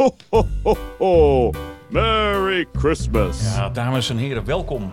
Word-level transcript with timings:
Ho, 0.00 0.16
ho, 0.30 0.76
ho. 0.98 1.50
Merry 1.88 2.66
Christmas. 2.72 3.54
Ja, 3.54 3.68
dames 3.68 4.10
en 4.10 4.16
heren, 4.16 4.44
welkom 4.44 4.92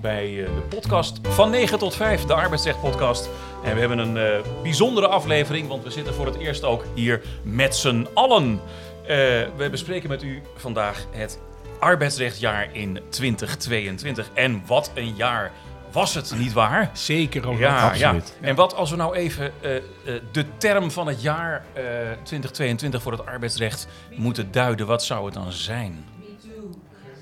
bij 0.00 0.44
eh, 0.44 0.54
de 0.54 0.76
podcast 0.76 1.18
van 1.22 1.50
9 1.50 1.78
tot 1.78 1.96
5, 1.96 2.24
de 2.24 2.34
Arbeidsrecht 2.34 2.80
podcast. 2.80 3.28
En 3.64 3.74
we 3.74 3.80
hebben 3.80 3.98
een 3.98 4.16
eh, 4.16 4.62
bijzondere 4.62 5.08
aflevering, 5.08 5.68
want 5.68 5.82
we 5.82 5.90
zitten 5.90 6.14
voor 6.14 6.26
het 6.26 6.36
eerst 6.36 6.64
ook 6.64 6.84
hier 6.94 7.22
met 7.42 7.76
z'n 7.76 8.06
allen. 8.14 8.60
Eh, 9.02 9.16
we 9.56 9.68
bespreken 9.70 10.08
met 10.08 10.22
u 10.22 10.42
vandaag 10.56 11.06
het 11.10 11.38
arbeidsrechtjaar 11.80 12.68
in 12.72 12.98
2022. 13.08 14.30
En 14.34 14.62
wat 14.66 14.90
een 14.94 15.14
jaar 15.16 15.52
was 15.92 16.14
het, 16.14 16.34
niet 16.36 16.52
waar? 16.52 16.90
Zeker 16.92 17.48
ook. 17.48 17.58
Ja, 17.58 17.88
absoluut. 17.88 18.34
ja. 18.40 18.46
En 18.46 18.54
wat 18.54 18.74
als 18.74 18.90
we 18.90 18.96
nou 18.96 19.14
even 19.14 19.52
eh, 19.60 19.76
eh, 19.76 19.82
de 20.32 20.44
term 20.56 20.90
van 20.90 21.06
het 21.06 21.22
jaar 21.22 21.64
eh, 21.72 21.82
2022 22.22 23.02
voor 23.02 23.12
het 23.12 23.26
arbeidsrecht 23.26 23.88
moeten 24.16 24.52
duiden, 24.52 24.86
wat 24.86 25.04
zou 25.04 25.24
het 25.24 25.34
dan 25.34 25.52
zijn? 25.52 26.04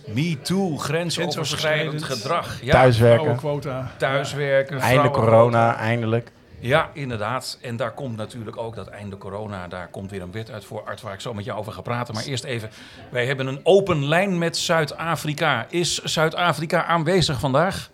Me 0.07 0.41
too, 0.41 0.77
grensoverschrijdend 0.77 2.03
gedrag. 2.03 2.63
Ja, 2.63 2.73
Thuiswerken, 2.73 3.19
Vrouwenquota. 3.19 3.91
thuiswerken, 3.97 4.79
einde 4.79 5.11
corona, 5.11 5.77
eindelijk. 5.77 6.33
Ja, 6.61 6.91
inderdaad. 6.93 7.59
En 7.63 7.77
daar 7.77 7.93
komt 7.93 8.17
natuurlijk 8.17 8.57
ook 8.57 8.75
dat 8.75 8.87
einde 8.87 9.17
corona, 9.17 9.69
daar 9.69 9.89
komt 9.89 10.11
weer 10.11 10.23
een 10.23 10.33
wet 10.33 10.51
uit 10.51 10.65
voor 10.65 10.83
Art 10.83 11.01
waar 11.01 11.13
ik 11.13 11.21
zo 11.21 11.35
met 11.35 11.45
jou 11.45 11.59
over 11.59 11.73
ga 11.73 11.81
praten. 11.81 12.15
Maar 12.15 12.25
eerst 12.25 12.45
even, 12.45 12.71
wij 13.11 13.27
hebben 13.27 13.47
een 13.47 13.61
open 13.63 14.05
lijn 14.05 14.39
met 14.39 14.57
Zuid-Afrika. 14.57 15.67
Is 15.69 16.03
Zuid-Afrika 16.03 16.85
aanwezig 16.85 17.41
vandaag? 17.41 17.91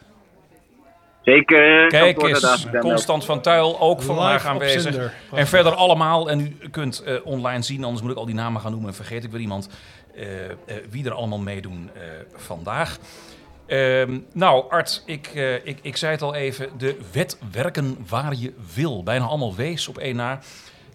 Zeker. 1.24 1.88
Kijk 1.88 2.22
eens, 2.22 2.66
Constant 2.80 3.24
van 3.24 3.40
Tuil 3.40 3.80
ook 3.80 4.02
vandaag 4.02 4.46
aanwezig. 4.46 5.12
En 5.34 5.46
verder 5.46 5.72
allemaal, 5.74 6.30
en 6.30 6.40
u 6.40 6.68
kunt 6.70 7.02
eh, 7.02 7.14
online 7.24 7.62
zien, 7.62 7.84
anders 7.84 8.02
moet 8.02 8.10
ik 8.10 8.16
al 8.16 8.26
die 8.26 8.34
namen 8.34 8.60
gaan 8.60 8.70
noemen 8.70 8.88
en 8.88 8.94
vergeet 8.96 9.24
ik 9.24 9.30
weer 9.30 9.40
iemand, 9.40 9.68
eh, 10.14 10.44
eh, 10.50 10.54
wie 10.90 11.04
er 11.04 11.12
allemaal 11.12 11.38
meedoen 11.38 11.90
eh, 11.94 12.00
vandaag. 12.36 12.98
Ehm, 13.66 14.18
nou, 14.32 14.64
Art, 14.70 15.02
ik, 15.06 15.26
eh, 15.34 15.54
ik, 15.54 15.78
ik 15.82 15.96
zei 15.96 16.12
het 16.12 16.22
al 16.22 16.34
even, 16.34 16.68
de 16.78 16.98
wet 17.12 17.38
werken 17.52 17.96
waar 18.08 18.34
je 18.34 18.52
wil. 18.74 19.02
Bijna 19.02 19.24
allemaal 19.24 19.54
wees 19.54 19.88
op 19.88 19.98
één 19.98 20.16
na. 20.16 20.38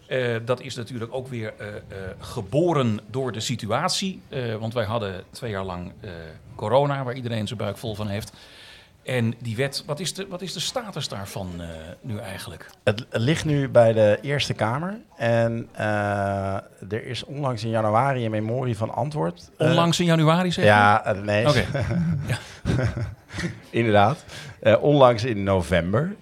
Eh, 0.08 0.36
dat 0.46 0.62
is 0.62 0.76
natuurlijk 0.76 1.14
ook 1.14 1.28
weer 1.28 1.54
eh, 1.58 1.68
eh, 1.68 1.74
geboren 2.20 3.00
door 3.08 3.32
de 3.32 3.40
situatie. 3.40 4.22
Eh, 4.30 4.56
want 4.56 4.74
wij 4.74 4.86
hadden 4.86 5.24
twee 5.32 5.52
jaar 5.52 5.64
lang 5.64 5.92
eh, 6.02 6.10
corona, 6.56 7.04
waar 7.04 7.14
iedereen 7.16 7.48
zijn 7.48 7.60
buik 7.60 7.78
vol 7.78 7.96
van 7.96 8.08
heeft. 8.08 8.34
En 9.10 9.34
die 9.42 9.56
wet, 9.56 9.84
wat 9.86 10.00
is 10.00 10.14
de, 10.14 10.26
wat 10.30 10.42
is 10.42 10.54
de 10.54 10.60
status 10.60 11.08
daarvan 11.08 11.50
eh, 11.60 11.68
nu 12.02 12.18
eigenlijk? 12.18 12.70
Het 12.84 13.06
ligt 13.12 13.46
nu 13.46 13.70
bij 13.70 13.94
de 13.94 14.18
Eerste 14.22 14.54
Kamer. 14.54 14.98
En 15.18 15.68
eh, 15.72 15.86
er 16.90 17.06
is 17.06 17.26
onlangs 17.26 17.64
in 17.64 17.70
januari 17.70 18.26
een 18.26 18.32
memorie 18.32 18.78
van 18.78 18.94
antwoord. 18.94 19.50
Eh, 19.58 19.70
Onlangs 19.70 20.00
in 20.00 20.06
januari 20.06 20.52
zeg 20.52 20.64
je? 20.66 20.70
ja, 20.70 21.16
nee. 21.24 21.48
Oké. 21.48 21.66
Inderdaad. 23.70 24.24
Onlangs 24.80 25.24
in 25.24 25.44
november 25.44 26.16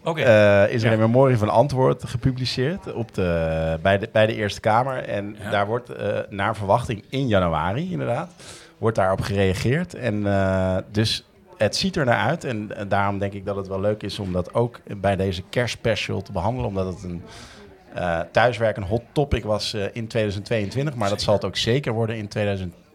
is 0.69 0.83
er 0.83 0.88
Ja. 0.88 0.91
een 0.91 0.99
memorie 0.99 1.38
van 1.38 1.49
antwoord 1.49 2.03
gepubliceerd 2.05 2.93
op 2.93 3.13
de, 3.13 3.77
bij, 3.81 3.97
de, 3.97 4.09
bij 4.11 4.25
de 4.25 4.35
Eerste 4.35 4.59
Kamer. 4.59 5.03
En 5.03 5.35
Ja. 5.39 5.49
daar 5.49 5.65
wordt 5.67 5.91
naar 6.30 6.55
verwachting 6.55 7.03
in 7.09 7.27
januari, 7.27 7.91
inderdaad, 7.91 8.31
wordt 8.77 8.97
daarop 8.97 9.21
gereageerd. 9.21 9.93
En 9.93 10.23
dus 10.91 11.27
het 11.58 11.75
ziet 11.75 11.95
er 11.95 12.05
naar 12.05 12.27
uit. 12.27 12.44
En, 12.44 12.72
daarom 12.88 13.19
denk 13.19 13.33
ik 13.33 13.45
dat 13.45 13.55
het 13.55 13.67
wel 13.67 13.80
leuk 13.80 14.03
is 14.03 14.19
om 14.19 14.33
dat 14.33 14.53
ook 14.53 14.80
bij 14.97 15.16
deze 15.16 15.44
kerstspecial 15.50 16.22
te 16.22 16.31
behandelen. 16.31 16.69
Omdat 16.69 16.94
het 16.94 17.03
een 17.03 17.23
eh, 17.94 18.19
thuiswerk 18.31 18.77
een 18.77 18.83
hot 18.83 19.03
topic 19.11 19.44
was 19.44 19.73
eh, 19.73 19.81
in 19.81 20.08
2022. 20.08 20.95
Maar 20.95 21.09
dat 21.09 21.22
zal 21.22 21.33
het 21.33 21.45
ook 21.45 21.55
zeker 21.55 21.94
worden 21.94 22.17
in 22.17 22.27
2023 22.27 22.86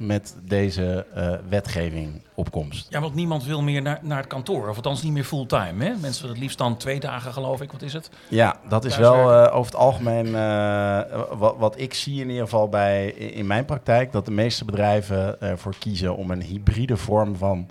met 0.00 0.36
deze 0.42 1.06
eh, 1.14 1.32
wetgeving 1.48 2.22
opkomst. 2.34 2.86
Ja, 2.90 3.00
want 3.00 3.14
niemand 3.14 3.44
wil 3.44 3.62
meer 3.62 3.82
naar, 3.82 3.98
naar 4.02 4.18
het 4.18 4.26
kantoor. 4.26 4.68
Of 4.68 4.76
althans 4.76 5.02
niet 5.02 5.12
meer 5.12 5.24
fulltime. 5.24 5.84
Hè? 5.84 5.94
Mensen 5.94 6.20
willen 6.20 6.28
het 6.36 6.38
liefst 6.38 6.58
dan 6.58 6.76
twee 6.76 7.00
dagen, 7.00 7.32
geloof 7.32 7.60
ik. 7.60 7.72
Wat 7.72 7.82
is 7.82 7.92
het? 7.92 8.10
Ja, 8.28 8.56
dat 8.68 8.84
is 8.84 8.96
wel 8.96 9.14
eh, 9.32 9.54
over 9.56 9.72
het 9.72 9.80
algemeen 9.80 10.34
eh, 10.34 11.00
wat, 11.38 11.54
wat 11.58 11.80
ik 11.80 11.94
zie 11.94 12.20
in 12.20 12.28
ieder 12.28 12.42
geval 12.44 12.68
bij, 12.68 13.06
in 13.10 13.46
mijn 13.46 13.64
praktijk, 13.64 14.12
dat 14.12 14.24
de 14.24 14.30
meeste 14.30 14.64
bedrijven 14.64 15.40
ervoor 15.40 15.74
kiezen 15.78 16.16
om 16.16 16.30
een 16.30 16.42
hybride 16.42 16.96
vorm 16.96 17.36
van 17.36 17.68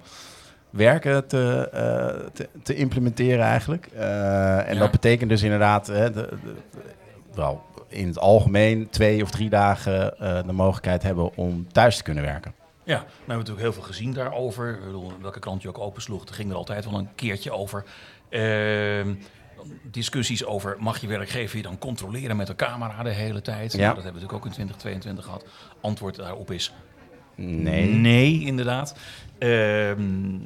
werken 0.70 1.28
te, 1.28 1.70
te, 2.34 2.50
te 2.64 2.76
implementeren 2.76 3.46
eigenlijk. 3.46 3.86
En 3.86 4.74
Ja. 4.74 4.80
dat 4.80 4.92
betekent 4.92 5.30
dus 5.30 5.42
inderdaad, 5.44 5.88
hè, 5.88 6.12
de, 6.12 6.22
de- 6.30 6.38
de- 6.72 6.82
wel, 7.36 7.62
in 7.94 8.08
het 8.08 8.20
algemeen 8.20 8.90
twee 8.90 9.24
of 9.24 9.32
drie 9.32 9.50
dagen 9.50 10.20
eh, 10.20 10.44
de 10.46 10.54
mogelijkheid 10.54 11.04
hebben 11.04 11.38
om 11.38 11.68
thuis 11.72 11.98
te 11.98 12.04
kunnen 12.04 12.24
werken. 12.24 12.54
Ja, 12.84 12.96
nou 12.96 13.08
hebben 13.08 13.28
we 13.28 13.34
natuurlijk 13.34 13.60
heel 13.60 13.74
veel 13.74 13.84
gezien 13.84 14.14
daarover. 14.14 14.74
Ik 14.74 14.86
bedoel, 14.86 15.12
welke 15.22 15.40
krant 15.40 15.62
je 15.62 15.68
ook 15.68 15.80
opensloeg, 15.80 16.28
er 16.28 16.34
ging 16.34 16.50
er 16.50 16.56
altijd 16.56 16.86
wel 16.86 17.00
een 17.00 17.16
keertje 17.16 17.52
over. 17.52 17.84
Ehm, 18.30 19.14
discussies 19.84 20.46
over, 20.46 20.76
mag 20.80 21.02
je 21.02 21.08
werkgever 21.08 21.58
je 21.58 21.64
dan 21.64 21.78
controleren 21.78 22.36
met 22.36 22.50
een 22.50 22.56
camera 22.56 23.04
de 23.04 23.10
hele 23.10 23.42
tijd? 23.42 23.72
Ja. 23.72 23.78
Nou, 23.78 23.96
dat 23.96 24.04
hebben 24.04 24.22
we 24.22 24.28
natuurlijk 24.28 24.34
ook 24.34 24.46
in 24.46 24.52
2022 24.52 25.26
gehad. 25.26 25.46
Antwoord 25.82 26.16
daarop 26.16 26.52
is 26.52 26.74
Nee. 27.36 27.88
Nee, 27.88 28.42
inderdaad. 28.42 28.96
Ehm, 29.38 30.38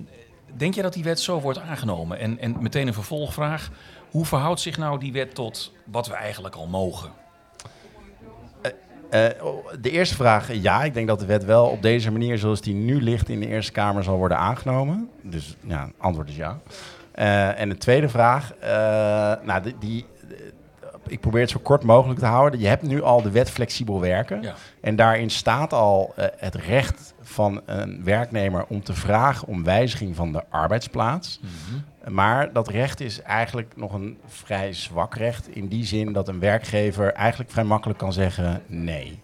denk 0.57 0.73
je 0.73 0.81
dat 0.81 0.93
die 0.93 1.03
wet 1.03 1.19
zo 1.19 1.39
wordt 1.39 1.59
aangenomen? 1.59 2.19
En, 2.19 2.39
en 2.39 2.55
meteen 2.59 2.87
een 2.87 2.93
vervolgvraag. 2.93 3.69
Hoe 4.09 4.25
verhoudt 4.25 4.59
zich 4.59 4.77
nou 4.77 4.99
die 4.99 5.11
wet 5.11 5.35
tot 5.35 5.73
wat 5.85 6.07
we 6.07 6.13
eigenlijk 6.13 6.55
al 6.55 6.67
mogen? 6.67 7.11
Eh, 9.09 9.25
de 9.81 9.91
eerste 9.91 10.15
vraag, 10.15 10.53
ja, 10.53 10.83
ik 10.83 10.93
denk 10.93 11.07
dat 11.07 11.19
de 11.19 11.25
wet 11.25 11.45
wel 11.45 11.65
op 11.65 11.81
deze 11.81 12.11
manier 12.11 12.37
zoals 12.37 12.61
die 12.61 12.73
nu 12.73 13.01
ligt 13.01 13.29
in 13.29 13.39
de 13.39 13.47
Eerste 13.47 13.71
Kamer 13.71 14.03
zal 14.03 14.17
worden 14.17 14.37
aangenomen. 14.37 15.09
Dus 15.21 15.55
ja, 15.63 15.89
antwoord 15.97 16.29
is 16.29 16.35
ja. 16.35 16.59
Eh, 17.11 17.59
en 17.59 17.69
de 17.69 17.77
tweede 17.77 18.09
vraag, 18.09 18.53
eh, 18.53 18.69
nou, 19.43 19.61
die, 19.63 19.75
die, 19.79 20.05
ik 21.07 21.19
probeer 21.19 21.41
het 21.41 21.49
zo 21.49 21.59
kort 21.63 21.83
mogelijk 21.83 22.19
te 22.19 22.25
houden. 22.25 22.59
Je 22.59 22.67
hebt 22.67 22.81
nu 22.81 23.01
al 23.01 23.21
de 23.21 23.31
wet 23.31 23.49
flexibel 23.49 23.99
werken. 23.99 24.41
Ja. 24.41 24.53
En 24.81 24.95
daarin 24.95 25.29
staat 25.29 25.73
al 25.73 26.13
het 26.37 26.55
recht 26.55 27.13
van 27.21 27.61
een 27.65 28.03
werknemer 28.03 28.65
om 28.67 28.83
te 28.83 28.93
vragen 28.93 29.47
om 29.47 29.63
wijziging 29.63 30.15
van 30.15 30.31
de 30.31 30.43
arbeidsplaats. 30.49 31.39
Maar 32.09 32.53
dat 32.53 32.67
recht 32.67 32.99
is 32.99 33.21
eigenlijk 33.21 33.73
nog 33.75 33.93
een 33.93 34.17
vrij 34.25 34.73
zwak 34.73 35.15
recht. 35.15 35.47
In 35.55 35.67
die 35.67 35.85
zin 35.85 36.13
dat 36.13 36.27
een 36.27 36.39
werkgever 36.39 37.13
eigenlijk 37.13 37.51
vrij 37.51 37.63
makkelijk 37.63 37.99
kan 37.99 38.13
zeggen 38.13 38.61
nee. 38.67 39.21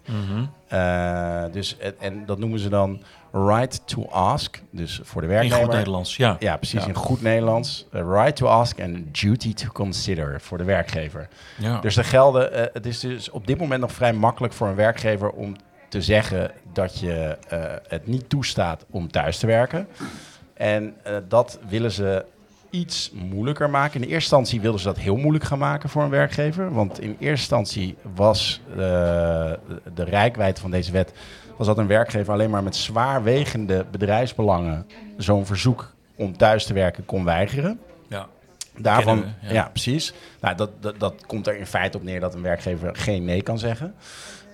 Eh, 0.68 1.44
dus, 1.52 1.76
en 1.98 2.26
dat 2.26 2.38
noemen 2.38 2.58
ze 2.58 2.68
dan 2.68 3.02
right 3.32 3.86
to 3.86 4.06
ask. 4.08 4.62
Dus 4.70 5.00
voor 5.02 5.20
de 5.20 5.26
In 5.26 5.32
werknemer. 5.32 5.64
goed 5.64 5.74
Nederlands, 5.74 6.16
ja. 6.16 6.36
Ja, 6.38 6.56
precies. 6.56 6.80
Ja. 6.80 6.88
In 6.88 6.94
goed 6.94 7.22
Nederlands. 7.22 7.86
Eh, 7.92 8.00
right 8.00 8.36
to 8.36 8.46
ask 8.46 8.78
en 8.78 9.08
duty 9.12 9.54
to 9.54 9.68
consider 9.72 10.40
voor 10.40 10.58
de 10.58 10.64
werkgever. 10.64 11.28
Ja. 11.58 11.80
Dus 11.80 11.96
er 11.96 12.04
gelden, 12.04 12.52
eh, 12.52 12.64
het 12.72 12.86
is 12.86 13.00
dus 13.00 13.30
op 13.30 13.46
dit 13.46 13.58
moment 13.58 13.80
nog 13.80 13.92
vrij 13.92 14.12
makkelijk 14.12 14.52
voor 14.52 14.68
een 14.68 14.74
werkgever 14.74 15.30
om 15.30 15.56
te 15.88 16.02
zeggen 16.02 16.50
dat 16.72 16.98
je 16.98 17.38
het 17.88 18.06
niet 18.06 18.28
toestaat 18.28 18.84
om 18.90 19.10
thuis 19.10 19.38
te 19.38 19.46
werken. 19.46 19.88
En 20.54 20.94
dat 21.28 21.58
willen 21.68 21.90
ze 21.90 22.24
iets 22.74 23.10
moeilijker 23.14 23.70
maken. 23.70 23.94
In 23.94 24.00
eerste 24.00 24.14
instantie 24.14 24.60
wilden 24.60 24.80
ze 24.80 24.86
dat 24.86 24.98
heel 24.98 25.16
moeilijk 25.16 25.44
gaan 25.44 25.58
maken 25.58 25.88
voor 25.88 26.02
een 26.02 26.10
werkgever. 26.10 26.72
Want 26.72 27.00
in 27.00 27.10
eerste 27.10 27.28
instantie 27.28 27.96
was 28.14 28.60
eh, 28.70 28.76
de, 29.94 30.04
rijkwijde 30.04 30.60
van 30.60 30.70
deze 30.70 30.92
wet... 30.92 31.12
was 31.56 31.66
dat 31.66 31.78
een 31.78 31.86
werkgever 31.86 32.32
alleen 32.32 32.50
maar 32.50 32.62
met 32.62 32.76
zwaarwegende 32.76 33.84
bedrijfsbelangen... 33.90 34.86
zo'n 35.16 35.46
verzoek 35.46 35.94
om 36.16 36.36
thuis 36.36 36.66
te 36.66 36.72
werken 36.72 37.04
kon 37.04 37.24
weigeren. 37.24 37.80
ja. 38.08 38.26
Daarvan, 38.76 39.20
we, 39.20 39.26
ja. 39.40 39.52
ja. 39.52 39.68
precies. 39.68 40.14
Nou, 40.40 40.56
dat, 40.56 40.70
dat, 40.80 41.00
dat 41.00 41.26
komt 41.26 41.46
er 41.46 41.56
in 41.58 41.66
feite 41.66 41.96
op 41.96 42.02
neer 42.02 42.20
dat 42.20 42.34
een 42.34 42.42
werkgever 42.42 42.96
geen 42.96 43.24
nee 43.24 43.42
kan 43.42 43.58
zeggen. 43.58 43.94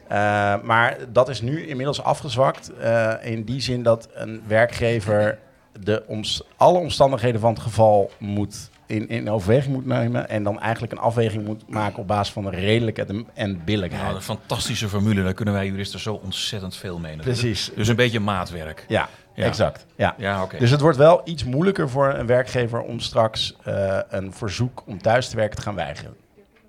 Eh, 0.08 0.16
maar 0.62 0.96
dat 1.08 1.28
is 1.28 1.40
nu 1.40 1.66
inmiddels 1.66 2.02
afgezwakt. 2.02 2.72
eh, 2.72 3.12
in 3.20 3.44
die 3.44 3.60
zin 3.60 3.82
dat 3.82 4.08
een 4.14 4.42
werkgever 4.46 5.38
de 5.80 6.04
oms- 6.06 6.42
alle 6.56 6.78
omstandigheden 6.78 7.40
van 7.40 7.52
het 7.52 7.62
geval 7.62 8.10
moet 8.18 8.70
in, 8.86 9.08
in 9.08 9.30
overweging 9.30 9.74
moet 9.74 9.86
nemen. 9.86 10.28
En 10.28 10.42
dan 10.42 10.60
eigenlijk 10.60 10.92
een 10.92 10.98
afweging 10.98 11.44
moet 11.44 11.68
maken 11.68 11.98
op 11.98 12.06
basis 12.06 12.32
van 12.32 12.48
redelijkheid 12.48 13.08
en, 13.08 13.26
en 13.34 13.64
billijkheid. 13.64 14.02
Nou, 14.02 14.14
een 14.16 14.22
fantastische 14.22 14.88
formule. 14.88 15.22
Daar 15.22 15.34
kunnen 15.34 15.54
wij 15.54 15.66
juristen 15.66 16.00
zo 16.00 16.20
ontzettend 16.24 16.76
veel 16.76 16.98
mee. 16.98 17.16
Precies. 17.16 17.70
Dus 17.76 17.88
een 17.88 17.96
beetje 17.96 18.20
maatwerk. 18.20 18.84
Ja, 18.88 19.08
Ja. 19.34 19.44
exact. 19.44 19.86
Ja. 19.96 20.14
Ja, 20.18 20.42
oké. 20.42 20.58
Dus 20.58 20.70
het 20.70 20.80
wordt 20.80 20.96
wel 20.96 21.20
iets 21.24 21.44
moeilijker 21.44 21.88
voor 21.88 22.14
een 22.14 22.26
werkgever 22.26 22.80
om 22.80 23.00
straks 23.00 23.56
eh, 23.64 23.98
een 24.08 24.32
verzoek 24.32 24.82
om 24.86 25.02
thuis 25.02 25.28
te 25.28 25.36
werken 25.36 25.56
te 25.56 25.62
gaan 25.62 25.74
weigeren. 25.74 26.14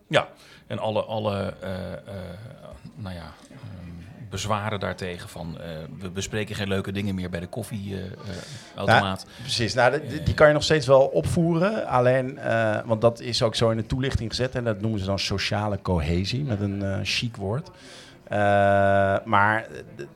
Ja, 0.08 0.28
en 0.68 0.80
alle, 0.80 1.02
alle 1.04 1.54
eh, 1.62 1.70
nou 2.96 3.16
ja, 3.16 3.34
bezwaren 4.32 4.80
daartegen 4.80 5.30
van 5.30 5.58
eh, 5.60 5.68
we 6.00 6.10
bespreken 6.10 6.56
geen 6.56 6.68
leuke 6.68 6.92
dingen 6.92 7.16
meer 7.16 7.30
bij 7.30 7.40
de 7.40 7.48
koffieautomaat. 7.48 9.26
Precies, 9.42 9.74
nou, 9.74 10.08
die, 10.08 10.24
die 10.24 10.34
kan 10.34 10.48
je 10.48 10.54
nog 10.54 10.64
steeds 10.64 10.88
wel 10.88 11.02
opvoeren. 11.02 11.88
Alleen, 11.88 12.38
eh, 12.38 12.80
want 12.86 13.02
dat 13.02 13.20
is 13.20 13.44
ook 13.44 13.56
zo 13.56 13.70
in 13.70 13.78
de 13.78 13.86
toelichting 13.86 14.30
gezet. 14.30 14.56
En 14.56 14.64
dat 14.64 14.82
noemen 14.82 15.00
ze 15.00 15.06
dan 15.06 15.20
sociale 15.20 15.80
cohesie, 15.82 16.44
met 16.44 16.62
een 16.62 16.84
eh 16.84 17.00
chic 17.04 17.36
woord. 17.36 17.70
Maar 19.26 19.68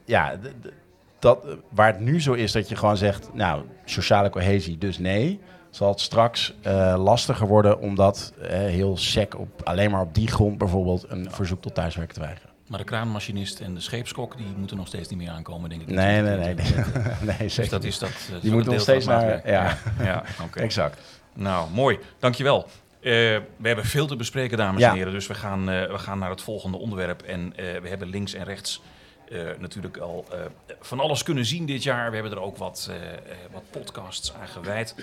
ja, 0.05 0.35
dat, 1.19 1.45
waar 1.69 1.87
het 1.87 1.99
nu 1.99 2.21
zo 2.21 2.33
is 2.33 2.51
dat 2.51 2.69
je 2.69 2.75
gewoon 2.75 2.97
zegt, 2.97 3.29
nou, 3.33 3.63
sociale 3.85 4.29
cohesie, 4.29 4.77
dus 4.77 4.97
nee, 4.99 5.39
zal 5.69 5.89
het 5.89 5.99
straks 5.99 6.53
lastiger 6.97 7.47
worden 7.47 7.79
omdat 7.79 8.33
heel 8.41 8.97
sec 8.97 9.39
op, 9.39 9.61
alleen 9.63 9.91
maar 9.91 10.01
op 10.01 10.13
die 10.13 10.27
grond 10.27 10.57
bijvoorbeeld 10.57 11.05
een 11.07 11.31
verzoek 11.31 11.61
tot 11.61 11.75
thuiswerken 11.75 12.13
te 12.13 12.21
weigeren. 12.21 12.44
Maar 12.67 12.79
de 12.79 12.85
kraanmachinist 12.85 13.59
en 13.59 13.73
de 13.73 13.79
scheepskok, 13.79 14.37
die 14.37 14.45
moeten 14.57 14.77
nog 14.77 14.87
steeds 14.87 15.09
niet 15.09 15.17
meer 15.19 15.29
aankomen, 15.29 15.69
denk 15.69 15.81
ik. 15.81 15.87
Nee, 15.87 16.21
nee, 16.21 16.37
nee. 16.37 16.53
nee, 16.53 16.73
nee 17.39 17.47
Dus 17.55 17.69
dat 17.69 17.83
is 17.83 17.99
dat. 17.99 18.09
eh, 18.09 18.41
Die 18.41 18.51
moeten 18.51 18.71
nog 18.71 18.81
steeds 18.81 19.05
naar, 19.05 19.49
ja, 19.49 19.77
Ja, 20.03 20.23
oké. 20.43 20.59
exact. 20.59 20.99
Nou, 21.33 21.69
mooi. 21.71 21.99
Dankjewel. 22.19 22.63
Eh 22.63 23.11
we 23.57 23.67
hebben 23.67 23.85
veel 23.85 24.07
te 24.07 24.15
bespreken, 24.15 24.57
dames 24.57 24.81
Ja. 24.81 24.89
en 24.89 24.95
heren. 24.95 25.13
Dus 25.13 25.27
we 25.27 25.33
gaan, 25.33 25.69
eh, 25.69 25.91
we 25.91 25.97
gaan 25.97 26.19
naar 26.19 26.29
het 26.29 26.41
volgende 26.41 26.77
onderwerp. 26.77 27.21
En 27.21 27.53
we 27.55 27.87
hebben 27.89 28.07
links 28.09 28.33
en 28.33 28.43
rechts 28.43 28.81
natuurlijk 29.59 29.97
al 29.97 30.25
van 30.81 30.99
alles 30.99 31.23
kunnen 31.23 31.45
zien 31.45 31.65
dit 31.65 31.83
jaar. 31.83 32.07
We 32.09 32.13
hebben 32.15 32.33
er 32.33 32.41
ook 32.41 32.57
wat, 32.57 32.89
wat 33.51 33.63
podcasts 33.71 34.33
aan 34.41 34.47
gewijd. 34.47 34.95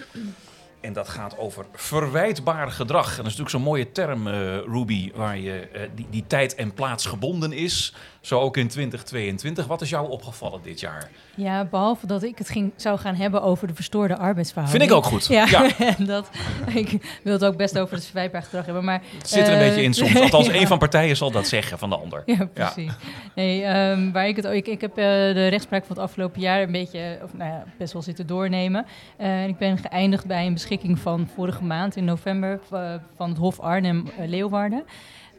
En 0.82 0.92
dat 0.92 1.08
gaat 1.08 1.38
over 1.38 1.66
verwijtbaar 1.72 2.70
gedrag. 2.70 3.04
En 3.10 3.16
dat 3.16 3.32
is 3.32 3.38
natuurlijk 3.38 3.50
zo'n 3.50 3.62
mooie 3.62 3.92
term, 3.92 4.26
eh, 4.26 4.34
Ruby, 4.58 5.12
waar 5.14 5.38
je, 5.38 5.68
eh, 5.72 5.80
die, 5.94 6.06
die 6.10 6.24
tijd 6.26 6.54
en 6.54 6.74
plaats 6.74 7.06
gebonden 7.06 7.52
is. 7.52 7.94
Zo 8.20 8.40
ook 8.40 8.56
in 8.56 8.68
2022. 8.68 9.66
Wat 9.66 9.80
is 9.80 9.90
jou 9.90 10.10
opgevallen 10.10 10.60
dit 10.62 10.80
jaar? 10.80 11.10
Ja, 11.34 11.64
behalve 11.64 12.06
dat 12.06 12.22
ik 12.22 12.38
het 12.38 12.50
ging, 12.50 12.72
zou 12.76 12.98
gaan 12.98 13.14
hebben 13.14 13.42
over 13.42 13.66
de 13.66 13.74
verstoorde 13.74 14.16
arbeidsverhouding. 14.16 14.82
Vind 14.82 14.92
ik 14.92 14.98
ook 14.98 15.10
goed. 15.12 15.26
Ja, 15.32 15.46
Ja. 15.50 15.78
en 15.78 16.06
dat, 16.14 16.30
ik 16.74 17.18
wil 17.22 17.32
het 17.32 17.44
ook 17.44 17.56
best 17.56 17.78
over 17.78 17.94
het 17.94 18.04
verwijtbaar 18.04 18.42
gedrag 18.42 18.64
hebben, 18.64 18.84
maar... 18.84 19.02
Het 19.18 19.28
zit 19.28 19.46
er 19.46 19.52
een 19.52 19.60
eh, 19.60 19.66
beetje 19.68 19.82
in 19.82 19.94
soms. 19.94 20.20
Althans, 20.20 20.46
ja. 20.52 20.52
één 20.52 20.66
van 20.66 20.78
partijen 20.78 21.16
zal 21.16 21.30
dat 21.30 21.46
zeggen 21.46 21.78
van 21.78 21.90
de 21.90 21.96
ander. 21.96 22.22
Ja, 22.26 22.48
precies. 22.52 22.92
Nee, 23.34 23.62
ehm, 23.62 24.10
waar 24.12 24.28
ik, 24.28 24.36
het, 24.36 24.44
ik, 24.44 24.66
ik 24.66 24.80
heb 24.80 24.94
de 24.94 25.46
rechtspraak 25.48 25.84
van 25.86 25.96
het 25.96 26.04
afgelopen 26.04 26.40
jaar 26.40 26.62
een 26.62 26.72
beetje, 26.72 27.18
of 27.22 27.34
nou 27.34 27.50
ja, 27.50 27.64
best 27.78 27.92
wel 27.92 28.02
zitten 28.02 28.26
doornemen. 28.26 28.86
En 29.16 29.48
ik 29.48 29.58
ben 29.58 29.78
geëindigd 29.78 30.26
bij 30.26 30.46
een 30.46 30.52
beschikking 30.52 30.71
van 30.80 31.26
vorige 31.34 31.64
maand 31.64 31.96
in 31.96 32.04
november 32.04 32.60
eh, 32.70 32.94
van 33.14 33.28
het 33.28 33.38
Hof 33.38 33.60
Arnhem-Leeuwarden. 33.60 34.84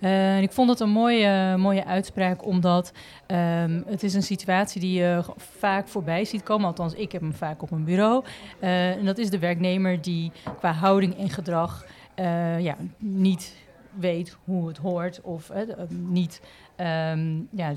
Eh, 0.01 0.35
en 0.37 0.41
ik 0.41 0.51
vond 0.51 0.69
het 0.69 0.79
een 0.79 0.89
mooie, 0.89 1.57
mooie 1.57 1.85
uitspraak, 1.85 2.45
omdat 2.45 2.91
ehm, 3.25 3.81
het 3.85 4.03
is 4.03 4.13
een 4.13 4.23
situatie 4.23 4.81
die 4.81 4.99
je 4.99 5.23
vaak 5.37 5.87
voorbij 5.87 6.25
ziet 6.25 6.43
komen. 6.43 6.67
Althans, 6.67 6.93
ik 6.93 7.11
heb 7.11 7.21
hem 7.21 7.33
vaak 7.33 7.61
op 7.61 7.69
mijn 7.69 7.83
bureau. 7.83 8.23
Eh, 8.59 8.91
en 8.91 9.05
dat 9.05 9.17
is 9.17 9.29
de 9.29 9.39
werknemer 9.39 10.01
die 10.01 10.31
qua 10.57 10.71
houding 10.71 11.17
en 11.17 11.29
gedrag 11.29 11.85
eh, 12.15 12.59
ja, 12.59 12.75
niet 12.97 13.55
weet 13.99 14.37
hoe 14.43 14.67
het 14.67 14.77
hoort 14.77 15.21
of 15.21 15.49
eh, 15.49 15.61
niet 15.89 16.41
Ehm, 16.75 17.35
ja, 17.51 17.73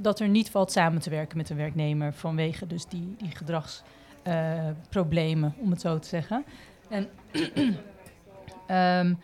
dat- 0.00 0.20
er 0.20 0.28
niet 0.28 0.50
valt 0.50 0.72
samen 0.72 1.00
te 1.00 1.10
werken 1.10 1.36
met 1.36 1.50
een 1.50 1.56
werknemer 1.56 2.12
vanwege 2.12 2.66
dus 2.66 2.86
die, 2.86 3.14
die 3.18 3.30
gedragsproblemen, 4.24 5.54
om 5.58 5.70
het 5.70 5.80
zo 5.80 5.98
te 5.98 6.08
zeggen. 6.08 6.44
En 6.88 7.08
ehm, 8.66 9.14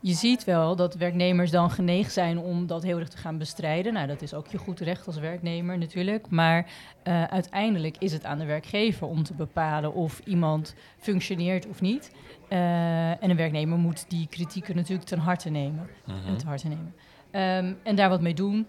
je 0.00 0.12
ziet 0.14 0.44
wel 0.44 0.76
dat 0.76 0.94
werknemers 0.94 1.50
dan 1.50 1.70
geneigd 1.70 2.12
zijn 2.12 2.38
om 2.38 2.66
dat 2.66 2.82
heel 2.82 2.98
erg 2.98 3.08
te 3.08 3.16
gaan 3.16 3.38
bestrijden. 3.38 3.92
Nou, 3.92 4.06
dat 4.06 4.22
is 4.22 4.34
ook 4.34 4.46
je 4.46 4.58
goed 4.58 4.80
recht 4.80 5.06
als 5.06 5.18
werknemer 5.18 5.78
natuurlijk. 5.78 6.30
Maar 6.30 6.66
eh, 7.02 7.24
uiteindelijk 7.24 7.96
is 7.98 8.12
het 8.12 8.24
aan 8.24 8.38
de 8.38 8.44
werkgever 8.44 9.06
om 9.06 9.22
te 9.22 9.34
bepalen 9.34 9.94
of 9.94 10.20
iemand 10.24 10.74
functioneert 10.98 11.66
of 11.66 11.80
niet. 11.80 12.12
Eh, 12.48 13.22
en 13.22 13.30
een 13.30 13.36
werknemer 13.36 13.78
moet 13.78 14.10
die 14.10 14.26
kritieken 14.30 14.76
natuurlijk 14.76 15.08
ten 15.08 15.18
harte 15.18 15.50
nemen 15.50 15.88
Mhm. 16.04 16.36
te 16.36 16.46
harte 16.46 16.68
nemen. 16.68 16.94
Ehm, 17.30 17.72
en 17.82 17.96
daar 17.96 18.08
wat 18.08 18.20
mee 18.20 18.34
doen. 18.34 18.68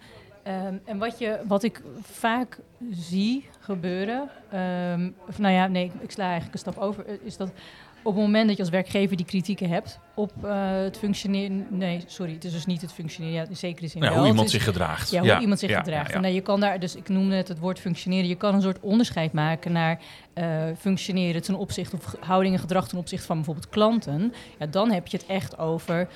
Ehm, 0.49 0.73
en 0.85 0.97
wat, 0.97 1.19
je, 1.19 1.39
wat 1.47 1.63
ik 1.63 1.81
vaak 2.01 2.59
zie 2.91 3.49
gebeuren, 3.59 4.29
ehm, 4.51 5.09
of 5.27 5.39
nou 5.39 5.53
ja, 5.53 5.67
nee, 5.67 5.91
ik 6.01 6.11
sla 6.11 6.23
eigenlijk 6.23 6.53
een 6.53 6.59
stap 6.59 6.77
over, 6.77 7.05
eh, 7.05 7.13
is 7.23 7.37
dat 7.37 7.51
op 8.03 8.13
het 8.13 8.23
moment 8.23 8.47
dat 8.47 8.55
je 8.55 8.61
als 8.61 8.71
werkgever 8.71 9.17
die 9.17 9.25
kritieken 9.25 9.69
hebt 9.69 9.99
op 10.15 10.31
eh, 10.43 10.71
het 10.71 10.97
functioneren, 10.97 11.67
nee, 11.69 12.03
sorry, 12.05 12.33
het 12.33 12.43
is 12.43 12.51
dus 12.51 12.65
niet 12.65 12.81
het 12.81 12.93
functioneren, 12.93 13.35
ja, 13.41 13.49
in 13.49 13.57
zekere 13.57 13.87
zin 13.87 14.01
wel. 14.01 14.17
hoe 14.17 14.27
iemand 14.27 14.45
is- 14.45 14.51
zich 14.53 14.63
gedraagt. 14.63 15.11
ja, 15.11 15.21
hoe 15.21 15.39
iemand 15.39 15.59
zich 15.59 15.69
ja, 15.69 15.79
gedraagt. 15.79 16.11
En 16.11 16.21
nou, 16.21 16.33
je 16.33 16.41
kan 16.41 16.59
daar, 16.59 16.79
dus 16.79 16.95
ik 16.95 17.09
noemde 17.09 17.35
het 17.35 17.47
het 17.47 17.59
woord 17.59 17.79
functioneren. 17.79 18.27
Je 18.27 18.35
kan 18.35 18.55
een 18.55 18.61
soort 18.61 18.79
onderscheid 18.79 19.31
maken 19.31 19.71
naar 19.71 19.99
eh, 20.33 20.63
functioneren 20.77 21.41
ten 21.41 21.55
opzichte 21.55 21.95
of 21.95 22.15
houding 22.19 22.53
en 22.53 22.59
gedrag 22.59 22.87
ten 22.87 22.97
opzichte 22.97 23.25
van 23.25 23.35
bijvoorbeeld 23.35 23.69
klanten. 23.69 24.33
Ja, 24.59 24.65
dan 24.65 24.91
heb 24.91 25.07
je 25.07 25.17
het 25.17 25.25
echt 25.25 25.57
over 25.57 26.07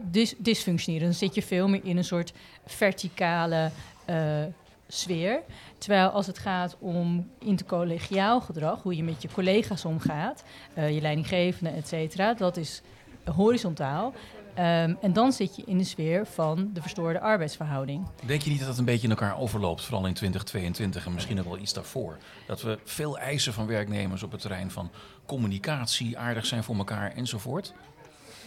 dis 0.00 0.34
dysfunctioneren. 0.38 1.06
Dan 1.06 1.16
zit 1.16 1.34
je 1.34 1.42
veel 1.42 1.68
meer 1.68 1.84
in 1.84 1.96
een 1.96 2.04
soort 2.04 2.32
verticale 2.66 3.70
eh, 4.04 4.42
sfeer. 4.88 5.40
Terwijl 5.78 6.08
als 6.08 6.26
het 6.26 6.38
gaat 6.38 6.76
om 6.78 7.30
intercollegiaal 7.38 8.40
gedrag, 8.40 8.82
hoe 8.82 8.96
je 8.96 9.02
met 9.02 9.22
je 9.22 9.28
collega's 9.32 9.84
omgaat, 9.84 10.44
eh, 10.74 10.94
je 10.94 11.00
leidinggevende, 11.00 11.70
et 11.70 11.88
cetera, 11.88 12.34
dat 12.34 12.56
is 12.56 12.82
horizontaal. 13.24 14.14
Ehm, 14.54 14.94
en 15.00 15.12
dan 15.12 15.32
zit 15.32 15.56
je 15.56 15.62
in 15.66 15.78
de 15.78 15.84
sfeer 15.84 16.26
van 16.26 16.70
de 16.72 16.82
verstoorde 16.82 17.20
arbeidsverhouding. 17.20 18.06
Denk 18.26 18.42
je 18.42 18.50
niet 18.50 18.58
dat 18.58 18.68
het 18.68 18.78
een 18.78 18.84
beetje 18.84 19.04
in 19.04 19.10
elkaar 19.10 19.38
overloopt, 19.38 19.84
vooral 19.84 20.06
in 20.06 20.14
2022 20.14 21.06
en 21.06 21.14
misschien 21.14 21.38
ook 21.38 21.44
wel 21.44 21.58
iets 21.58 21.72
daarvoor? 21.72 22.16
Dat 22.46 22.62
we 22.62 22.78
veel 22.84 23.18
eisen 23.18 23.52
van 23.52 23.66
werknemers 23.66 24.22
op 24.22 24.32
het 24.32 24.40
terrein 24.40 24.70
van 24.70 24.90
communicatie, 25.26 26.18
aardig 26.18 26.46
zijn 26.46 26.64
voor 26.64 26.76
elkaar 26.76 27.12
enzovoort? 27.12 27.74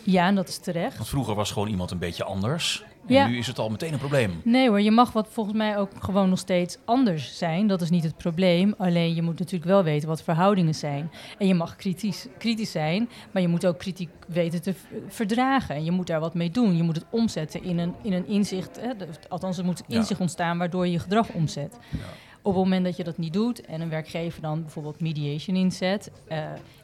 Ja, 0.04 0.28
en 0.28 0.36
dat 0.36 0.48
is 0.48 0.58
terecht. 0.58 0.98
Want 0.98 1.10
vroeger 1.10 1.36
was 1.36 1.52
gewoon 1.52 1.68
iemand 1.68 1.92
een 1.92 1.98
beetje 2.00 2.24
anders. 2.24 2.84
En 3.08 3.14
Ja. 3.14 3.28
nu 3.28 3.38
is 3.38 3.48
het 3.48 3.60
al 3.60 3.70
meteen 3.70 3.94
een 3.94 4.00
probleem. 4.00 4.42
Nee 4.44 4.68
hoor, 4.70 4.82
je 4.82 4.92
mag 4.92 5.12
wat 5.12 5.28
volgens 5.32 5.56
mij 5.58 5.78
ook 5.78 5.90
gewoon 6.00 6.30
nog 6.30 6.40
steeds 6.40 6.78
anders 6.86 7.38
zijn. 7.38 7.68
Dat 7.68 7.82
is 7.82 7.90
niet 7.90 8.04
het 8.04 8.18
probleem. 8.18 8.74
Alleen 8.78 9.16
je 9.16 9.22
moet 9.22 9.40
natuurlijk 9.40 9.72
wel 9.72 9.84
weten 9.84 10.08
wat 10.08 10.24
verhoudingen 10.24 10.76
zijn. 10.76 11.12
En 11.38 11.48
je 11.48 11.54
mag 11.54 11.76
kritisch, 11.76 12.28
kritisch 12.38 12.72
zijn, 12.72 13.10
maar 13.32 13.42
je 13.42 13.48
moet 13.48 13.66
ook 13.66 13.78
kritiek 13.80 14.10
weten 14.28 14.62
te 14.62 14.74
verdragen. 15.08 15.76
En 15.76 15.84
je 15.84 15.92
moet 15.92 16.08
daar 16.08 16.20
wat 16.20 16.34
mee 16.34 16.52
doen. 16.52 16.78
Je 16.78 16.84
moet 16.84 16.96
het 16.96 17.06
omzetten 17.10 17.64
in 17.64 17.78
een, 17.80 17.94
in 18.02 18.14
een 18.14 18.28
inzicht. 18.28 18.80
Hè, 18.82 18.90
althans, 19.30 19.58
er 19.58 19.66
moet 19.66 19.84
Ja. 19.88 19.96
inzicht 19.98 20.20
ontstaan 20.20 20.58
waardoor 20.58 20.86
je 20.86 20.92
je 20.92 21.00
gedrag 21.00 21.30
omzet. 21.30 21.78
Ja. 21.90 21.98
Op 22.42 22.54
het 22.54 22.64
moment 22.64 22.86
dat 22.86 22.98
je 22.98 23.04
dat 23.04 23.18
niet 23.18 23.34
doet 23.34 23.62
en 23.66 23.82
een 23.82 23.90
werkgever 23.90 24.42
dan 24.42 24.62
bijvoorbeeld 24.62 25.00
mediation 25.02 25.56
inzet 25.56 26.12
eh, 26.28 26.38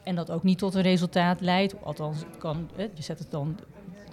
en 0.03 0.15
dat 0.15 0.31
ook 0.31 0.43
niet 0.43 0.57
tot 0.57 0.75
een 0.75 0.81
resultaat 0.81 1.41
leidt, 1.41 1.75
althans 1.83 2.17
kan, 2.37 2.69
je 2.77 3.01
zet 3.01 3.19
het 3.19 3.31
dan 3.31 3.59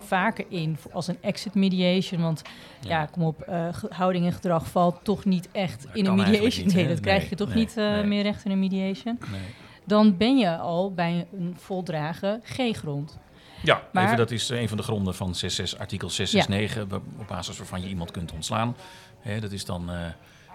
vaker 0.00 0.44
in 0.48 0.76
als 0.92 1.06
een 1.06 1.16
exit 1.20 1.54
mediation, 1.54 2.20
want 2.22 2.42
ja, 2.80 3.06
kom 3.06 3.22
op, 3.22 3.40
eh, 3.40 3.68
houding 3.88 4.26
en 4.26 4.32
gedrag 4.32 4.66
valt 4.66 4.96
toch 5.02 5.24
niet 5.24 5.48
echt 5.52 5.82
Dat 5.82 5.96
in 5.96 6.06
een 6.06 6.14
mediation. 6.14 6.66
niet, 6.66 6.74
nee, 6.74 6.88
dat 6.88 7.00
krijg 7.00 7.28
je 7.28 7.36
toch 7.36 7.48
nee, 7.48 7.56
niet 7.56 7.76
eh, 7.76 8.02
meer 8.02 8.22
recht 8.22 8.44
in 8.44 8.50
een 8.50 8.58
mediation. 8.58 9.18
Nee. 9.30 9.40
Dan 9.84 10.16
ben 10.16 10.36
je 10.38 10.56
al 10.56 10.92
bij 10.94 11.26
een 11.32 11.54
voldragen 11.58 12.40
G-grond. 12.44 13.18
Ja, 13.62 13.82
Maar- 13.92 14.04
even, 14.04 14.16
dat 14.16 14.30
is 14.30 14.48
een 14.48 14.68
van 14.68 14.76
de 14.76 14.82
gronden 14.82 15.14
van 15.14 15.34
66, 15.34 15.78
artikel 15.78 16.10
669, 16.10 16.98
wa- 16.98 17.20
op 17.20 17.26
basis 17.28 17.58
waarvan 17.58 17.80
je 17.82 17.88
iemand 17.88 18.10
kunt 18.10 18.32
ontslaan. 18.32 18.76
Hè, 19.20 19.40
dat 19.40 19.52
is 19.52 19.64
dan 19.64 19.90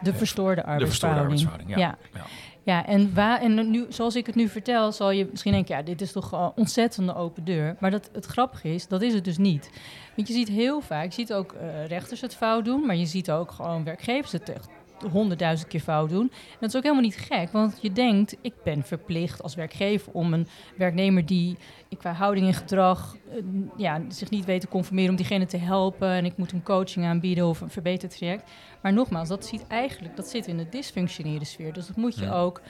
De 0.03 0.13
verstoorde 0.13 0.55
de 0.55 0.67
arbeidsverhouding. 0.67 0.89
verstoorde 0.89 1.19
arbeidsverhouding. 1.19 1.69
Ja. 1.69 1.77
Ja. 1.77 1.97
Ja. 2.13 2.25
Ja, 2.63 2.85
en, 2.85 3.13
waar, 3.13 3.41
en 3.41 3.71
nu, 3.71 3.85
zoals 3.89 4.15
ik 4.15 4.25
het 4.25 4.35
nu 4.35 4.47
vertel, 4.47 4.91
zal 4.91 5.11
je 5.11 5.27
misschien 5.31 5.51
denken, 5.51 5.75
ja, 5.75 5.81
dit 5.81 6.01
is 6.01 6.11
toch 6.11 6.31
een 6.31 6.51
ontzettende 6.55 7.15
open 7.15 7.43
deur. 7.43 7.75
Maar 7.79 7.91
dat, 7.91 8.09
het 8.13 8.25
grappige 8.25 8.73
is, 8.73 8.87
dat 8.87 9.01
is 9.01 9.13
het 9.13 9.23
dus 9.23 9.37
niet. 9.37 9.69
Want 10.15 10.27
je 10.27 10.33
ziet 10.33 10.47
heel 10.47 10.81
vaak, 10.81 11.05
je 11.05 11.13
ziet 11.13 11.33
ook 11.33 11.53
eh, 11.53 11.85
rechters 11.85 12.21
het 12.21 12.35
fout 12.35 12.65
doen, 12.65 12.85
maar 12.85 12.95
je 12.95 13.05
ziet 13.05 13.31
ook 13.31 13.51
gewoon 13.51 13.83
werkgevers 13.83 14.31
het 14.31 14.49
echt 14.49 14.69
honderdduizend 15.11 15.69
keer 15.69 15.79
fout 15.79 16.09
doen. 16.09 16.29
En 16.31 16.57
dat 16.59 16.69
is 16.69 16.75
ook 16.75 16.81
helemaal 16.83 17.03
niet 17.03 17.17
gek, 17.17 17.51
want 17.51 17.77
je 17.81 17.91
denkt, 17.91 18.35
ik 18.41 18.53
ben 18.63 18.83
verplicht 18.83 19.43
als 19.43 19.55
werkgever 19.55 20.11
om 20.13 20.33
een 20.33 20.47
werknemer 20.77 21.25
die 21.25 21.57
ik 21.87 21.97
qua 21.97 22.11
houding 22.11 22.47
en 22.47 22.53
gedrag 22.53 23.15
eh, 23.29 23.35
ja, 23.77 24.01
zich 24.07 24.29
niet 24.29 24.45
weet 24.45 24.61
te 24.61 24.67
conformeren, 24.67 25.09
om 25.09 25.15
diegene 25.15 25.45
te 25.45 25.57
helpen 25.57 26.09
en 26.09 26.25
ik 26.25 26.37
moet 26.37 26.51
een 26.51 26.63
coaching 26.63 27.05
aanbieden 27.05 27.47
of 27.47 27.61
een 27.61 27.69
verbeterd 27.69 28.17
traject. 28.17 28.49
Maar 28.81 28.93
nogmaals, 28.93 29.27
dat 29.29 29.45
ziet 29.45 29.67
eigenlijk, 29.67 30.15
dat 30.15 30.27
zit 30.27 30.47
in 30.47 30.57
de 30.57 30.69
dysfunctionele 30.69 31.45
sfeer. 31.45 31.73
Dus 31.73 31.87
dat 31.87 31.95
moet 31.95 32.15
je 32.19 32.25
Ja. 32.25 32.31
ook, 32.39 32.61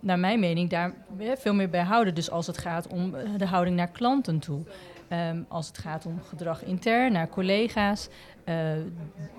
naar 0.00 0.18
mijn 0.18 0.40
mening, 0.40 0.70
daar 0.70 0.94
veel 1.18 1.54
meer 1.54 1.70
bij 1.70 1.82
houden. 1.82 2.14
Dus 2.14 2.30
als 2.30 2.46
het 2.46 2.58
gaat 2.58 2.86
om 2.86 3.14
eh, 3.14 3.30
de 3.36 3.46
houding 3.46 3.76
naar 3.76 3.90
klanten 3.90 4.38
toe. 4.38 4.60
Ehm, 5.08 5.42
als 5.48 5.66
het 5.66 5.78
gaat 5.78 6.06
om 6.06 6.20
gedrag 6.28 6.64
intern 6.64 7.12
naar 7.12 7.28
collega's, 7.28 8.08
eh, 8.44 8.56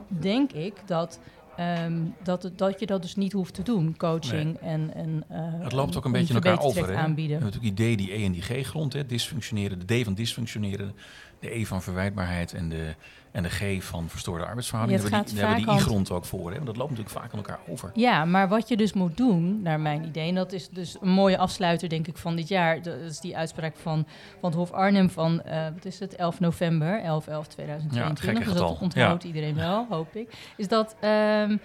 denk 0.08 0.52
ik 0.52 0.74
dat, 0.86 1.20
ehm, 1.60 2.02
dat, 2.24 2.52
dat 2.56 2.80
je 2.80 2.86
dat 2.86 3.02
dus 3.02 3.16
niet 3.16 3.32
hoeft 3.34 3.54
te 3.54 3.64
doen. 3.64 3.98
Coaching 3.98 4.58
en, 4.58 4.94
en 4.94 5.24
eh, 5.30 5.38
Het 5.64 5.72
loopt 5.72 5.98
ook 5.98 6.06
een 6.06 6.12
beetje 6.12 6.34
in 6.34 6.42
elkaar 6.44 6.64
over. 6.66 6.82
Hè? 6.82 6.88
We 6.92 6.98
aanbieden. 6.98 7.38
hebben 7.38 7.52
natuurlijk 7.54 7.78
die 7.78 7.96
D, 7.96 7.98
die 7.98 8.14
E 8.20 8.26
en 8.26 8.32
die 8.32 8.42
G-grond. 8.42 8.94
hè, 8.94 9.06
Dysfunctioneren, 9.06 9.88
de 9.88 10.02
D 10.02 10.04
van 10.04 10.14
dysfunctioneren. 10.14 10.94
de 11.40 11.56
E 11.58 11.66
van 11.66 11.82
verwijtbaarheid 11.82 12.54
en 12.54 12.70
de, 12.70 12.96
en 13.32 13.44
de 13.44 13.50
G 13.50 13.84
van 13.84 14.10
verstoorde 14.10 14.46
arbeidsverhoudingen. 14.46 15.04
Ja, 15.04 15.10
daar 15.10 15.20
hebben 15.20 15.36
we 15.36 15.42
die, 15.42 15.48
daar 15.48 15.58
hebben 15.66 15.86
I-grond 15.86 16.12
ook 16.12 16.26
voor. 16.26 16.50
Hè? 16.50 16.54
Want 16.54 16.66
dat 16.66 16.78
loopt 16.78 16.90
natuurlijk 16.90 17.18
vaak 17.18 17.32
aan 17.32 17.38
elkaar 17.38 17.60
over. 17.68 17.92
Ja, 17.94 18.26
maar 18.26 18.48
wat 18.48 18.68
je 18.68 18.78
dus 18.78 18.94
moet 18.94 19.18
doen, 19.18 19.62
naar 19.62 19.80
mijn 19.80 20.04
idee, 20.04 20.30
en 20.30 20.36
dat 20.36 20.52
is 20.52 20.70
dus 20.70 20.98
een 21.02 21.10
mooie 21.10 21.38
afsluiter, 21.38 21.90
denk 21.90 22.08
ik, 22.08 22.18
van 22.18 22.36
dit 22.36 22.48
jaar. 22.48 22.82
Dat 22.82 22.96
is 23.00 23.20
die 23.20 23.38
uitspraak 23.38 23.76
van, 23.76 24.06
van 24.40 24.50
het 24.50 24.54
Hof 24.60 24.72
Arnhem 24.72 25.10
van, 25.10 25.42
eh, 25.42 25.64
wat 25.74 25.86
is 25.86 26.00
het, 26.00 26.16
11 26.16 26.40
november, 26.40 27.02
11 27.02 27.28
11 27.28 27.48
2022. 27.48 28.24
gekke 28.26 28.44
dus 28.44 28.54
dat 28.54 28.80
onthoudt 28.82 29.22
Ja. 29.24 29.28
iedereen 29.28 29.56
wel, 29.56 29.86
hoop 29.90 30.16
ik. 30.16 30.54
Is 30.58 30.68
dat, 30.68 30.96
ehm, 31.00 31.58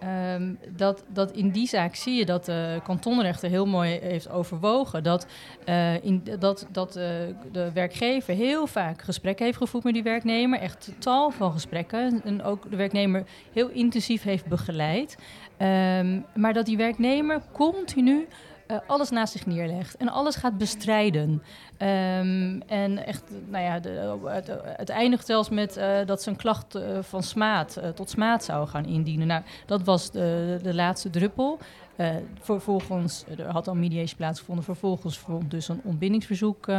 ehm, 0.00 0.54
dat, 0.76 1.04
dat 1.08 1.32
in 1.32 1.50
die 1.50 1.68
zaak 1.68 1.94
zie 1.94 2.14
je 2.14 2.24
dat 2.24 2.44
de 2.44 2.80
kantonrechter 2.84 3.50
heel 3.50 3.66
mooi 3.66 3.98
heeft 4.02 4.30
overwogen. 4.30 5.02
Dat, 5.02 5.26
eh, 5.64 6.04
in, 6.04 6.22
dat, 6.38 6.66
dat 6.72 6.96
eh, 6.96 7.04
de 7.52 7.72
werkgever 7.72 8.34
heel 8.34 8.66
vaak 8.66 9.02
gesprekken 9.02 9.44
heeft 9.44 9.58
gevoerd 9.58 9.84
met 9.84 9.94
die 9.94 10.02
werknemer. 10.02 10.58
Echt 10.58 10.92
tal 10.98 11.30
van 11.30 11.52
gesprekken. 11.52 12.20
En 12.24 12.42
ook 12.42 12.70
de 12.70 12.76
werknemer 12.76 13.24
heel 13.52 13.68
intensief 13.68 14.22
heeft 14.22 14.46
begeleid. 14.46 15.16
Ehm, 15.56 16.20
maar 16.34 16.52
dat 16.52 16.66
die 16.66 16.76
werknemer 16.76 17.42
continu 17.52 18.26
eh, 18.70 18.76
alles 18.86 19.10
naast 19.10 19.32
zich 19.32 19.46
neerlegt 19.46 19.96
en 19.96 20.08
alles 20.08 20.36
gaat 20.36 20.58
bestrijden. 20.58 21.42
Ehm, 21.76 22.60
en 22.66 23.06
echt, 23.06 23.22
nou 23.48 23.64
ja, 23.64 23.80
de, 23.80 24.18
het, 24.64 24.88
eindigt 24.88 25.26
zelfs 25.26 25.48
met 25.48 25.76
eh, 25.76 26.06
dat 26.06 26.22
ze 26.22 26.30
een 26.30 26.36
klacht 26.36 26.74
eh, 26.74 26.82
van 27.00 27.22
smaad 27.22 27.80
tot 27.94 28.10
smaad 28.10 28.44
zou 28.44 28.68
gaan 28.68 28.84
indienen. 28.84 29.26
Nou, 29.26 29.42
dat 29.66 29.82
was 29.82 30.10
de, 30.10 30.58
de 30.62 30.74
laatste 30.74 31.10
druppel. 31.10 31.58
Eh, 32.00 32.08
vervolgens, 32.40 33.24
er 33.38 33.46
had 33.50 33.68
al 33.68 33.74
mediation 33.74 34.16
plaatsgevonden. 34.16 34.64
Vervolgens 34.64 35.18
vond 35.18 35.50
dus 35.50 35.68
een 35.68 35.80
ontbindingsverzoek 35.84 36.68
eh, 36.68 36.74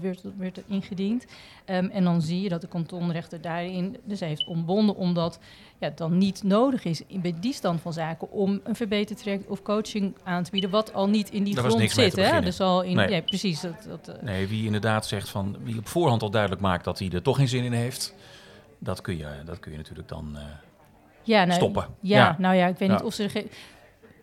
werd, 0.00 0.22
werd 0.36 0.56
er 0.56 0.62
ingediend. 0.66 1.26
Ehm, 1.64 1.84
en 1.84 2.04
dan 2.04 2.22
zie 2.22 2.40
je 2.40 2.48
dat 2.48 2.60
de 2.60 2.66
kantonrechter 2.66 3.40
daarin 3.40 3.96
dus 4.04 4.20
heeft 4.20 4.46
ontbonden, 4.46 4.96
omdat 4.96 5.38
ja, 5.78 5.86
het 5.88 5.98
dan 5.98 6.18
niet 6.18 6.42
nodig 6.42 6.84
is 6.84 7.02
in, 7.06 7.20
bij 7.20 7.34
die 7.40 7.52
stand 7.52 7.80
van 7.80 7.92
zaken 7.92 8.30
om 8.30 8.60
een 8.64 8.74
verbeterd 8.76 9.18
traject 9.18 9.46
of 9.46 9.62
coaching 9.62 10.14
aan 10.22 10.42
te 10.42 10.50
bieden, 10.50 10.70
wat 10.70 10.94
al 10.94 11.08
niet 11.08 11.30
in 11.30 11.44
die 11.44 11.56
grond 11.56 11.90
zit. 11.90 12.16
Hè? 12.16 12.40
Dus 12.40 12.60
al 12.60 12.82
in, 12.82 12.96
Nee. 12.96 13.08
ja, 13.10 13.20
precies. 13.20 13.60
Dat, 13.60 13.86
dat, 13.88 14.08
eh, 14.08 14.22
Nee, 14.22 14.46
wie 14.46 14.64
inderdaad 14.64 15.06
zegt 15.06 15.28
van, 15.28 15.56
wie 15.62 15.78
op 15.78 15.88
voorhand 15.88 16.22
al 16.22 16.30
duidelijk 16.30 16.60
maakt 16.62 16.84
dat 16.84 16.98
hij 16.98 17.10
er 17.10 17.22
toch 17.22 17.36
geen 17.36 17.48
zin 17.48 17.64
in 17.64 17.72
heeft, 17.72 18.14
dat 18.78 19.00
kun 19.00 19.16
je, 19.16 19.28
dat 19.44 19.58
kun 19.58 19.70
je 19.70 19.76
natuurlijk 19.78 20.08
dan. 20.08 20.36
ja, 21.22 21.44
nou, 21.44 21.56
stoppen. 21.58 21.86
Ja, 22.00 22.16
Ja. 22.18 22.36
nou 22.38 22.54
ja, 22.56 22.66
ik 22.66 22.78
weet 22.78 22.88
Ja. 22.88 22.94
niet 22.94 23.04
of 23.04 23.14
ze 23.14 23.22
er 23.22 23.30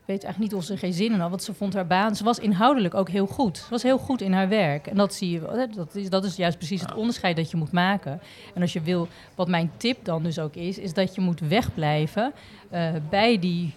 weet 0.10 0.24
eigenlijk 0.24 0.54
niet 0.54 0.62
of 0.62 0.68
ze 0.68 0.78
geen 0.78 0.94
zin 0.94 1.12
in 1.12 1.20
had, 1.20 1.30
want 1.30 1.44
ze 1.44 1.54
vond 1.54 1.74
haar 1.74 1.88
baan. 1.88 2.16
Ze 2.16 2.24
was 2.24 2.40
inhoudelijk 2.40 2.94
ook 2.94 3.10
heel 3.10 3.28
goed. 3.28 3.58
Ze 3.58 3.70
was 3.70 3.84
heel 3.84 3.98
goed 3.98 4.22
in 4.22 4.34
haar 4.34 4.50
werk. 4.50 4.88
En 4.88 4.96
dat 4.96 5.14
zie 5.14 5.30
je 5.30 5.70
Dat 5.76 5.96
is, 5.96 6.10
dat 6.10 6.24
is 6.24 6.36
juist 6.36 6.58
precies 6.58 6.82
het 6.82 6.94
onderscheid 6.94 7.36
dat 7.36 7.52
je 7.52 7.58
moet 7.58 7.72
maken. 7.72 8.22
En 8.54 8.62
als 8.62 8.74
je 8.74 8.82
wil, 8.82 9.08
wat 9.36 9.48
mijn 9.48 9.72
tip 9.78 10.06
dan 10.06 10.24
dus 10.24 10.40
ook 10.40 10.56
is, 10.56 10.78
is 10.78 10.94
dat 10.94 11.16
je 11.16 11.22
moet 11.22 11.40
wegblijven 11.40 12.34
eh, 12.70 12.92
bij 13.10 13.40
die 13.40 13.74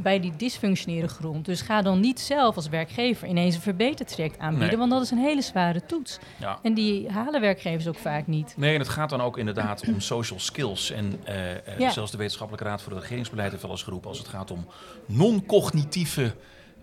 bij 0.00 0.20
die 0.20 0.32
dysfunctionele 0.36 1.08
grond. 1.08 1.44
Dus 1.44 1.60
ga 1.60 1.82
dan 1.82 2.00
niet 2.00 2.20
zelf 2.20 2.56
als 2.56 2.68
werkgever 2.68 3.28
ineens 3.28 3.54
een 3.54 3.60
verbeterd 3.60 4.08
traject 4.08 4.38
aanbieden, 4.38 4.68
Nee. 4.68 4.76
want 4.76 4.90
dat 4.90 5.02
is 5.02 5.10
een 5.10 5.18
hele 5.18 5.42
zware 5.42 5.86
toets. 5.86 6.18
ja. 6.36 6.58
En 6.62 6.74
die 6.74 7.10
halen 7.10 7.40
werkcollege 7.40 7.88
ook 7.88 7.96
vaak 7.98 8.26
niet. 8.26 8.54
Nee, 8.56 8.72
en 8.74 8.80
het 8.80 8.88
gaat 8.88 9.10
dan 9.10 9.20
ook 9.20 9.38
inderdaad 9.38 9.84
om 9.88 10.00
social 10.00 10.40
skills. 10.40 10.90
En 10.90 11.20
eh, 11.24 11.50
eh, 11.50 11.78
Ja. 11.78 11.90
zelfs 11.90 12.10
de 12.10 12.16
Wetenschappelijke 12.16 12.68
Raad 12.68 12.82
voor 12.82 12.92
het 12.92 13.00
Regeringsbeleid 13.00 13.50
heeft 13.50 13.62
wel 13.62 13.70
eens 13.70 13.82
geroepen... 13.82 14.08
als 14.08 14.18
het 14.18 14.28
gaat 14.28 14.50
om 14.50 14.66
non-cognitieve 15.06 16.34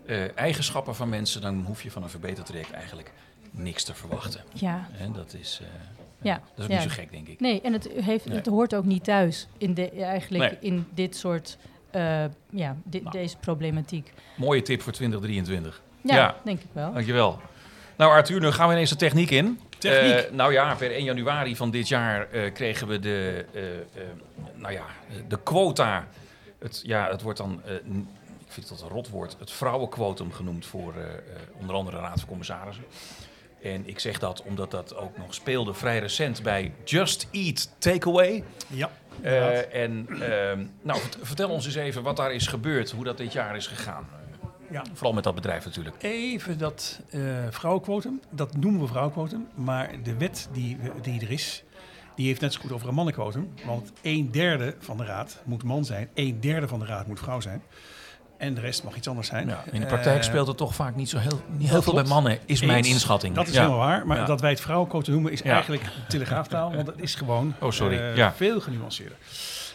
eh, 0.06 0.38
eigenschappen 0.38 0.94
van 0.94 1.08
mensen... 1.08 1.40
dan 1.40 1.62
hoef 1.66 1.82
je 1.82 1.90
van 1.90 2.02
een 2.02 2.08
verbeterd 2.08 2.46
traject 2.46 2.70
eigenlijk 2.70 3.12
niks 3.50 3.84
te 3.84 3.94
verwachten. 3.94 4.40
Ja, 4.54 4.88
En 4.98 5.12
dat 5.12 5.34
is, 5.40 5.60
Ja, 6.22 6.34
dat 6.34 6.58
is 6.58 6.64
ook 6.64 6.70
ja. 6.70 6.74
niet 6.82 6.88
zo 6.92 6.94
gek, 7.00 7.10
denk 7.10 7.28
ik. 7.28 7.40
nee, 7.40 7.60
en 7.60 7.72
het, 7.72 7.88
heeft, 7.94 8.24
Nee. 8.26 8.36
het 8.36 8.46
hoort 8.46 8.74
ook 8.74 8.84
niet 8.84 9.04
thuis 9.04 9.46
in 9.58 9.74
de, 9.74 9.90
eigenlijk 9.90 10.50
Nee. 10.60 10.70
in 10.72 10.86
dit 10.94 11.16
soort, 11.16 11.58
eh, 11.90 12.24
ja, 12.50 12.76
Nou. 12.90 13.10
deze 13.10 13.36
problematiek. 13.36 14.12
Mooie 14.36 14.62
tip 14.62 14.82
voor 14.82 14.92
2023. 14.92 15.82
Ja, 16.02 16.14
Ja. 16.16 16.36
denk 16.44 16.60
ik 16.60 16.68
wel. 16.72 16.92
Dankjewel. 16.92 17.40
Nou 17.96 18.12
Arthur, 18.12 18.40
nu 18.40 18.50
gaan 18.50 18.66
we 18.68 18.72
ineens 18.74 18.90
de 18.90 18.96
techniek 18.96 19.30
in. 19.30 19.60
Techniek? 19.78 20.12
Eh, 20.24 20.32
nou 20.32 20.52
ja, 20.52 20.74
per 20.74 20.90
1 20.96 21.04
januari 21.04 21.56
van 21.56 21.70
dit 21.70 21.88
jaar 21.88 22.30
eh, 22.30 22.52
kregen 22.52 22.86
we 22.86 22.98
de, 22.98 23.44
nou 24.54 24.72
ja, 24.72 24.84
de 25.28 25.38
quota. 25.42 26.06
Het, 26.58 26.80
ja, 26.84 27.08
het 27.10 27.22
wordt 27.22 27.38
dan, 27.38 27.60
eh, 27.64 27.74
ik 28.46 28.54
vind 28.54 28.68
dat 28.68 28.80
een 28.82 28.88
rotwoord, 28.88 29.36
het 29.38 29.50
vrouwenquotum 29.50 30.32
genoemd 30.32 30.66
voor 30.66 30.94
eh, 30.96 31.02
eh, 31.04 31.10
onder 31.60 31.74
andere 31.76 31.96
de 31.96 32.02
Raad 32.02 32.18
van 32.20 32.28
Commissarissen. 32.28 32.84
En 33.62 33.88
ik 33.88 33.98
zeg 33.98 34.18
dat 34.18 34.42
omdat 34.42 34.70
dat 34.70 34.96
ook 34.96 35.18
nog 35.18 35.34
speelde 35.34 35.74
vrij 35.74 35.98
recent 35.98 36.42
bij 36.42 36.72
Just 36.84 37.28
Eat 37.30 37.70
Takeaway. 37.78 38.44
Ja. 38.66 38.90
Eh 39.22 39.74
en 39.82 40.06
ehm, 40.20 40.64
nou, 40.82 41.00
vert- 41.00 41.18
vertel 41.22 41.48
ons 41.50 41.66
eens 41.66 41.74
even 41.74 42.02
wat 42.02 42.16
daar 42.16 42.32
is 42.34 42.46
gebeurd, 42.46 42.90
hoe 42.90 43.04
dat 43.04 43.16
dit 43.16 43.32
jaar 43.32 43.56
is 43.56 43.66
gegaan. 43.66 44.06
Ja. 44.70 44.82
Vooral 44.92 45.12
met 45.12 45.24
dat 45.24 45.34
bedrijf 45.34 45.64
natuurlijk. 45.64 45.96
Even 46.02 46.58
dat 46.58 47.00
eh 47.10 47.20
vrouwenquotum, 47.50 48.20
dat 48.30 48.56
noemen 48.56 48.80
we 48.80 48.86
vrouwenquotum, 48.86 49.46
maar 49.54 49.90
de 50.02 50.16
wet 50.16 50.48
die, 50.52 50.76
die 51.02 51.20
er 51.20 51.30
is, 51.30 51.62
die 52.14 52.26
heeft 52.26 52.40
net 52.40 52.52
zo 52.52 52.60
goed 52.60 52.72
over 52.72 52.88
een 52.88 52.94
mannenquotum. 52.94 53.52
Want 53.66 53.92
een 54.02 54.30
derde 54.30 54.74
van 54.78 54.96
de 54.96 55.04
raad 55.04 55.42
moet 55.44 55.62
man 55.62 55.84
zijn, 55.84 56.08
een 56.14 56.40
derde 56.40 56.68
van 56.68 56.78
de 56.78 56.86
raad 56.86 57.06
moet 57.06 57.18
vrouw 57.18 57.40
zijn. 57.40 57.62
En 58.38 58.54
de 58.54 58.60
rest 58.60 58.82
mag 58.84 58.96
iets 58.96 59.08
anders 59.08 59.28
zijn. 59.28 59.48
Ja, 59.48 59.64
in 59.72 59.80
de 59.80 59.86
praktijk 59.86 60.18
Eh, 60.18 60.24
speelt 60.24 60.46
het 60.46 60.56
toch 60.56 60.74
vaak 60.74 60.94
niet 60.96 61.08
zo 61.08 61.18
heel, 61.18 61.40
niet 61.48 61.66
heel 61.66 61.74
dat 61.74 61.84
veel 61.84 61.94
bij 61.94 62.04
mannen, 62.04 62.38
is 62.46 62.62
mijn 62.62 62.84
inschatting. 62.84 63.34
Dat 63.34 63.46
is 63.46 63.52
Ja. 63.54 63.60
helemaal 63.60 63.80
waar. 63.86 64.06
Maar 64.06 64.16
Ja. 64.18 64.24
dat 64.24 64.40
wij 64.40 64.50
het 64.50 64.60
vrouwenquotum 64.60 65.12
noemen 65.12 65.32
is 65.32 65.42
eigenlijk 65.42 65.82
telegraaftaal. 66.08 66.74
Want 66.74 66.86
het 66.86 67.00
is 67.00 67.14
gewoon 67.14 67.54
Oh, 67.60 67.70
sorry. 67.70 67.98
eh, 67.98 68.16
Ja. 68.16 68.32
veel 68.34 68.60
genuanceerder. 68.60 69.16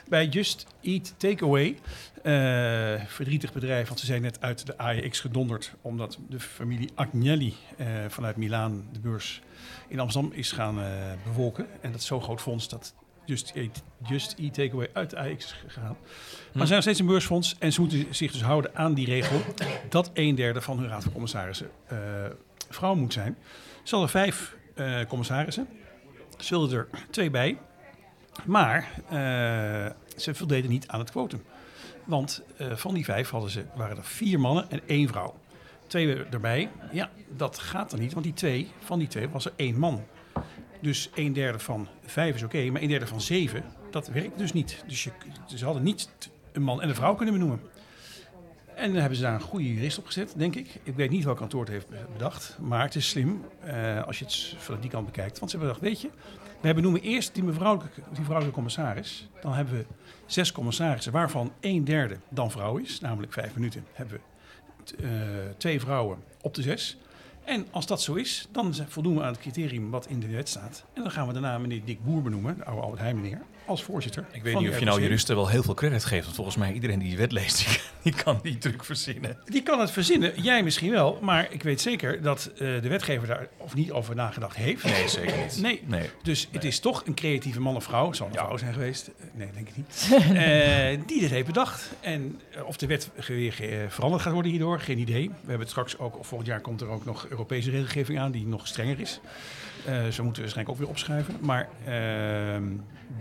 Bij 0.07 0.27
Just 0.27 0.65
Eat 0.81 1.13
Takeaway, 1.17 1.77
eh 2.23 2.33
verdrietig 3.07 3.53
bedrijf, 3.53 3.87
want 3.87 3.99
ze 3.99 4.05
zijn 4.05 4.21
net 4.21 4.41
uit 4.41 4.65
de 4.65 4.77
AEX 4.77 5.19
gedonderd. 5.19 5.73
Omdat 5.81 6.17
de 6.29 6.39
familie 6.39 6.89
Agnelli 6.95 7.55
vanuit 8.07 8.35
Milaan 8.35 8.83
de 8.91 8.99
beurs 8.99 9.41
in 9.87 9.99
Amsterdam 9.99 10.31
is 10.33 10.51
gaan 10.51 10.77
bewolken. 11.23 11.65
En 11.81 11.91
dat 11.91 11.99
is 12.01 12.05
zo'n 12.07 12.21
groot 12.21 12.41
fonds 12.41 12.69
dat 12.69 12.93
Just 13.25 13.51
Eat, 13.55 13.83
Just 14.07 14.35
Eat 14.39 14.53
Takeaway 14.53 14.89
uit 14.93 15.09
de 15.09 15.33
is 15.37 15.55
gegaan. 15.67 15.97
Maar 16.53 16.61
ze 16.61 16.65
zijn 16.65 16.69
nog 16.69 16.81
steeds 16.81 16.99
een 16.99 17.05
beursfonds 17.05 17.55
en 17.59 17.73
ze 17.73 17.81
moeten 17.81 18.15
zich 18.15 18.31
dus 18.31 18.41
houden 18.41 18.75
aan 18.75 18.93
die 18.93 19.05
regel 19.05 19.41
dat 19.89 20.11
een 20.13 20.35
derde 20.35 20.61
van 20.61 20.79
hun 20.79 20.89
raad 20.89 21.03
van 21.03 21.11
commissarissen 21.11 21.69
eh, 21.85 21.97
vrouw 22.69 22.95
moet 22.95 23.13
zijn. 23.13 23.37
Ze 23.83 23.95
hadden 23.95 24.09
vijf 24.09 24.55
eh, 24.75 24.99
commissarissen, 25.07 25.67
ze 26.37 26.49
wilden 26.49 26.77
er 26.77 26.87
twee 27.09 27.29
bij, 27.29 27.57
maar 28.45 28.89
eh, 29.09 29.91
ze 30.17 30.35
voldeden 30.35 30.69
niet 30.69 30.87
aan 30.87 30.99
het 30.99 31.11
quotum. 31.11 31.43
Want 32.03 32.43
van 32.57 32.93
die 32.93 33.05
vijf 33.05 33.29
hadden 33.29 33.49
ze, 33.49 33.65
waren 33.75 33.97
er 33.97 34.03
vier 34.03 34.39
mannen 34.39 34.69
en 34.69 34.81
één 34.85 35.07
vrouw. 35.07 35.35
Twee 35.87 36.23
erbij, 36.23 36.69
ja, 36.91 37.09
dat 37.29 37.59
gaat 37.59 37.91
er 37.91 37.99
niet, 37.99 38.13
want 38.13 38.25
die 38.25 38.33
twee, 38.33 38.71
van 38.79 38.99
die 38.99 39.07
twee 39.07 39.29
was 39.29 39.45
er 39.45 39.53
één 39.55 39.79
man. 39.79 40.03
Dus 40.83 41.09
een 41.15 41.33
derde 41.33 41.59
van 41.59 41.87
vijf 42.05 42.35
is 42.35 42.43
oké, 42.43 42.69
maar 42.69 42.81
een 42.81 42.87
derde 42.87 43.07
van 43.07 43.21
zeven, 43.21 43.63
dat 43.91 44.07
werkt 44.07 44.37
dus 44.37 44.53
niet. 44.53 44.83
Dus 44.87 45.03
je, 45.03 45.11
ze 45.55 45.65
hadden 45.65 45.83
niet 45.83 46.09
een 46.51 46.61
man 46.61 46.81
en 46.81 46.89
een 46.89 46.95
vrouw 46.95 47.15
kunnen 47.15 47.33
benoemen. 47.33 47.61
En 48.75 48.91
dan 48.91 48.99
hebben 48.99 49.17
ze 49.17 49.23
daar 49.23 49.33
een 49.33 49.41
goede 49.41 49.73
jurist 49.73 49.97
op 49.97 50.05
gezet, 50.05 50.33
denk 50.37 50.55
ik. 50.55 50.79
Ik 50.83 50.95
weet 50.95 51.09
niet 51.09 51.23
welk 51.23 51.37
kantoor 51.37 51.61
het 51.61 51.69
heeft 51.69 51.87
bedacht, 52.11 52.57
maar 52.61 52.81
het 52.81 52.95
is 52.95 53.09
slim 53.09 53.45
eh, 53.59 54.03
als 54.03 54.19
je 54.19 54.25
het 54.25 54.55
van 54.57 54.79
die 54.79 54.89
kant 54.89 55.05
bekijkt. 55.05 55.39
Want 55.39 55.51
ze 55.51 55.57
hebben 55.57 55.75
gedacht, 55.75 55.93
weet 55.93 56.01
je, 56.01 56.09
we 56.61 56.73
benoemen 56.73 57.01
eerst 57.01 57.33
die 57.33 57.43
vrouwelijke, 57.51 58.01
die 58.11 58.23
vrouwelijke 58.23 58.55
commissaris. 58.55 59.29
Dan 59.41 59.53
hebben 59.53 59.77
we 59.77 59.85
zes 60.25 60.51
commissarissen, 60.51 61.11
waarvan 61.11 61.51
een 61.59 61.83
derde 61.83 62.17
dan 62.29 62.51
vrouw 62.51 62.77
is, 62.77 62.99
namelijk 62.99 63.33
vijf 63.33 63.55
minuten. 63.55 63.85
Hebben 63.93 64.19
we 64.85 65.03
eh, 65.03 65.09
twee 65.57 65.79
vrouwen 65.79 66.17
op 66.41 66.53
de 66.53 66.61
zes. 66.61 66.97
En 67.43 67.67
als 67.71 67.85
dat 67.85 68.01
zo 68.01 68.13
is, 68.13 68.47
dan 68.51 68.75
voldoen 68.87 69.15
we 69.15 69.21
aan 69.21 69.31
het 69.31 69.41
criterium 69.41 69.89
wat 69.89 70.07
in 70.07 70.19
de 70.19 70.27
wet 70.27 70.49
staat. 70.49 70.85
En 70.93 71.01
dan 71.01 71.11
gaan 71.11 71.27
we 71.27 71.33
daarna 71.33 71.57
meneer 71.57 71.85
Dick 71.85 72.03
Boer 72.03 72.21
benoemen, 72.21 72.57
de 72.57 72.65
oude 72.65 72.81
Albert 72.81 73.01
Heijn 73.01 73.15
meneer, 73.15 73.41
als 73.65 73.83
voorzitter. 73.83 74.25
Ik 74.31 74.43
weet 74.43 74.59
niet 74.59 74.69
of 74.69 74.79
je 74.79 74.85
nou 74.85 75.01
juristen 75.01 75.35
wel 75.35 75.47
heel 75.47 75.63
veel 75.63 75.73
credit 75.73 76.05
geeft. 76.05 76.23
Want 76.23 76.35
volgens 76.35 76.55
mij 76.55 76.73
iedereen 76.73 76.99
die 76.99 77.07
die 77.09 77.17
wet 77.17 77.31
leest, 77.31 77.57
die, 77.67 77.79
die 78.01 78.23
kan 78.23 78.39
die 78.43 78.57
truc 78.57 78.83
verzinnen. 78.83 79.37
Die 79.45 79.63
kan 79.63 79.79
het 79.79 79.91
verzinnen, 79.91 80.41
jij 80.41 80.63
misschien 80.63 80.91
wel, 80.91 81.19
maar 81.21 81.47
ik 81.49 81.63
weet 81.63 81.81
zeker 81.81 82.21
dat 82.21 82.51
eh, 82.53 82.59
de 82.59 82.87
wetgever 82.87 83.27
daar 83.27 83.47
of 83.57 83.75
niet 83.75 83.91
over 83.91 84.15
nagedacht 84.15 84.55
heeft. 84.55 84.83
Nee, 84.83 85.07
zeker 85.07 85.37
niet. 85.37 85.61
Nee. 85.61 85.81
nee. 85.85 86.09
Dus 86.23 86.47
het 86.51 86.63
is 86.63 86.79
toch 86.79 87.03
een 87.05 87.13
creatieve 87.13 87.61
man 87.61 87.75
of 87.75 87.83
vrouw, 87.83 88.07
het 88.07 88.15
zal 88.15 88.27
een 88.27 88.33
Ja. 88.33 88.43
vrouw 88.45 88.57
zijn 88.57 88.73
geweest, 88.73 89.07
eh, 89.07 89.25
nee 89.33 89.49
denk 89.53 89.69
ik 89.69 89.75
niet, 89.77 90.09
eh, 90.37 90.99
die 91.07 91.19
dit 91.19 91.29
heeft 91.29 91.45
bedacht. 91.45 91.89
En 92.01 92.39
of 92.65 92.77
de 92.77 92.87
wet 92.87 93.09
weer 93.27 93.53
veranderd 93.89 94.21
gaat 94.23 94.33
worden 94.33 94.51
hierdoor, 94.51 94.79
geen 94.79 94.97
idee. 94.99 95.27
We 95.29 95.35
hebben 95.39 95.59
het 95.59 95.69
straks 95.69 95.97
ook, 95.97 96.19
of 96.19 96.27
volgend 96.27 96.49
jaar 96.49 96.61
komt 96.61 96.81
er 96.81 96.87
ook 96.87 97.05
nog 97.05 97.27
Europese 97.29 97.69
regelgeving 97.69 98.19
aan 98.19 98.31
die 98.31 98.45
nog 98.47 98.67
strenger 98.67 98.99
is. 98.99 99.19
Eh 99.85 100.07
ze 100.07 100.23
moeten 100.23 100.41
waarschijnlijk 100.41 100.69
ook 100.69 100.77
weer 100.77 100.87
opschuiven. 100.87 101.35
Maar 101.41 101.69
ehm, 101.85 102.63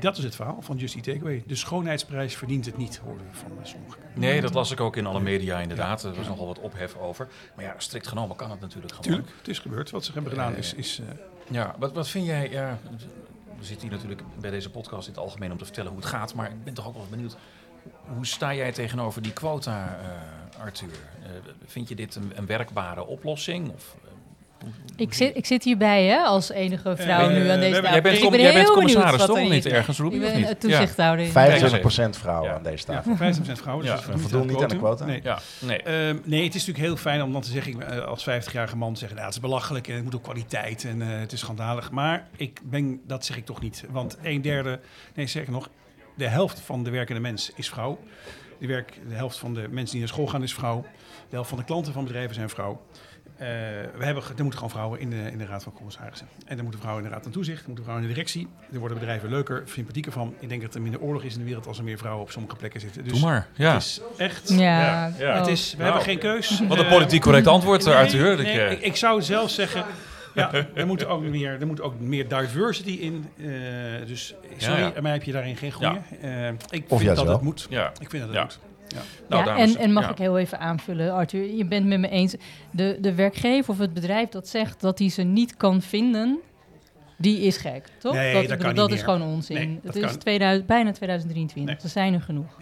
dat 0.00 0.18
is 0.18 0.24
het 0.24 0.34
verhaal 0.34 0.62
van 0.62 0.76
Just 0.76 0.94
Eat 0.94 1.04
Takeaway. 1.04 1.42
De 1.46 1.54
schoonheidsprijs 1.54 2.36
verdient 2.36 2.66
het 2.66 2.76
niet, 2.76 3.00
hoorden 3.04 3.26
we 3.30 3.36
van 3.36 3.50
eh, 3.50 3.64
sommigen. 3.64 4.00
Nee, 4.14 4.40
dat 4.40 4.54
las 4.54 4.70
ik 4.70 4.80
ook 4.80 4.96
in 4.96 5.06
alle 5.06 5.20
media 5.20 5.60
inderdaad. 5.60 6.04
Er 6.04 6.14
was 6.14 6.26
nogal 6.26 6.46
wat 6.46 6.58
ophef 6.58 6.96
over. 6.96 7.28
Maar 7.56 7.64
ja, 7.64 7.74
strikt 7.78 8.06
genomen 8.06 8.36
kan 8.36 8.50
het 8.50 8.60
natuurlijk 8.60 8.92
gewoon. 8.92 9.10
Tuurlijk, 9.10 9.36
het 9.38 9.48
is 9.48 9.58
gebeurd. 9.58 9.90
Wat 9.90 10.04
ze 10.04 10.12
hebben 10.12 10.30
gedaan 10.30 10.56
is... 10.56 10.74
is 10.74 11.00
eh, 11.00 11.14
Ja, 11.50 11.74
wat, 11.78 11.92
wat 11.92 12.08
vind 12.08 12.26
jij... 12.26 12.50
Ja, 12.50 12.78
we 13.58 13.64
zitten 13.64 13.88
hier 13.88 13.96
natuurlijk 13.96 14.22
bij 14.40 14.50
deze 14.50 14.70
podcast 14.70 15.06
in 15.08 15.12
het 15.12 15.22
algemeen 15.22 15.52
om 15.52 15.58
te 15.58 15.64
vertellen 15.64 15.90
hoe 15.90 16.00
het 16.00 16.08
gaat. 16.08 16.34
Maar 16.34 16.50
ik 16.50 16.64
ben 16.64 16.74
toch 16.74 16.86
ook 16.86 16.94
wel 16.94 17.06
benieuwd, 17.10 17.36
hoe 18.06 18.26
sta 18.26 18.54
jij 18.54 18.72
tegenover 18.72 19.22
die 19.22 19.32
quota, 19.32 19.98
eh, 20.02 20.60
Arthur? 20.60 20.92
Eh, 21.22 21.30
vind 21.66 21.88
je 21.88 21.94
dit 21.94 22.14
een, 22.14 22.32
een 22.34 22.46
werkbare 22.46 23.06
oplossing? 23.06 23.72
Of, 23.72 23.96
eh, 24.04 24.10
Ik 24.96 25.14
zit, 25.14 25.36
ik 25.36 25.46
zit 25.46 25.64
hierbij 25.64 26.04
hè, 26.04 26.16
als 26.18 26.50
enige 26.50 26.96
vrouw 26.96 27.28
nu 27.30 27.48
aan 27.48 27.60
deze 27.60 27.74
tafel. 27.80 27.90
Jij 27.92 28.02
bent, 28.02 28.14
Dus 28.14 28.24
ik 28.24 28.30
ben 28.30 28.40
jij 28.40 28.52
bent 28.52 28.70
commissaris 28.70 29.24
toch 29.24 29.48
niet 29.48 29.66
ergens, 29.66 29.98
Ruby? 29.98 30.14
Ik 30.16 30.22
of 30.24 30.32
ben 30.32 30.40
niet? 30.40 30.60
toezichthouder. 30.60 31.26
25% 31.26 32.16
vrouwen 32.16 32.48
Ja. 32.50 32.56
aan 32.56 32.62
deze 32.62 32.84
tafel. 32.84 33.10
Ja, 33.10 33.16
25% 33.16 33.60
vrouwen. 33.60 33.86
Dus 33.86 33.94
Ja. 34.06 34.18
voldoen 34.18 34.46
niet 34.46 34.62
aan 34.62 34.68
de 34.68 34.76
quota. 34.76 35.04
Nee. 35.04 35.20
Ja, 35.22 35.38
nee. 35.58 35.82
Ehm, 35.82 36.16
nee, 36.24 36.44
het 36.44 36.54
is 36.54 36.66
natuurlijk 36.66 36.78
heel 36.86 36.96
fijn 36.96 37.22
om 37.22 37.32
dan 37.32 37.40
te 37.40 37.50
zeggen, 37.50 37.72
ik, 37.72 37.80
eh, 37.80 37.98
als 38.04 38.22
50-jarige 38.22 38.76
man 38.76 38.92
te 38.92 38.98
zeggen, 38.98 39.16
nou, 39.16 39.28
het 39.28 39.36
is 39.36 39.42
belachelijk 39.42 39.88
en 39.88 39.94
het 39.94 40.04
moet 40.04 40.14
ook 40.14 40.22
kwaliteit 40.22 40.84
en 40.84 41.02
eh, 41.02 41.08
het 41.20 41.32
is 41.32 41.40
schandalig. 41.40 41.90
Maar 41.90 42.28
ik 42.36 42.60
ben, 42.64 43.00
dat 43.06 43.24
zeg 43.24 43.36
ik 43.36 43.44
toch 43.44 43.60
niet. 43.60 43.84
Want 43.90 44.18
een 44.22 44.42
derde, 44.42 44.80
nee 45.14 45.26
zeg 45.26 45.48
nog, 45.48 45.68
de 46.16 46.26
helft 46.28 46.60
van 46.60 46.84
de 46.84 46.90
werkende 46.90 47.20
mens 47.20 47.50
is 47.54 47.68
vrouw. 47.68 47.98
De, 48.58 48.66
werk, 48.66 48.98
de 49.08 49.14
helft 49.14 49.38
van 49.38 49.54
de 49.54 49.66
mensen 49.70 49.90
die 49.90 49.98
naar 50.00 50.08
school 50.08 50.26
gaan 50.26 50.42
is 50.42 50.54
vrouw. 50.54 50.84
De 51.28 51.34
helft 51.34 51.48
van 51.48 51.58
de 51.58 51.64
klanten 51.64 51.92
van 51.92 52.04
bedrijven 52.04 52.34
zijn 52.34 52.48
vrouw. 52.48 52.80
Eh, 53.42 53.48
we 53.98 54.04
hebben, 54.04 54.22
er 54.22 54.32
moeten 54.42 54.52
gewoon 54.54 54.70
vrouwen 54.70 55.00
in 55.00 55.10
de, 55.10 55.16
in 55.32 55.38
de 55.38 55.46
Raad 55.46 55.62
van 55.62 55.72
Commissarissen. 55.72 56.26
En 56.46 56.56
er 56.56 56.62
moeten 56.62 56.80
vrouwen 56.80 57.02
in 57.04 57.08
de 57.08 57.14
Raad 57.14 57.24
van 57.24 57.32
Toezicht, 57.32 57.60
er 57.60 57.66
moeten 57.66 57.84
vrouwen 57.84 58.08
in 58.08 58.14
de 58.14 58.14
directie. 58.20 58.48
Er 58.72 58.78
worden 58.78 58.98
bedrijven 58.98 59.28
leuker, 59.28 59.62
sympathieker 59.66 60.12
van. 60.12 60.34
Ik 60.38 60.48
denk 60.48 60.62
dat 60.62 60.74
er 60.74 60.82
minder 60.82 61.00
oorlog 61.00 61.22
is 61.22 61.32
in 61.32 61.38
de 61.38 61.44
wereld 61.44 61.66
als 61.66 61.78
er 61.78 61.84
meer 61.84 61.98
vrouwen 61.98 62.22
op 62.22 62.30
sommige 62.30 62.56
plekken 62.56 62.80
zitten. 62.80 63.04
Dus 63.04 63.12
Doe 63.12 63.20
maar. 63.20 63.46
Ja. 63.54 63.72
het 63.72 63.82
is 63.82 64.00
echt... 64.16 64.48
Ja, 64.48 65.12
Ja, 65.18 65.38
Het 65.38 65.46
is, 65.46 65.70
we 65.70 65.76
Nou, 65.76 65.88
hebben 65.88 66.08
geen 66.08 66.18
keus. 66.18 66.60
Wat 66.68 66.78
een 66.78 66.84
Eh, 66.84 66.90
politiek 66.90 67.20
correct 67.22 67.46
antwoord, 67.46 67.84
nee, 67.84 67.94
Arthur. 67.94 68.32
Ik, 68.32 68.46
nee, 68.46 68.60
eh, 68.60 68.70
ik, 68.72 68.80
ik 68.80 68.96
zou 68.96 69.22
zelf 69.22 69.50
zeggen, 69.50 69.84
ja, 70.34 70.50
er 70.74 70.86
moet 70.86 71.04
ook 71.06 71.22
meer, 71.22 71.60
er 71.60 71.66
moet 71.66 71.80
ook 71.80 72.00
meer 72.00 72.28
diversity 72.28 72.90
in. 72.90 73.26
eh, 73.36 73.46
dus 74.06 74.34
sorry, 74.56 74.80
Ja, 74.80 74.92
ja. 74.94 75.00
maar 75.00 75.12
heb 75.12 75.22
je 75.22 75.32
daarin 75.32 75.56
geen 75.56 75.72
goede. 75.72 75.98
Ja. 76.22 76.28
Eh, 76.28 76.48
ik 76.48 76.82
Of 76.82 76.88
vind 76.88 77.00
juist 77.00 77.16
dat 77.16 77.24
wel. 77.24 77.34
het 77.34 77.42
moet. 77.44 77.66
ja. 77.70 77.92
Ik 78.00 78.10
vind 78.10 78.22
dat 78.22 78.22
het 78.22 78.32
Ja. 78.34 78.42
moet. 78.42 78.58
Nou, 79.28 79.44
ja, 79.44 79.54
dames, 79.54 79.74
en, 79.74 79.80
en 79.80 79.92
mag 79.92 80.04
ja. 80.04 80.10
ik 80.10 80.18
heel 80.18 80.38
even 80.38 80.58
aanvullen, 80.58 81.12
Arthur? 81.12 81.54
Je 81.54 81.64
bent 81.64 81.86
met 81.86 81.98
me 82.00 82.08
eens. 82.08 82.34
De, 82.70 82.98
de 83.00 83.14
werkgever 83.14 83.70
of 83.72 83.78
het 83.78 83.94
bedrijf 83.94 84.28
dat 84.28 84.48
zegt 84.48 84.80
dat 84.80 84.98
hij 84.98 85.08
ze 85.08 85.22
niet 85.22 85.56
kan 85.56 85.82
vinden, 85.82 86.38
die 87.18 87.40
is 87.40 87.56
gek, 87.56 87.86
toch? 87.98 88.14
Nee, 88.14 88.32
dat 88.32 88.42
dat 88.42 88.52
ik 88.52 88.58
kan 88.58 88.68
bedoel, 88.68 88.86
niet 88.86 88.96
is 88.96 89.02
gewoon 89.02 89.22
onzin. 89.22 89.56
Nee, 89.56 89.78
dat 89.82 89.94
het 89.94 90.02
is 90.02 90.10
kan. 90.10 90.18
2000, 90.18 90.66
bijna 90.66 90.92
2023. 90.92 91.74
Nee. 91.74 91.84
Er 91.84 91.90
zijn 91.90 92.14
er 92.14 92.20
genoeg. 92.20 92.58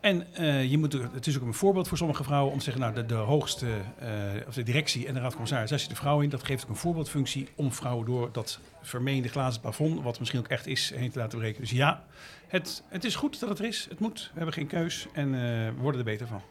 En 0.00 0.26
eh, 0.34 0.70
je 0.70 0.78
moet, 0.78 0.94
er- 0.94 1.08
het 1.12 1.26
is 1.26 1.36
ook 1.36 1.42
een 1.42 1.54
voorbeeld 1.54 1.88
voor 1.88 1.96
sommige 1.96 2.24
vrouwen 2.24 2.52
om 2.52 2.58
te 2.58 2.64
zeggen, 2.64 2.82
nou, 2.82 2.94
de, 2.94 3.06
de 3.06 3.14
hoogste, 3.14 3.66
eh, 3.98 4.08
of 4.48 4.54
de 4.54 4.62
directie 4.62 5.06
en 5.06 5.12
de 5.14 5.18
raad 5.20 5.22
van 5.28 5.32
commissaris, 5.32 5.70
daar 5.70 5.78
zit 5.78 5.88
de 5.88 5.96
vrouw 5.96 6.20
in. 6.20 6.28
Dat 6.28 6.44
geeft 6.44 6.64
ook 6.64 6.68
een 6.70 6.76
voorbeeldfunctie 6.76 7.48
om 7.54 7.72
vrouwen 7.72 8.06
door 8.06 8.28
dat 8.32 8.58
vermeende 8.82 9.28
glazen 9.28 9.60
plafond, 9.60 10.02
wat 10.02 10.18
misschien 10.18 10.40
ook 10.40 10.48
echt 10.48 10.66
is, 10.66 10.92
heen 10.94 11.10
te 11.10 11.18
laten 11.18 11.38
breken. 11.38 11.60
Dus 11.60 11.70
ja, 11.70 12.04
het, 12.48 12.82
het 12.88 13.04
is 13.04 13.16
goed 13.16 13.40
dat 13.40 13.48
het 13.48 13.58
er 13.58 13.64
is. 13.64 13.86
Het 13.90 14.00
moet. 14.00 14.20
We 14.32 14.36
hebben 14.36 14.54
geen 14.54 14.66
keus 14.66 15.06
en 15.12 15.34
eh, 15.34 15.40
we 15.40 15.72
worden 15.80 16.00
er 16.00 16.06
beter 16.06 16.26
van. 16.26 16.42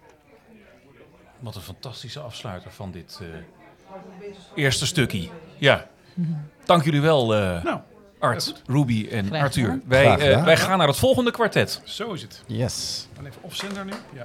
Wat 1.39 1.55
een 1.55 1.61
fantastische 1.61 2.19
afsluiter 2.19 2.71
van 2.71 2.91
dit 2.91 3.19
eh, 3.21 3.27
eerste 4.55 4.85
stukje. 4.85 5.29
Ja. 5.57 5.87
Dank 6.65 6.83
jullie 6.83 7.01
wel, 7.01 7.35
eh, 7.35 7.63
Nou, 7.63 7.79
Art, 8.19 8.61
Ruby 8.67 9.07
en 9.11 9.25
Graag 9.25 9.41
Arthur. 9.41 9.63
gedaan. 9.65 9.81
Wij, 9.85 10.17
eh, 10.33 10.43
wij 10.43 10.57
gaan 10.57 10.77
naar 10.77 10.87
het 10.87 10.97
volgende 10.97 11.31
kwartet. 11.31 11.81
zo 11.83 12.13
is 12.13 12.21
het. 12.21 12.43
Yes. 12.47 13.07
Dan 13.13 13.25
even 13.25 13.43
opzender 13.43 13.85
nu. 13.85 13.91
Ja. 14.13 14.23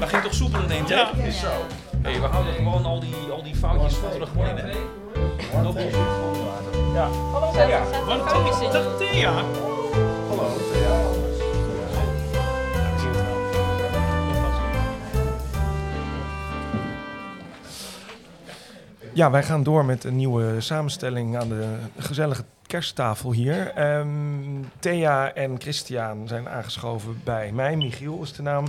Dat 0.00 0.08
ging 0.08 0.22
toch 0.22 0.34
soepel 0.34 0.62
in 0.62 0.70
één 0.70 0.86
Ja. 0.86 1.12
Is 1.12 1.38
zo. 1.40 1.66
Hey, 2.02 2.20
we 2.20 2.26
houden 2.26 2.54
gewoon 2.54 2.84
al 2.84 3.00
die, 3.00 3.14
al 3.30 3.42
die 3.42 3.54
foutjes 3.56 3.94
van 3.94 4.20
er 4.20 4.26
gewoon 4.26 4.48
in. 4.48 4.56
hè? 4.56 4.70
Ja. 6.94 7.08
Hallo, 7.08 7.68
ja. 7.68 7.84
Dag 8.72 8.98
Thea. 8.98 9.69
Ja, 19.12 19.30
wij 19.30 19.42
gaan 19.42 19.62
door 19.62 19.84
met 19.84 20.04
een 20.04 20.16
nieuwe 20.16 20.60
samenstelling 20.60 21.36
aan 21.36 21.48
de 21.48 21.74
gezellige 21.98 22.44
kersttafel 22.66 23.32
hier. 23.32 23.72
Ehm, 23.74 24.08
Thea 24.78 25.32
en 25.34 25.60
Christian 25.60 26.28
zijn 26.28 26.48
aangeschoven 26.48 27.20
bij 27.24 27.52
mij. 27.52 27.76
Michiel 27.76 28.22
is 28.22 28.32
de 28.32 28.42
naam. 28.42 28.64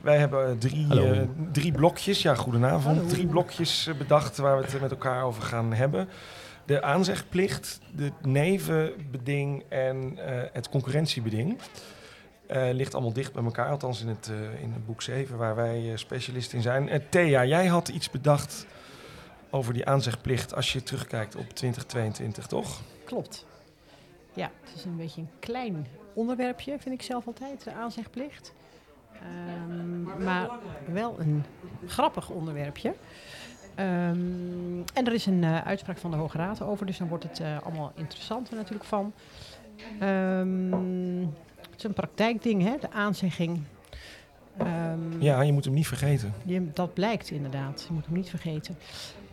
Wij 0.00 0.18
hebben 0.18 0.58
drie, 0.58 0.86
Hallo. 0.88 1.12
eh, 1.12 1.20
drie 1.52 1.72
blokjes, 1.72 2.22
ja 2.22 2.34
goedenavond, 2.34 3.08
drie 3.08 3.26
blokjes 3.26 3.86
eh, 3.86 3.94
bedacht 3.94 4.36
waar 4.36 4.56
we 4.58 4.64
het 4.64 4.80
met 4.80 4.90
elkaar 4.90 5.22
over 5.22 5.42
gaan 5.42 5.72
hebben. 5.72 6.08
De 6.66 6.82
aanzegplicht, 6.82 7.80
de 7.94 8.12
nevenbeding 8.22 9.64
en 9.68 10.18
eh, 10.18 10.42
het 10.52 10.68
concurrentiebeding. 10.68 11.58
Eh, 12.46 12.68
ligt 12.72 12.94
allemaal 12.94 13.12
dicht 13.12 13.32
bij 13.32 13.44
elkaar, 13.44 13.70
althans 13.70 14.00
in 14.00 14.08
het, 14.08 14.28
eh, 14.30 14.62
in 14.62 14.72
het 14.72 14.86
boek 14.86 15.02
7, 15.02 15.36
waar 15.36 15.54
wij 15.54 15.92
specialist 15.96 16.52
in 16.52 16.62
zijn. 16.62 17.02
Thea, 17.08 17.44
jij 17.44 17.66
had 17.66 17.88
iets 17.88 18.10
bedacht 18.10 18.66
over 19.50 19.72
die 19.72 19.86
aanzegplicht 19.86 20.54
als 20.54 20.72
je 20.72 20.82
terugkijkt 20.82 21.36
op 21.36 21.48
2022, 21.48 22.46
toch? 22.46 22.80
Klopt. 23.04 23.46
Ja, 24.32 24.50
het 24.64 24.76
is 24.76 24.84
een 24.84 24.96
beetje 24.96 25.20
een 25.20 25.30
klein 25.38 25.86
onderwerpje, 26.14 26.76
vind 26.78 26.94
ik 26.94 27.02
zelf 27.02 27.26
altijd, 27.26 27.64
de 27.64 27.72
aanzegplicht. 27.72 28.52
Ehm, 29.12 30.02
maar 30.24 30.50
wel 30.92 31.20
een 31.20 31.44
grappig 31.86 32.30
onderwerpje. 32.30 32.94
Ehm, 33.76 34.80
en 34.94 35.06
er 35.06 35.12
is 35.12 35.26
een 35.26 35.44
eh, 35.44 35.66
uitspraak 35.66 35.98
van 35.98 36.10
de 36.10 36.16
Hoge 36.16 36.36
Raad 36.38 36.62
over, 36.62 36.86
dus 36.86 36.98
dan 36.98 37.08
wordt 37.08 37.24
het 37.24 37.40
eh, 37.40 37.62
allemaal 37.62 37.92
interessanter 37.94 38.56
natuurlijk 38.56 38.84
van. 38.84 39.12
Ehm, 40.00 41.20
het 41.70 41.76
is 41.76 41.82
een 41.84 41.92
praktijkding, 41.92 42.62
hè, 42.62 42.74
de 42.80 42.90
aanzegging. 42.90 43.60
Ehm, 44.56 44.98
Ja, 45.22 45.40
je 45.40 45.52
moet 45.52 45.64
hem 45.64 45.74
niet 45.74 45.86
vergeten. 45.86 46.32
je- 46.44 46.70
dat 46.72 46.94
blijkt 46.94 47.30
inderdaad. 47.30 47.84
Je 47.88 47.92
moet 47.94 48.04
hem 48.06 48.14
niet 48.14 48.28
vergeten. 48.30 48.78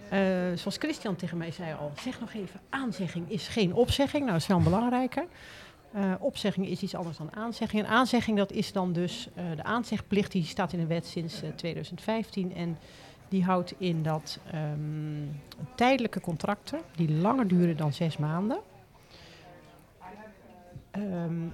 Eh, 0.09 0.19
zoals 0.55 0.77
Christian 0.77 1.15
tegen 1.15 1.37
mij 1.37 1.51
zei 1.51 1.73
al, 1.79 1.91
zeg 2.01 2.19
nog 2.19 2.33
even, 2.33 2.59
aanzegging 2.69 3.29
is 3.29 3.47
geen 3.47 3.73
opzegging. 3.73 4.19
Nou, 4.21 4.31
dat 4.33 4.41
is 4.41 4.47
wel 4.47 4.57
een 4.57 4.63
belangrijke. 4.63 5.25
Eh, 5.93 6.11
opzegging 6.19 6.67
is 6.67 6.81
iets 6.81 6.95
anders 6.95 7.17
dan 7.17 7.33
aanzegging. 7.35 7.83
En 7.83 7.89
aanzegging, 7.89 8.37
dat 8.37 8.51
is 8.51 8.71
dan 8.71 8.93
dus 8.93 9.27
de 9.55 9.63
aanzegplicht, 9.63 10.31
die 10.31 10.43
staat 10.43 10.73
in 10.73 10.79
de 10.79 10.85
wet 10.85 11.05
sinds 11.05 11.41
eh, 11.41 11.49
2015. 11.55 12.55
En 12.55 12.77
die 13.29 13.43
houdt 13.43 13.73
in 13.77 14.03
dat 14.03 14.39
ehm, 14.51 15.27
tijdelijke 15.75 16.21
contracten, 16.21 16.79
die 16.95 17.11
langer 17.11 17.47
duren 17.47 17.77
dan 17.77 17.93
zes 17.93 18.17
maanden, 18.17 18.59
ehm, 20.91 21.47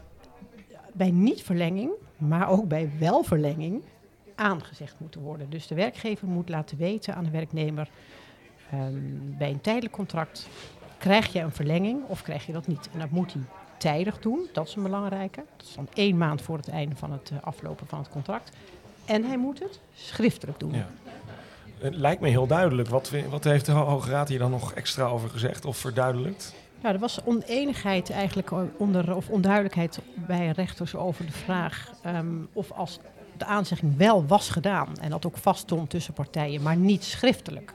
bij 0.93 1.11
niet-verlenging, 1.11 1.91
maar 2.17 2.49
ook 2.49 2.67
bij 2.67 2.91
welverlenging, 2.99 3.81
aangezegd 4.35 4.95
moeten 4.97 5.21
worden. 5.21 5.49
Dus 5.49 5.67
de 5.67 5.75
werkgever 5.75 6.27
moet 6.27 6.49
laten 6.49 6.77
weten 6.77 7.15
aan 7.15 7.23
de 7.23 7.29
werknemer, 7.29 7.89
ehm, 8.71 8.97
bij 9.37 9.49
een 9.49 9.61
tijdelijk 9.61 9.93
contract 9.93 10.47
krijg 10.97 11.33
je 11.33 11.39
een 11.39 11.51
verlenging 11.51 12.03
of 12.07 12.21
krijg 12.21 12.45
je 12.45 12.53
dat 12.53 12.67
niet. 12.67 12.89
En 12.93 12.99
dat 12.99 13.09
moet 13.09 13.33
hij 13.33 13.41
tijdig 13.77 14.19
doen, 14.19 14.47
dat 14.53 14.67
is 14.67 14.75
een 14.75 14.83
belangrijke. 14.83 15.43
Dat 15.57 15.67
is 15.67 15.73
dan 15.73 15.87
één 15.93 16.17
maand 16.17 16.41
voor 16.41 16.57
het 16.57 16.67
einde 16.67 16.95
van 16.95 17.11
het 17.11 17.29
eh, 17.29 17.37
aflopen 17.41 17.87
van 17.87 17.99
het 17.99 18.09
contract. 18.09 18.51
En 19.05 19.23
hij 19.23 19.37
moet 19.37 19.59
het 19.59 19.79
schriftelijk 19.93 20.59
doen. 20.59 20.73
Ja. 20.73 20.87
Het 21.79 21.95
lijkt 21.95 22.21
me 22.21 22.29
heel 22.29 22.47
duidelijk. 22.47 22.89
Wat, 22.89 23.11
wat 23.29 23.43
heeft 23.43 23.65
de 23.65 23.71
Ho- 23.71 23.85
Hoge 23.85 24.09
Raad 24.09 24.29
hier 24.29 24.39
dan 24.39 24.51
nog 24.51 24.73
extra 24.73 25.05
over 25.05 25.29
gezegd 25.29 25.65
of 25.65 25.77
verduidelijkt? 25.77 26.53
Ja, 26.83 26.93
er 26.93 26.99
was 26.99 27.23
oneenigheid 27.23 28.09
eigenlijk 28.09 28.51
onder, 28.77 29.15
of 29.15 29.29
onduidelijkheid 29.29 29.99
bij 30.15 30.49
rechters 30.49 30.95
over 30.95 31.25
de 31.25 31.31
vraag 31.31 31.91
ehm, 32.03 32.25
of 32.53 32.71
als 32.71 32.99
de 33.37 33.45
aanzegging 33.45 33.97
wel 33.97 34.25
was 34.25 34.49
gedaan 34.49 34.97
en 35.01 35.09
dat 35.09 35.25
ook 35.25 35.37
vaststond 35.37 35.89
tussen 35.89 36.13
partijen, 36.13 36.61
maar 36.61 36.75
niet 36.75 37.03
schriftelijk. 37.03 37.73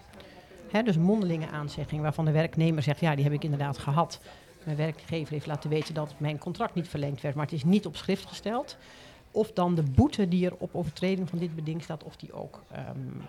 Dus 0.85 0.97
mondelinge 0.97 1.49
aanzegging 1.49 2.03
waarvan 2.03 2.25
de 2.25 2.31
werknemer 2.31 2.83
zegt, 2.83 3.01
ja, 3.01 3.15
die 3.15 3.25
heb 3.25 3.33
ik 3.33 3.45
inderdaad 3.45 3.79
gehad. 3.79 4.21
Mijn 4.65 4.77
werkgever 4.77 5.33
heeft 5.33 5.47
laten 5.47 5.71
weten 5.71 5.95
dat 5.95 6.15
mijn 6.17 6.39
contract 6.39 6.75
niet 6.75 6.89
verlengd 6.89 7.21
werd, 7.21 7.35
maar 7.35 7.45
het 7.45 7.55
is 7.55 7.65
niet 7.65 7.87
op 7.87 7.97
schrift 7.97 8.27
gesteld. 8.27 8.77
Of 9.35 9.53
dan 9.53 9.75
de 9.75 9.83
boete 9.83 10.29
die 10.29 10.47
er 10.47 10.55
op 10.59 10.75
overtreding 10.75 11.29
van 11.29 11.39
dit 11.39 11.55
beding 11.55 11.83
staat, 11.83 12.05
of 12.05 12.17
die 12.17 12.33
ook 12.33 12.63
ehm 12.71 12.83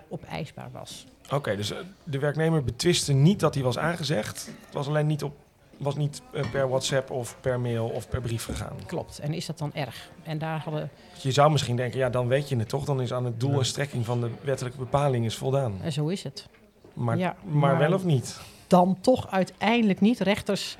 opeisbaar 0.10 0.70
was. 0.72 1.06
Oké, 1.32 1.56
dus 1.56 1.72
eh, 1.72 1.78
de 2.04 2.20
werknemer 2.20 2.64
betwiste 2.64 3.14
niet 3.14 3.40
dat 3.40 3.54
hij 3.54 3.64
was 3.64 3.78
aangezegd. 3.78 4.46
Het 4.66 4.74
was 4.74 4.88
alleen 4.88 5.08
niet, 5.08 5.24
op, 5.24 5.34
was 5.78 5.96
niet 5.96 6.22
eh, 6.34 6.52
per 6.52 6.68
WhatsApp 6.70 7.12
of 7.12 7.38
per 7.42 7.60
mail 7.60 7.88
of 7.88 8.10
per 8.10 8.22
brief 8.22 8.46
gegaan. 8.46 8.76
Klopt. 8.86 9.20
En 9.20 9.34
is 9.34 9.46
dat 9.46 9.58
dan 9.58 9.74
erg? 9.74 10.10
En 10.24 10.38
daar 10.38 10.60
hadden 10.60 10.90
je 11.22 11.32
zou 11.32 11.52
misschien 11.52 11.76
denken, 11.76 12.00
ja, 12.00 12.10
dan 12.10 12.28
weet 12.28 12.50
je 12.50 12.58
het 12.58 12.70
toch. 12.70 12.86
Dan 12.86 13.02
is 13.02 13.14
aan 13.14 13.26
het 13.26 13.40
doel 13.40 13.58
en 13.60 13.66
strekking 13.66 14.06
van 14.06 14.22
de 14.22 14.30
wettelijke 14.42 14.78
bepaling 14.78 15.26
is 15.26 15.36
voldaan. 15.36 15.74
En 15.82 15.92
zo 15.92 16.08
is 16.08 16.24
het. 16.24 16.48
Maar, 16.94 17.18
Ja, 17.18 17.36
maar 17.44 17.56
maar- 17.56 17.78
wel 17.78 17.94
of 17.94 18.04
niet? 18.04 18.40
Dan 18.68 18.98
toch 19.02 19.32
uiteindelijk 19.32 20.02
niet. 20.02 20.20
Rechters, 20.20 20.78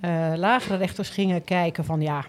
eh, 0.00 0.32
lagere 0.36 0.76
rechters 0.76 1.08
gingen 1.08 1.44
kijken 1.44 1.84
van 1.84 2.00
ja, 2.00 2.24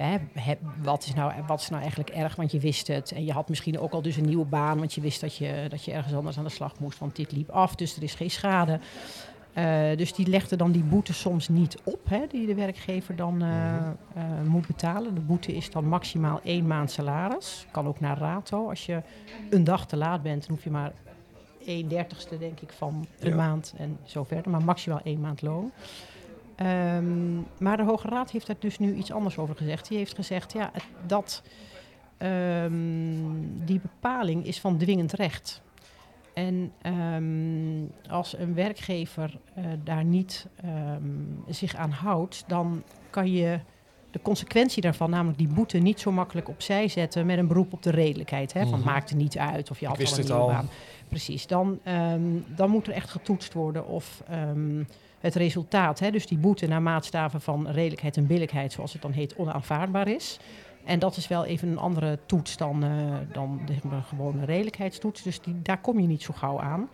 hè, 0.00 0.54
wat, 0.82 1.04
is 1.04 1.14
nou, 1.14 1.32
wat 1.46 1.60
is 1.60 1.68
nou 1.68 1.80
eigenlijk 1.80 2.10
erg? 2.10 2.36
Want 2.36 2.52
je 2.52 2.58
wist 2.60 2.86
het. 2.86 3.12
En 3.12 3.24
je 3.24 3.32
had 3.32 3.48
misschien 3.48 3.78
ook 3.78 3.92
al 3.92 4.02
dus 4.02 4.16
een 4.16 4.24
nieuwe 4.26 4.44
baan, 4.44 4.78
want 4.78 4.92
je 4.94 5.00
wist 5.00 5.20
dat 5.20 5.36
je, 5.36 5.66
dat 5.68 5.84
je 5.84 5.92
ergens 5.92 6.14
anders 6.14 6.38
aan 6.38 6.44
de 6.44 6.50
slag 6.50 6.78
moest. 6.78 6.98
Want 6.98 7.16
dit 7.16 7.32
liep 7.32 7.50
af, 7.50 7.74
dus 7.74 7.96
er 7.96 8.02
is 8.02 8.14
geen 8.14 8.30
schade. 8.30 8.80
Eh, 9.52 9.96
dus 9.96 10.12
die 10.14 10.26
legde 10.26 10.56
dan 10.56 10.72
die 10.72 10.82
boete 10.82 11.12
soms 11.12 11.48
niet 11.48 11.76
op, 11.84 12.00
hè, 12.08 12.26
die 12.30 12.46
de 12.46 12.54
werkgever 12.54 13.16
dan 13.16 13.42
eh, 13.42 13.48
Mhm. 13.48 13.92
eh, 14.14 14.22
moet 14.48 14.66
betalen. 14.66 15.14
De 15.14 15.20
boete 15.20 15.56
is 15.56 15.70
dan 15.70 15.84
maximaal 15.88 16.40
één 16.44 16.66
maand 16.66 16.90
salaris. 16.90 17.66
Kan 17.70 17.86
ook 17.86 18.00
naar 18.00 18.18
rato. 18.18 18.68
Als 18.68 18.86
je 18.86 19.02
een 19.50 19.64
dag 19.64 19.86
te 19.86 19.96
laat 19.96 20.22
bent, 20.22 20.46
dan 20.46 20.54
hoef 20.56 20.64
je 20.64 20.70
maar 20.70 20.92
een 21.66 21.88
dertigste, 21.88 22.38
denk 22.38 22.60
ik, 22.60 22.72
van 22.72 23.06
een 23.20 23.28
Ja. 23.30 23.36
maand 23.36 23.74
en 23.76 23.98
zo 24.04 24.24
verder. 24.24 24.50
Maar 24.50 24.64
maximaal 24.64 25.00
één 25.04 25.20
maand 25.20 25.42
loon. 25.42 25.70
Ehm, 26.56 27.36
maar 27.58 27.76
de 27.76 27.82
Hoge 27.82 28.08
Raad 28.08 28.30
heeft 28.30 28.46
daar 28.46 28.56
dus 28.58 28.78
nu 28.78 28.94
iets 28.94 29.12
anders 29.12 29.38
over 29.38 29.56
gezegd. 29.56 29.88
Die 29.88 29.98
heeft 29.98 30.14
gezegd 30.14 30.52
ja, 30.52 30.70
dat 31.06 31.42
ehm, 32.18 32.74
die 33.64 33.80
bepaling 33.80 34.46
is 34.46 34.60
van 34.60 34.78
dwingend 34.78 35.12
recht. 35.12 35.62
En 36.34 36.72
ehm, 36.82 38.10
als 38.10 38.38
een 38.38 38.54
werkgever 38.54 39.38
eh, 39.54 39.64
daar 39.84 40.04
niet 40.04 40.46
zich 41.48 41.74
aan 41.74 41.90
houdt, 41.90 42.44
dan 42.46 42.82
kan 43.10 43.32
je 43.32 43.60
de 44.16 44.22
consequentie 44.22 44.82
daarvan, 44.82 45.10
namelijk 45.10 45.38
die 45.38 45.48
boete, 45.48 45.78
niet 45.78 46.00
zo 46.00 46.12
makkelijk 46.12 46.48
opzij 46.48 46.88
zetten 46.88 47.26
met 47.26 47.38
een 47.38 47.46
beroep 47.46 47.72
op 47.72 47.82
de 47.82 47.90
redelijkheid. 47.90 48.52
Hè? 48.52 48.60
Van 48.60 48.68
Mhm. 48.68 48.76
het 48.76 48.84
maakt 48.84 49.10
er 49.10 49.16
niet 49.16 49.38
uit 49.38 49.70
of 49.70 49.80
je 49.80 49.86
had 49.86 49.96
al 49.98 50.18
een 50.18 50.24
nieuwe 50.24 50.46
baan. 50.52 50.68
Precies, 51.08 51.46
dan, 51.46 51.78
ehm, 51.82 52.20
dan 52.56 52.70
moet 52.70 52.86
er 52.86 52.92
echt 52.92 53.10
getoetst 53.10 53.52
worden 53.52 53.86
of 53.86 54.22
ehm, 54.28 54.82
het 55.20 55.34
resultaat, 55.34 55.98
hè, 55.98 56.10
dus 56.10 56.26
die 56.26 56.38
boete 56.38 56.66
naar 56.66 56.82
maatstaven 56.82 57.40
van 57.40 57.68
redelijkheid 57.68 58.16
en 58.16 58.26
billijkheid, 58.26 58.72
zoals 58.72 58.92
het 58.92 59.02
dan 59.02 59.12
heet, 59.12 59.36
onaanvaardbaar 59.36 60.08
is. 60.08 60.38
En 60.84 60.98
dat 60.98 61.16
is 61.16 61.28
wel 61.28 61.44
even 61.44 61.68
een 61.68 61.78
andere 61.78 62.18
toets 62.26 62.56
dan, 62.56 62.84
eh, 62.84 62.90
dan 63.32 63.60
de 63.66 63.72
de 63.88 64.02
gewone 64.08 64.44
redelijkheidstoets. 64.44 65.22
Dus 65.22 65.40
die, 65.40 65.62
daar 65.62 65.80
kom 65.80 66.00
je 66.00 66.06
niet 66.06 66.22
zo 66.22 66.34
gauw 66.36 66.60
aan. 66.60 66.88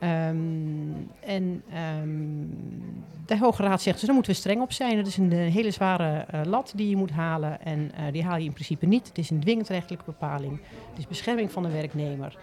Ehm, 0.00 0.36
en 1.20 1.62
ehm, 1.72 2.44
de 3.26 3.38
Hoge 3.38 3.62
Raad 3.62 3.82
zegt, 3.82 3.96
dus 3.96 4.04
daar 4.04 4.14
moeten 4.14 4.32
we 4.32 4.38
streng 4.38 4.60
op 4.60 4.72
zijn. 4.72 4.96
Het 4.96 5.06
is 5.06 5.16
een, 5.16 5.32
eh, 5.32 5.38
hele 5.38 5.70
zware 5.70 6.24
eh, 6.30 6.40
lat 6.44 6.72
die 6.76 6.88
je 6.88 6.96
moet 6.96 7.10
halen. 7.10 7.62
En 7.62 7.92
eh, 7.94 8.12
die 8.12 8.24
haal 8.24 8.36
je 8.36 8.44
in 8.44 8.52
principe 8.52 8.86
niet. 8.86 9.08
Het 9.08 9.18
is 9.18 9.30
een 9.30 9.40
dwingend 9.40 9.68
rechtelijke 9.68 10.04
bepaling. 10.04 10.60
Het 10.90 10.98
is 10.98 11.06
bescherming 11.06 11.52
van 11.52 11.62
de 11.62 11.70
werknemer. 11.70 12.36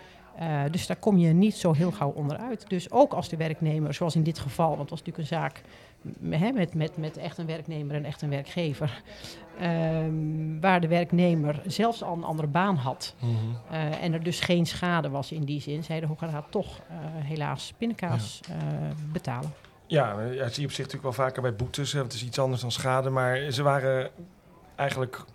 Dus 0.72 0.88
daar 0.88 0.98
kom 0.98 1.18
je 1.18 1.34
niet 1.34 1.56
zo 1.56 1.74
heel 1.74 1.92
gauw 1.92 2.10
onderuit. 2.10 2.70
Dus 2.70 2.92
ook 2.92 3.14
als 3.14 3.30
de 3.30 3.38
werknemer, 3.38 3.94
zoals 3.94 4.16
in 4.16 4.24
dit 4.24 4.40
geval, 4.40 4.68
want 4.68 4.80
het 4.80 4.90
was 4.90 5.00
natuurlijk 5.00 5.18
een 5.18 5.38
zaak 5.38 5.62
hè, 6.30 6.52
met, 6.52 6.74
met, 6.74 6.98
met 6.98 7.18
echt 7.18 7.38
een 7.38 7.46
werknemer 7.46 7.96
en 7.96 8.06
echt 8.06 8.22
een 8.22 8.30
werkgever. 8.30 9.02
ehm, 9.60 10.60
waar 10.60 10.82
de 10.82 10.88
werknemer 10.88 11.62
zelfs 11.66 12.04
al 12.04 12.14
een 12.16 12.24
andere 12.24 12.48
baan 12.48 12.76
had. 12.76 13.16
Mhm. 13.20 13.34
eh, 13.72 14.04
en 14.04 14.14
er 14.14 14.24
dus 14.24 14.40
geen 14.40 14.66
schade 14.66 15.10
was 15.10 15.32
in 15.32 15.44
die 15.44 15.62
zin, 15.62 15.84
zei 15.84 16.00
de 16.00 16.06
Hoge 16.06 16.26
Raad 16.26 16.46
toch 16.52 16.80
eh, 16.90 16.96
helaas 17.26 17.74
pindakaas 17.78 18.40
eh, 18.50 18.56
betalen. 19.12 19.54
Ja, 19.88 20.22
ja, 20.22 20.44
dat 20.44 20.54
zie 20.54 20.62
je 20.62 20.68
op 20.68 20.74
zich 20.74 20.86
natuurlijk 20.86 21.04
wel 21.16 21.26
vaker 21.26 21.42
bij 21.42 21.56
boetes. 21.56 21.92
hè, 21.94 22.02
Het 22.04 22.14
is 22.14 22.24
iets 22.26 22.40
anders 22.40 22.62
dan 22.62 22.72
schade. 22.72 23.10
Maar 23.10 23.52
ze 23.52 23.64
waren 23.64 24.10
eigenlijk 24.76 25.26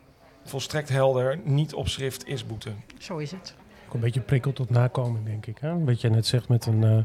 volstrekt 0.45 0.89
helder. 0.89 1.41
Niet 1.45 1.75
op 1.75 1.89
schrift 1.89 2.27
is 2.27 2.47
boete. 2.47 2.71
Zo 2.99 3.17
is 3.19 3.31
het. 3.31 3.55
Ook 3.87 3.95
een 3.95 4.01
beetje 4.01 4.21
prikkel 4.21 4.53
tot 4.53 4.71
nakoming, 4.71 5.25
denk 5.25 5.47
ik. 5.47 5.59
Hè? 5.59 5.85
Wat 5.85 6.01
jij 6.01 6.11
net 6.11 6.27
zegt 6.27 6.49
met 6.49 6.67
een, 6.67 6.85
eh, 6.85 7.05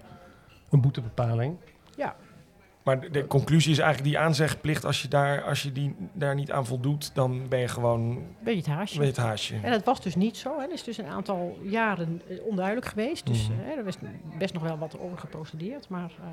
een 0.70 0.82
boetebepaling. 0.82 1.56
Maar 2.88 3.12
de, 3.12 3.28
conclusie 3.28 3.72
is 3.72 3.78
eigenlijk 3.80 4.10
die 4.14 4.20
aanzegplicht. 4.20 4.86
Als 4.86 5.02
je, 5.02 5.08
daar, 5.08 5.42
als 5.44 5.64
je 5.64 5.72
die 5.72 5.96
daar 6.14 6.36
niet 6.36 6.52
aan 6.52 6.66
voldoet, 6.66 7.16
dan 7.16 7.48
ben 7.50 7.60
je 7.60 7.68
gewoon 7.68 8.14
Ben 8.44 8.54
je 8.54 8.60
het 8.60 8.68
haasje? 8.68 8.96
ben 8.98 9.06
je 9.06 9.12
het 9.12 9.22
haasje. 9.22 9.56
En 9.62 9.72
dat 9.72 9.84
was 9.84 10.02
dus 10.02 10.16
niet 10.16 10.38
zo. 10.38 10.54
Hè. 10.60 10.62
Dat 10.66 10.74
is 10.74 10.84
dus 10.84 10.98
een 10.98 11.06
aantal 11.08 11.58
jaren 11.64 12.22
eh, 12.30 12.38
onduidelijk 12.46 12.86
geweest. 12.88 13.26
Dus 13.26 13.50
Mhm. 13.50 13.60
eh, 13.70 13.78
er 13.78 13.88
is 13.88 13.96
best 14.38 14.54
nog 14.54 14.64
wel 14.64 14.78
wat 14.78 15.00
over 15.00 15.18
geprocedeerd. 15.18 15.90
Maar 15.90 16.12
eh, 16.20 16.26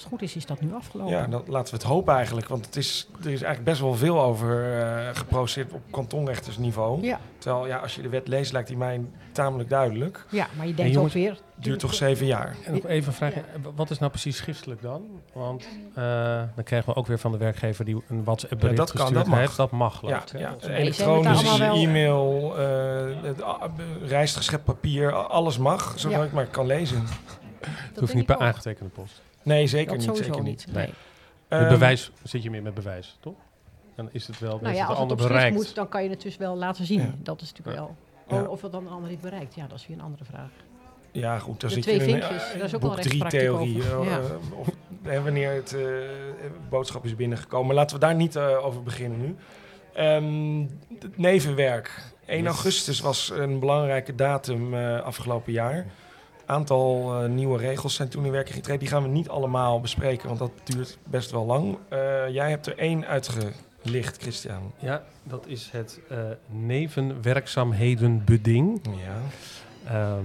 het 0.00 0.08
goed 0.08 0.22
is, 0.22 0.36
is 0.36 0.46
dat 0.46 0.60
nu 0.60 0.74
afgelopen. 0.74 1.12
Ja, 1.14 1.26
dat, 1.26 1.48
laten 1.48 1.74
we 1.74 1.80
het 1.80 1.88
hopen 1.88 2.14
eigenlijk. 2.14 2.48
Want 2.48 2.66
het 2.66 2.76
is, 2.76 3.08
er 3.20 3.24
is 3.30 3.42
eigenlijk 3.42 3.64
best 3.64 3.80
wel 3.80 3.94
veel 3.94 4.20
over 4.22 4.80
eh 4.82 5.08
geprocedeerd 5.16 5.72
op 5.72 5.80
kantonrechtersniveau. 5.90 7.02
Ja. 7.02 7.20
Terwijl 7.38 7.66
ja, 7.66 7.76
als 7.78 7.94
je 7.94 8.02
de 8.02 8.08
wet 8.08 8.28
leest, 8.28 8.52
lijkt 8.52 8.68
die 8.68 8.76
mij 8.76 9.00
tamelijk 9.32 9.68
duidelijk. 9.68 10.26
ja, 10.30 10.46
maar 10.56 10.66
je 10.66 10.74
denkt 10.74 10.96
ook 10.96 11.08
weer... 11.08 11.38
Duurt 11.54 11.78
toch 11.78 11.94
zeven 11.94 12.26
jaar. 12.26 12.56
En 12.64 12.72
nog 12.72 12.86
even 12.86 13.08
een 13.08 13.14
vraag. 13.14 13.32
Wat 13.74 13.90
is 13.90 13.98
nou 13.98 14.10
precies 14.10 14.36
schriftelijk 14.36 14.82
dan? 14.82 15.02
Want 15.32 15.68
eh, 15.94 16.04
dan 16.54 16.64
krijgen 16.64 16.92
we 16.92 16.98
ook 16.98 17.06
weer 17.06 17.18
van 17.18 17.32
de 17.32 17.38
werkgever 17.38 17.84
die 17.84 18.02
een 18.08 18.24
WhatsApp 18.24 18.60
bericht 18.60 18.70
Ja, 18.78 18.84
dat 18.84 18.90
kan, 18.92 19.00
gestuurd 19.00 19.18
dat 19.24 19.30
mag. 19.30 19.38
heeft. 19.38 19.56
Dat 19.56 19.70
mag, 19.70 19.98
geloof 19.98 20.32
Ja, 20.32 20.38
ja. 20.38 20.54
Of- 20.56 20.66
Nee, 20.66 20.76
elektronisch, 20.76 21.38
ze 21.40 21.46
hebben 21.46 21.52
het 21.52 21.60
allemaal 21.60 21.76
wel- 21.76 22.56
e-mail, 22.56 22.58
eh, 24.02 24.08
rijst 24.08 24.36
geschept 24.36 24.64
papier, 24.64 25.12
alles 25.12 25.58
mag, 25.58 25.92
zodat 25.96 26.18
Ja. 26.18 26.24
ik 26.24 26.32
maar 26.32 26.46
kan 26.46 26.66
lezen. 26.66 27.02
Het 27.60 27.98
hoeft 28.00 28.14
niet 28.14 28.26
per 28.26 28.38
aangetekende 28.38 28.90
post. 28.90 29.22
Nee, 29.42 29.66
zeker 29.66 29.86
Dat 29.88 29.96
niet. 29.96 30.04
sowieso 30.04 30.24
Zeker 30.26 30.42
niet. 30.42 30.66
niet. 30.66 30.74
Nee. 30.74 30.86
Met 31.48 31.60
Ehm, 31.60 31.68
bewijs 31.68 32.10
zit 32.22 32.42
je 32.42 32.50
meer 32.50 32.62
met 32.62 32.74
bewijs, 32.74 33.16
toch? 33.20 33.34
Dan 33.96 34.08
is 34.12 34.26
het 34.26 34.38
wel, 34.38 34.58
Nou 34.62 34.74
ja, 34.74 34.80
het 34.80 34.96
als 34.96 34.98
een 34.98 35.08
het 35.08 35.16
bereikt. 35.28 35.56
moet, 35.56 35.74
dan 35.74 35.88
kan 35.88 36.02
je 36.02 36.10
het 36.10 36.22
dus 36.22 36.36
wel 36.36 36.56
laten 36.56 36.84
zien. 36.86 37.00
Ja. 37.00 37.14
Dat 37.22 37.40
is 37.40 37.48
natuurlijk 37.52 37.76
Ja. 37.76 37.82
wel... 37.82 37.96
Ja. 38.38 38.42
Oh, 38.44 38.50
of 38.50 38.62
het 38.62 38.72
dan 38.72 38.86
een 38.86 38.92
ander 38.92 39.08
heeft 39.08 39.22
bereikt, 39.22 39.54
ja, 39.54 39.66
dat 39.66 39.78
is 39.78 39.86
weer 39.86 39.96
een 39.96 40.02
andere 40.02 40.24
vraag. 40.24 40.48
Ja, 41.12 41.38
goed. 41.38 41.60
Daar 41.60 41.68
De 41.70 41.74
zit 41.76 41.84
twee 41.84 41.98
je 41.98 42.06
in 42.06 42.14
een, 42.14 42.20
vinkjes, 42.22 42.48
eh, 42.52 42.54
daar 42.58 42.64
is 42.66 42.74
ook 42.74 42.80
wel 42.80 42.90
boek 42.90 43.00
drie 43.00 43.26
theorie. 43.26 43.92
over. 43.94 44.04
Ja. 44.10 44.18
of, 44.54 44.68
eh, 45.02 45.22
wanneer 45.22 45.52
het 45.52 45.72
eh, 45.74 45.82
boodschap 46.68 47.04
is 47.04 47.16
binnengekomen. 47.16 47.74
Laten 47.74 47.96
we 47.96 48.02
daar 48.04 48.14
niet 48.14 48.38
over 48.38 48.82
beginnen 48.82 49.20
nu. 49.20 49.36
Ehm, 49.94 50.60
het 51.00 51.18
nevenwerk. 51.18 52.02
1 52.26 52.46
augustus 52.46 53.00
was 53.00 53.30
een 53.34 53.58
belangrijke 53.58 54.14
datum 54.14 54.74
eh, 54.74 55.00
afgelopen 55.00 55.52
jaar. 55.52 55.86
Aantal 56.50 57.14
eh, 57.22 57.28
nieuwe 57.28 57.58
regels 57.58 57.94
zijn 57.94 58.08
toen 58.08 58.24
in 58.24 58.30
werking 58.32 58.54
getreden. 58.54 58.80
Die 58.80 58.88
gaan 58.88 59.02
we 59.02 59.08
niet 59.08 59.28
allemaal 59.28 59.80
bespreken, 59.80 60.26
want 60.26 60.38
dat 60.38 60.50
duurt 60.64 60.98
best 61.04 61.30
wel 61.30 61.46
lang. 61.46 61.78
Eh, 61.88 61.98
jij 62.28 62.50
hebt 62.50 62.66
er 62.66 62.78
één 62.78 63.06
uitgelicht, 63.06 64.16
Christian. 64.18 64.72
Ja, 64.78 65.02
dat 65.22 65.44
is 65.46 65.68
het 65.72 66.00
eh 66.08 66.18
nevenwerkzaamhedenbeding. 66.46 68.80
Ja. 68.84 69.16
Ehm 69.90 70.24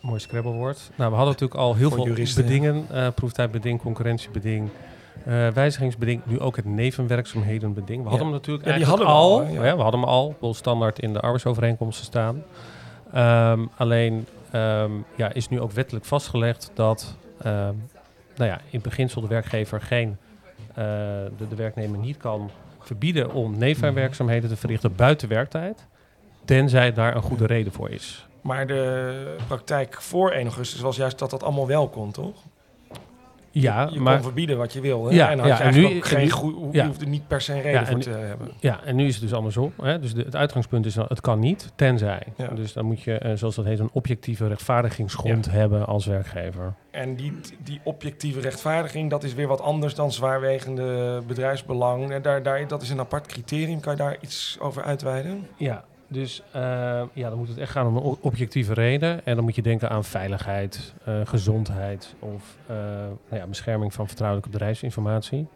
mooi 0.00 0.20
scrabblewoord. 0.20 0.90
Nou, 0.96 1.10
we 1.10 1.16
hadden 1.16 1.32
natuurlijk 1.34 1.60
al 1.60 1.74
heel 1.74 1.88
Voor 1.88 1.98
veel 1.98 2.06
juristen. 2.06 2.42
bedingen. 2.44 2.86
proeftijdbeding, 3.14 3.80
concurrentiebeding, 3.80 4.68
wijzigingsbeding. 5.54 6.20
Nu 6.24 6.40
ook 6.40 6.56
het 6.56 6.64
nevenwerkzaamhedenbeding. 6.64 8.02
We 8.02 8.08
hadden 8.08 8.26
hem 8.26 8.34
natuurlijk 8.36 8.66
Ja, 8.66 8.72
die 8.74 8.84
eigenlijk 8.84 8.88
hadden 8.88 9.06
we 9.06 9.12
al. 9.12 9.40
al, 9.70 9.76
we 9.76 9.82
hadden 9.82 10.00
hem 10.00 10.08
al, 10.08 10.36
wel 10.40 10.54
standaard 10.54 10.98
in 10.98 11.12
de 11.12 11.20
arbeidsovereenkomsten 11.20 12.04
staan. 12.04 12.42
Ehm, 13.12 13.66
alleen 13.76 14.26
ehm, 14.56 14.92
ja, 15.16 15.32
is 15.32 15.48
nu 15.48 15.60
ook 15.60 15.72
wettelijk 15.72 16.04
vastgelegd 16.04 16.70
dat 16.74 17.16
ehm, 17.38 17.74
nou 18.36 18.50
ja, 18.50 18.60
in 18.70 18.80
beginsel 18.80 19.20
de 19.20 19.28
werkgever 19.28 19.80
geen, 19.80 20.16
eh, 20.68 20.74
de, 21.36 21.48
de 21.48 21.56
werknemer 21.56 21.98
niet 21.98 22.16
kan 22.16 22.50
verbieden 22.78 23.32
om 23.32 23.58
nevenwerkzaamheden 23.58 24.48
te 24.48 24.56
verrichten 24.56 24.94
buiten 24.94 25.28
werktijd. 25.28 25.86
Tenzij 26.44 26.92
daar 26.92 27.16
een 27.16 27.22
goede 27.22 27.46
reden 27.46 27.72
voor 27.72 27.90
is. 27.90 28.26
Maar 28.40 28.66
de 28.66 29.36
praktijk 29.46 30.02
voor 30.02 30.30
1 30.30 30.42
augustus 30.42 30.80
was 30.80 30.96
juist 30.96 31.18
dat 31.18 31.30
dat 31.30 31.42
allemaal 31.42 31.66
wel 31.66 31.88
kon, 31.88 32.10
toch? 32.10 32.42
Ja, 33.60 33.88
je, 33.92 34.00
maar 34.00 34.14
kon 34.14 34.22
verbieden 34.22 34.56
wat 34.58 34.72
je 34.72 34.80
wilde. 34.80 35.14
Ja, 35.14 35.30
en 35.30 35.38
had 35.38 35.48
ja, 35.48 35.56
je 35.58 35.62
en 35.62 35.74
nu- 35.74 36.02
geen 36.02 36.20
nu- 36.22 36.30
goe- 36.30 36.68
ja. 36.72 36.86
hoefde 36.86 37.06
niet 37.06 37.28
per 37.28 37.40
se 37.40 37.52
een 37.52 37.62
reden 37.62 37.80
Ja, 37.80 37.86
voor 37.86 37.96
nu- 37.96 38.02
te 38.02 38.10
hebben. 38.10 38.50
Ja, 38.60 38.80
en 38.84 38.96
nu 38.96 39.06
is 39.06 39.14
het 39.14 39.22
dus 39.22 39.32
andersom. 39.32 39.72
Hè? 39.82 39.98
Dus 39.98 40.14
de, 40.14 40.22
het 40.22 40.36
uitgangspunt 40.36 40.86
is, 40.86 40.94
dan, 40.94 41.04
het 41.08 41.20
kan 41.20 41.38
niet, 41.38 41.72
tenzij. 41.76 42.22
Dus 42.54 42.72
dan 42.72 42.84
moet 42.84 43.02
je, 43.02 43.18
eh, 43.18 43.32
zoals 43.36 43.54
dat 43.54 43.64
heet, 43.64 43.78
een 43.78 43.90
objectieve 43.92 44.46
rechtvaardigingsgrond 44.48 45.50
hebben 45.50 45.86
als 45.86 46.06
werkgever. 46.06 46.74
En 46.90 47.16
die, 47.16 47.32
die 47.62 47.80
objectieve 47.82 48.40
rechtvaardiging, 48.40 49.10
dat 49.10 49.24
is 49.24 49.34
weer 49.34 49.46
wat 49.48 49.60
anders 49.60 49.94
dan 49.94 50.12
zwaarwegende 50.12 51.22
bedrijfsbelang. 51.26 52.10
En 52.10 52.22
daar, 52.22 52.42
daar, 52.42 52.68
dat 52.68 52.82
is 52.82 52.90
een 52.90 53.00
apart 53.00 53.26
criterium. 53.26 53.80
Kan 53.80 53.92
je 53.92 53.98
daar 53.98 54.16
iets 54.20 54.56
over 54.60 54.82
uitweiden? 54.82 55.46
Ja, 55.56 55.84
dus 56.08 56.42
eh, 56.52 57.02
ja, 57.12 57.28
dan 57.28 57.38
moet 57.38 57.48
het 57.48 57.58
echt 57.58 57.70
gaan 57.70 57.86
om 57.86 57.96
een 57.96 58.16
objectieve 58.20 58.74
reden. 58.74 59.24
En 59.24 59.34
dan 59.34 59.44
moet 59.44 59.54
je 59.54 59.62
denken 59.62 59.90
aan 59.90 60.04
veiligheid, 60.04 60.94
eh, 61.04 61.20
gezondheid 61.24 62.14
of 62.18 62.56
eh, 62.66 62.76
nou 63.28 63.40
ja, 63.40 63.46
bescherming 63.46 63.94
van 63.94 64.06
vertrouwelijke 64.06 64.50
bedrijfsinformatie. 64.50 65.46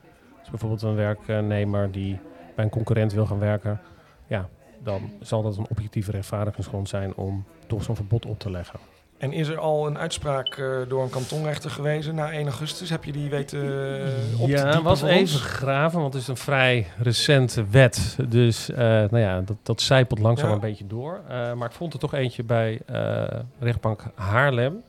Dus 0.41 0.51
bijvoorbeeld 0.51 0.83
een 0.83 0.95
werknemer 0.95 1.93
die 1.93 2.19
bij 2.55 2.65
een 2.65 2.71
concurrent 2.71 3.13
wil 3.13 3.27
gaan 3.27 3.39
werken. 3.39 3.81
Ja, 4.27 4.49
dan 4.83 5.11
zal 5.21 5.43
dat 5.43 5.57
een 5.57 5.69
objectieve 5.69 6.11
rechtvaardigingsgrond 6.11 6.89
zijn 6.89 7.15
om 7.15 7.45
toch 7.67 7.83
zo'n 7.83 7.97
verbod 7.97 8.27
op 8.27 8.39
te 8.39 8.51
leggen. 8.51 8.79
En 9.21 9.33
is 9.33 9.49
er 9.49 9.59
al 9.59 9.87
een 9.87 9.99
uitspraak 9.99 10.57
eh, 10.57 10.67
door 10.89 11.03
een 11.03 11.11
kantonrechter 11.11 11.71
gewezen 11.71 12.15
na 12.15 12.33
1 12.33 12.43
augustus? 12.43 12.91
Heb 12.91 13.05
je 13.05 13.13
die 13.13 13.31
weten 13.31 13.65
uh, 13.65 14.41
op 14.41 14.47
te 14.47 14.53
ja, 14.53 14.83
was 14.83 15.03
even 15.03 15.41
graven, 15.41 16.01
want 16.01 16.13
het 16.13 16.23
is 16.23 16.29
een 16.29 16.37
vrij 16.37 16.87
recente 16.99 17.65
wet. 17.71 18.17
Dus 18.29 18.71
eh, 18.71 18.79
nou 18.87 19.19
ja, 19.19 19.41
dat, 19.41 19.57
dat 19.63 19.81
zijpelt 19.81 20.19
langzaam 20.19 20.49
Ja. 20.49 20.55
een 20.55 20.61
beetje 20.61 20.87
door. 20.87 21.21
Maar 21.29 21.69
ik 21.69 21.73
vond 21.73 21.93
er 21.93 21.99
toch 21.99 22.15
eentje 22.15 22.45
bij 22.45 22.81
rechtbank 23.59 24.05
Haarlem. 24.15 24.83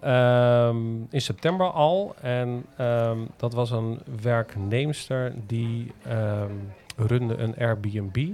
Ehm, 0.00 0.76
in 1.10 1.20
september 1.20 1.70
al. 1.70 2.14
En 2.20 2.64
ehm, 2.76 3.18
dat 3.36 3.54
was 3.54 3.70
een 3.70 4.00
werknemster 4.22 5.32
die 5.46 5.92
ehm, 6.06 6.52
runde 6.96 7.36
een 7.36 7.54
Airbnb. 7.58 8.28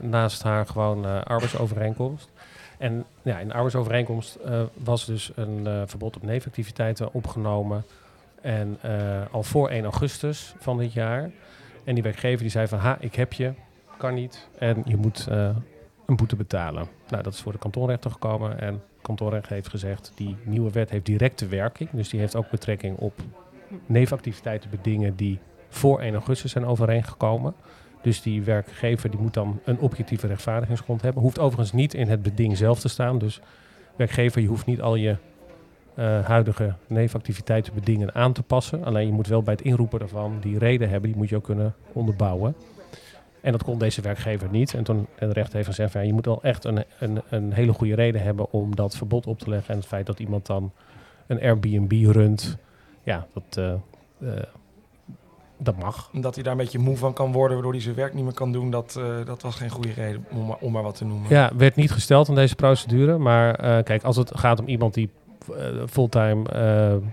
naast 0.00 0.42
haar 0.42 0.66
gewoon 0.66 1.24
arbeidsovereenkomst. 1.24 2.30
En 2.78 3.04
ja, 3.22 3.38
in 3.38 3.48
de 3.48 3.54
arbeidsovereenkomst 3.54 4.34
eh, 4.34 4.62
was 4.74 5.06
dus 5.06 5.32
een 5.34 5.66
eh, 5.66 5.82
verbod 5.86 6.16
op 6.16 6.22
nevenactiviteiten 6.22 7.12
opgenomen. 7.12 7.84
En 8.40 8.78
eh, 8.80 9.22
al 9.30 9.42
voor 9.42 9.68
1 9.68 9.84
augustus 9.84 10.54
van 10.58 10.78
dit 10.78 10.92
jaar. 10.92 11.30
En 11.84 11.94
die 11.94 12.02
werkgever 12.02 12.40
die 12.40 12.50
zei 12.50 12.66
van, 12.66 12.78
ha, 12.78 12.96
ik 13.00 13.14
heb 13.14 13.32
je, 13.32 13.52
kan 13.96 14.14
niet. 14.14 14.48
En 14.58 14.82
je 14.84 14.96
moet 14.96 15.26
een 16.06 16.16
boete 16.16 16.36
betalen. 16.36 16.88
Nou, 17.08 17.22
dat 17.22 17.32
is 17.32 17.40
voor 17.40 17.52
de 17.52 17.58
kantonrechter 17.58 18.10
gekomen. 18.10 18.60
En 18.60 18.74
de 18.74 19.02
kantonrechter 19.02 19.52
heeft 19.52 19.68
gezegd, 19.68 20.12
die 20.14 20.36
nieuwe 20.44 20.70
wet 20.70 20.90
heeft 20.90 21.06
directe 21.06 21.46
werking. 21.46 21.90
Dus 21.90 22.08
die 22.08 22.20
heeft 22.20 22.36
ook 22.36 22.50
betrekking 22.50 22.96
op 22.98 23.12
nevenactiviteiten 23.86 24.70
bedingen 24.70 25.16
die 25.16 25.38
voor 25.68 26.00
1 26.00 26.14
augustus 26.14 26.50
zijn 26.52 26.66
overeengekomen. 26.66 27.54
Dus 28.06 28.22
die 28.22 28.42
werkgever 28.42 29.10
die 29.10 29.20
moet 29.20 29.34
dan 29.34 29.60
een 29.64 29.78
objectieve 29.78 30.26
rechtvaardigingsgrond 30.26 31.02
hebben. 31.02 31.22
Hoeft 31.22 31.38
overigens 31.38 31.72
niet 31.72 31.94
in 31.94 32.08
het 32.08 32.22
beding 32.22 32.56
zelf 32.56 32.80
te 32.80 32.88
staan. 32.88 33.18
Dus 33.18 33.40
werkgever, 33.96 34.40
je 34.40 34.48
hoeft 34.48 34.66
niet 34.66 34.80
al 34.80 34.94
je 34.94 35.16
eh, 35.94 36.24
huidige 36.24 36.74
nevenactiviteiten 36.86 37.74
bedingen 37.74 38.14
aan 38.14 38.32
te 38.32 38.42
passen. 38.42 38.84
Alleen 38.84 39.06
je 39.06 39.12
moet 39.12 39.26
wel 39.26 39.42
bij 39.42 39.54
het 39.54 39.62
inroepen 39.62 39.98
daarvan 39.98 40.38
die 40.40 40.58
reden 40.58 40.88
hebben. 40.88 41.10
Die 41.10 41.18
moet 41.18 41.28
je 41.28 41.36
ook 41.36 41.44
kunnen 41.44 41.74
onderbouwen. 41.92 42.54
En 43.40 43.52
dat 43.52 43.62
kon 43.62 43.78
deze 43.78 44.00
werkgever 44.00 44.48
niet. 44.50 44.74
En 44.74 44.84
toen 44.84 45.06
en 45.18 45.28
de 45.28 45.34
rechter 45.34 45.54
heeft 45.54 45.68
gezegd, 45.68 45.92
ja, 45.92 46.00
je 46.00 46.12
moet 46.12 46.26
wel 46.26 46.42
echt 46.42 46.64
een, 46.64 46.84
een, 46.98 47.22
een 47.28 47.52
hele 47.52 47.72
goede 47.72 47.94
reden 47.94 48.22
hebben 48.22 48.52
om 48.52 48.76
dat 48.76 48.96
verbod 48.96 49.26
op 49.26 49.38
te 49.38 49.50
leggen. 49.50 49.70
En 49.70 49.76
het 49.76 49.88
feit 49.88 50.06
dat 50.06 50.18
iemand 50.18 50.46
dan 50.46 50.72
een 51.26 51.40
Airbnb 51.40 51.92
runt, 51.92 52.58
ja, 53.02 53.26
dat, 53.32 53.56
eh, 53.56 53.72
eh, 54.32 54.42
dat 55.58 55.78
mag. 55.78 56.10
Dat 56.12 56.34
hij 56.34 56.42
daar 56.42 56.52
een 56.52 56.58
beetje 56.58 56.78
moe 56.78 56.96
van 56.96 57.12
kan 57.12 57.32
worden, 57.32 57.52
waardoor 57.52 57.72
hij 57.72 57.82
zijn 57.82 57.94
werk 57.94 58.14
niet 58.14 58.24
meer 58.24 58.32
kan 58.34 58.52
doen, 58.52 58.70
dat, 58.70 58.96
eh, 58.98 59.04
dat 59.26 59.42
was 59.42 59.54
geen 59.54 59.70
goede 59.70 59.92
reden 59.92 60.24
om, 60.30 60.46
maar- 60.46 60.56
om 60.60 60.72
maar 60.72 60.82
wat 60.82 60.94
te 60.96 61.04
noemen. 61.04 61.26
Ja, 61.30 61.50
werd 61.56 61.76
niet 61.76 61.90
gesteld 61.92 62.28
in 62.28 62.34
deze 62.34 62.54
procedure. 62.54 63.18
Maar 63.18 63.54
eh, 63.54 63.84
kijk, 63.84 64.02
als 64.02 64.16
het 64.16 64.30
gaat 64.38 64.60
om 64.60 64.66
iemand 64.66 64.94
die 64.94 65.10
eh, 65.58 65.64
fulltime 65.88 66.42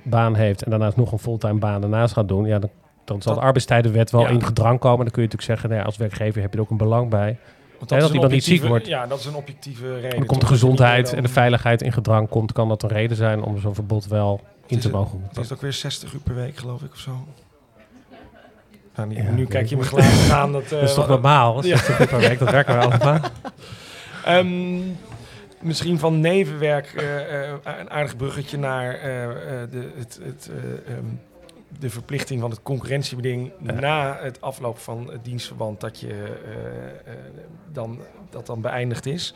baan 0.03 0.35
heeft 0.35 0.63
en 0.63 0.69
daarnaast 0.69 0.97
nog 0.97 1.11
een 1.11 1.19
fulltime 1.19 1.59
baan 1.59 1.81
daarnaast 1.81 2.13
gaat 2.13 2.27
doen, 2.27 2.45
ja, 2.45 2.59
dan, 2.59 2.69
dan 3.05 3.21
zal 3.21 3.31
Dat- 3.31 3.41
de 3.41 3.47
arbeidstijdenwet 3.47 4.11
wel 4.11 4.21
Ja. 4.21 4.27
in 4.27 4.43
gedrang 4.43 4.79
komen. 4.79 4.99
Dan 5.05 5.11
kun 5.13 5.21
je 5.21 5.27
natuurlijk 5.27 5.43
zeggen, 5.51 5.69
nou 5.69 5.81
ja, 5.81 5.85
als 5.85 5.97
werkgever 5.97 6.41
heb 6.41 6.51
je 6.51 6.57
er 6.57 6.63
ook 6.63 6.69
een 6.69 6.77
belang 6.77 7.09
bij. 7.09 7.37
Want 7.77 7.89
Ja, 7.89 7.99
dat 7.99 8.13
iemand 8.13 8.31
niet 8.31 8.43
ziek 8.43 8.63
wordt. 8.63 8.87
Ja, 8.87 9.07
dat 9.07 9.19
is 9.19 9.25
een 9.25 9.35
objectieve 9.35 9.93
reden. 9.93 10.09
En 10.11 10.17
dan 10.17 10.25
komt 10.25 10.41
de 10.41 10.47
gezondheid 10.47 11.13
en 11.13 11.23
de 11.23 11.29
veiligheid 11.29 11.81
in 11.81 11.91
gedrang 11.91 12.29
komt, 12.29 12.51
kan 12.51 12.67
dat 12.67 12.83
een 12.83 12.89
reden 12.89 13.17
zijn 13.17 13.43
om 13.43 13.59
zo'n 13.59 13.73
verbod 13.75 14.07
wel 14.07 14.41
in 14.67 14.79
te 14.79 14.89
mogen. 14.89 15.21
Het 15.27 15.37
is 15.37 15.53
ook 15.53 15.61
weer 15.61 15.73
60 15.73 16.13
uur 16.13 16.19
per 16.19 16.35
week, 16.35 16.57
geloof 16.57 16.81
ik, 16.81 16.91
of 16.91 16.97
zo. 16.99 17.11
Nou, 18.95 19.13
Ja, 19.15 19.29
nu 19.31 19.35
weet 19.37 19.47
kijk 19.47 19.67
je 19.67 19.77
me 19.77 19.83
gelijk 19.83 20.29
aan. 20.31 20.51
Dat, 20.51 20.63
eh, 20.63 20.69
Dat 20.69 20.81
is 20.81 20.87
toch 20.93 20.97
wat- 21.07 21.07
normaal? 21.07 21.55
Ja. 21.65 21.77
60 21.77 21.99
uur 21.99 22.07
per 22.07 22.19
week, 22.19 22.39
dat 22.39 22.51
werken 22.51 22.77
we 22.79 22.85
allemaal. 22.85 23.19
Ehm, 24.25 24.79
misschien 25.61 25.99
van 25.99 26.19
nevenwerk 26.19 26.93
eh, 26.93 27.43
eh, 27.43 27.53
een 27.79 27.89
aardig 27.89 28.15
bruggetje 28.15 28.57
naar 28.57 28.93
eh, 28.95 29.23
eh, 29.23 29.69
de, 29.71 29.91
het, 29.97 30.19
het, 30.23 30.49
eh, 30.87 30.93
ehm, 30.93 31.05
de 31.79 31.89
verplichting 31.89 32.41
van 32.41 32.49
het 32.49 32.61
concurrentiebeding 32.61 33.51
na 33.59 34.17
het 34.21 34.41
afloop 34.41 34.77
van 34.79 35.09
het 35.11 35.23
dienstverband 35.25 35.79
dat 35.81 35.99
je 35.99 36.07
eh, 36.07 37.13
eh, 37.13 37.19
dan, 37.71 37.99
dat 38.29 38.45
dan 38.45 38.61
beëindigd 38.61 39.05
is. 39.05 39.33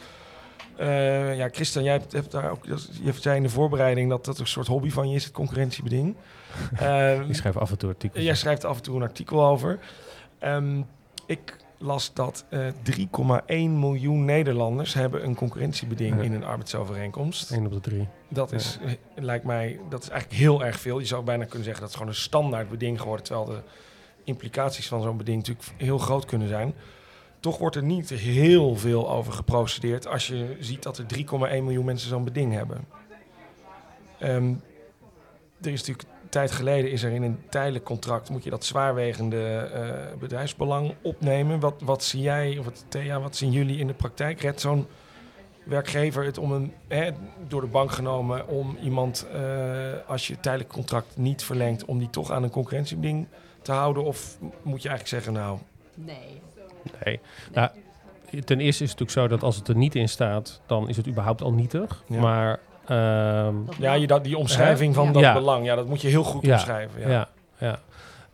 Eh, 0.78 1.38
ja, 1.38 1.50
Christian, 1.52 1.84
jij 1.84 1.94
hebt, 1.94 2.12
hebt 2.12 2.32
daar 2.32 2.52
ook, 2.52 2.66
je 3.02 3.12
zei 3.20 3.36
in 3.36 3.44
de 3.44 3.50
voorbereiding 3.50 4.10
dat 4.10 4.26
dat 4.26 4.40
een 4.40 4.48
soort 4.48 4.68
hobby 4.68 4.90
van 4.90 5.10
je 5.10 5.16
is, 5.16 5.24
het 5.24 5.34
concurrentiebeding. 5.34 6.16
Ehm, 6.76 7.22
Ik 7.30 7.36
schrijf 7.36 7.58
af 7.58 7.72
en 7.72 7.78
toe 7.78 7.90
artikels. 7.90 8.24
Jij 8.24 8.36
schrijft 8.36 8.66
af 8.66 8.78
en 8.78 8.84
toe 8.84 8.96
een 8.96 9.02
artikel 9.02 9.46
over. 9.46 9.80
Ehm, 10.40 10.82
ik 11.26 11.58
las 11.80 12.14
dat 12.14 12.46
eh 12.50 12.68
3,1 12.84 13.80
miljoen 13.80 14.26
Nederlanders 14.26 14.94
hebben 14.94 15.24
een 15.26 15.36
concurrentiebeding 15.36 16.16
Ja. 16.16 16.22
in 16.22 16.34
een 16.34 16.44
arbeidsovereenkomst. 16.44 17.52
1 17.52 17.66
op 17.66 17.72
de 17.72 17.80
3. 17.80 18.08
Dat 18.30 18.52
is, 18.52 18.80
eh, 18.86 18.92
lijkt 19.16 19.46
mij, 19.46 19.80
dat 19.90 20.04
is 20.04 20.10
eigenlijk 20.10 20.42
heel 20.42 20.64
erg 20.66 20.80
veel. 20.80 21.00
Je 21.00 21.06
zou 21.06 21.24
bijna 21.24 21.44
kunnen 21.44 21.64
zeggen 21.64 21.82
dat 21.82 21.90
het 21.90 21.98
gewoon 21.98 22.08
een 22.14 22.20
standaard 22.22 22.70
beding 22.70 23.02
geworden, 23.02 23.26
terwijl 23.26 23.46
de 23.48 23.62
implicaties 24.24 24.88
van 24.88 25.02
zo'n 25.02 25.18
beding 25.18 25.38
natuurlijk 25.38 25.68
heel 25.78 25.98
groot 25.98 26.26
kunnen 26.26 26.48
zijn. 26.48 26.74
Toch 27.40 27.58
wordt 27.58 27.76
er 27.76 27.84
niet 27.84 28.10
heel 28.10 28.76
veel 28.76 29.10
over 29.10 29.34
geprocedeerd 29.34 30.08
als 30.08 30.28
je 30.28 30.58
ziet 30.60 30.84
dat 30.84 30.98
er 30.98 31.06
3,1 31.06 31.64
miljoen 31.64 31.86
mensen 31.86 32.10
zo'n 32.10 32.24
beding 32.24 32.54
hebben. 32.54 32.86
Ehm, 34.20 34.54
er 35.62 35.72
is 35.72 35.80
natuurlijk 35.86 36.08
tijd 36.30 36.52
geleden 36.52 36.92
is 36.92 37.04
er 37.04 37.12
in 37.12 37.24
een 37.24 37.40
tijdelijk 37.50 37.84
contract 37.84 38.30
moet 38.30 38.44
je 38.44 38.50
dat 38.50 38.66
zwaarwegende 38.66 39.70
eh, 39.74 40.20
bedrijfsbelang 40.20 40.94
opnemen. 41.02 41.60
Wat, 41.60 41.82
wat 41.82 42.04
zie 42.04 42.22
jij 42.22 42.58
of 42.58 42.66
wat, 42.66 42.86
Thea, 42.88 43.20
wat 43.20 43.36
zien 43.36 43.52
jullie 43.52 43.80
in 43.80 43.88
de 43.88 43.94
praktijk? 43.94 44.42
Redt 44.42 44.62
zo'n 44.62 44.88
werkgever 45.64 46.24
het 46.24 46.38
om 46.38 46.52
een 46.52 46.74
hè, 46.88 47.12
door 47.48 47.62
de 47.62 47.68
bank 47.68 47.92
genomen 47.92 48.48
om 48.48 48.78
iemand 48.82 49.28
eh, 49.34 49.42
als 50.08 50.28
je 50.28 50.34
het 50.34 50.44
tijdelijk 50.44 50.72
contract 50.72 51.18
niet 51.18 51.44
verlengt 51.44 51.86
om 51.86 52.00
die 52.00 52.10
toch 52.10 52.32
aan 52.32 52.44
een 52.44 52.50
concurrentiebeding 52.50 53.28
te 53.62 53.72
houden? 53.72 54.04
Of 54.04 54.38
moet 54.40 54.82
je 54.82 54.90
eigenlijk 54.90 55.08
zeggen 55.08 55.34
nou 55.34 55.60
Nee. 55.98 56.42
Nee. 57.04 57.20
Nou, 57.54 57.70
ten 58.44 58.60
eerste 58.60 58.84
is 58.84 58.90
het 58.92 59.00
natuurlijk 59.00 59.12
zo 59.12 59.28
dat 59.28 59.44
als 59.44 59.56
het 59.56 59.68
er 59.68 59.76
niet 59.76 59.96
in 59.96 60.10
staat, 60.10 60.62
dan 60.66 60.90
is 60.90 60.98
het 60.98 61.08
überhaupt 61.08 61.42
al 61.42 61.54
nietig. 61.54 62.04
Ja. 62.08 62.20
Maar 62.20 62.60
ja, 63.80 63.94
je, 63.94 64.08
dat, 64.08 64.24
die 64.24 64.38
omschrijving 64.38 64.96
van 64.96 65.06
Ja. 65.06 65.12
dat 65.12 65.22
Ja. 65.22 65.34
belang, 65.34 65.66
ja, 65.66 65.76
dat 65.76 65.88
moet 65.88 66.02
je 66.02 66.08
heel 66.08 66.24
goed 66.24 66.46
Ja. 66.46 66.54
omschrijven. 66.54 67.02
Ja. 67.02 67.10
Ja, 67.10 67.28
ja. 67.58 67.80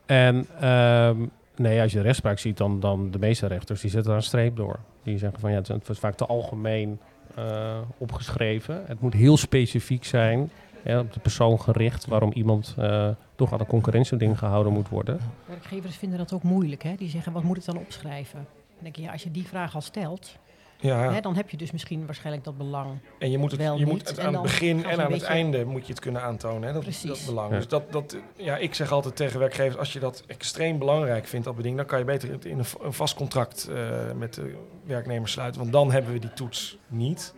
En 0.06 0.46
ehm, 0.60 1.18
nee, 1.56 1.82
als 1.82 1.92
je 1.92 1.98
de 1.98 2.04
rechtspraak 2.04 2.40
ziet, 2.40 2.58
dan, 2.58 2.80
dan 2.80 3.12
de 3.12 3.20
meeste 3.20 3.48
rechters 3.48 3.82
die 3.82 3.90
zetten 3.90 4.10
daar 4.10 4.20
een 4.20 4.26
streep 4.26 4.56
door. 4.56 4.80
Die 5.04 5.18
zeggen 5.18 5.40
van 5.40 5.50
ja, 5.52 5.56
het 5.58 5.70
is, 5.70 5.76
het 5.76 5.90
is 5.90 6.00
vaak 6.00 6.16
te 6.16 6.26
algemeen 6.26 7.00
eh, 7.36 7.78
opgeschreven. 7.98 8.84
Het 8.88 9.02
moet 9.02 9.14
heel 9.14 9.38
specifiek 9.38 10.06
zijn, 10.06 10.52
hè, 10.84 11.00
op 11.00 11.14
de 11.14 11.20
persoon 11.20 11.60
gericht, 11.62 12.06
waarom 12.06 12.32
iemand 12.34 12.76
eh, 12.78 13.08
toch 13.36 13.54
aan 13.54 13.60
een 13.60 13.66
concurrentieding 13.66 14.38
gehouden 14.38 14.74
moet 14.74 14.90
worden. 14.90 15.20
Werkgevers 15.46 15.96
vinden 15.96 16.18
dat 16.18 16.34
ook 16.34 16.44
moeilijk. 16.44 16.84
Hè? 16.84 16.96
Die 16.98 17.10
zeggen, 17.10 17.32
wat 17.34 17.44
moet 17.44 17.58
ik 17.58 17.66
dan 17.66 17.78
opschrijven? 17.78 18.40
Dan 18.74 18.84
denk 18.84 18.96
je, 18.96 19.02
ja, 19.02 19.12
als 19.12 19.24
je 19.24 19.32
die 19.32 19.48
vraag 19.48 19.76
al 19.76 19.82
stelt, 19.82 20.38
Ja. 20.84 21.12
hè, 21.12 21.22
dan 21.22 21.36
heb 21.36 21.50
je 21.50 21.58
dus 21.58 21.72
misschien 21.72 22.06
waarschijnlijk 22.06 22.46
dat 22.46 22.58
belang. 22.58 22.90
En 23.20 23.32
je 23.32 23.38
moet 23.38 23.52
het, 23.52 23.60
Wel 23.60 23.78
je 23.78 23.86
moet 23.86 23.94
niet. 23.94 24.08
het 24.08 24.18
En 24.18 24.26
aan 24.28 24.34
het 24.34 24.42
begin 24.42 24.86
en 24.86 25.02
aan 25.06 25.12
het 25.12 25.24
einde 25.24 25.66
moet 25.66 25.86
je 25.86 25.92
het 25.92 26.02
kunnen 26.02 26.22
aantonen. 26.22 26.68
Hè? 26.68 26.74
Dat, 26.74 26.82
Precies. 26.84 27.10
dat 27.10 27.22
belang. 27.26 27.50
Ja. 27.52 27.56
Dus 27.58 27.68
dat, 27.68 27.92
dat, 27.92 28.18
ja, 28.36 28.58
ik 28.58 28.74
zeg 28.76 28.92
altijd 28.92 29.16
tegen 29.16 29.40
werkgevers, 29.40 29.78
als 29.78 29.94
je 29.94 30.00
dat 30.00 30.24
extreem 30.28 30.80
belangrijk 30.80 31.28
vindt, 31.28 31.46
dat 31.46 31.56
beding, 31.56 31.78
dan 31.78 31.86
kan 31.86 32.00
je 32.00 32.06
beter 32.06 32.32
het 32.32 32.46
in 32.46 32.58
een, 32.60 32.94
vast 32.94 33.16
contract 33.16 33.68
eh, 33.74 33.78
met 34.16 34.34
de 34.34 34.56
werknemer 34.86 35.30
sluiten. 35.30 35.62
Want 35.62 35.74
dan 35.74 35.92
hebben 35.92 36.14
we 36.14 36.20
die 36.20 36.34
toets 36.34 36.78
niet. 36.88 37.34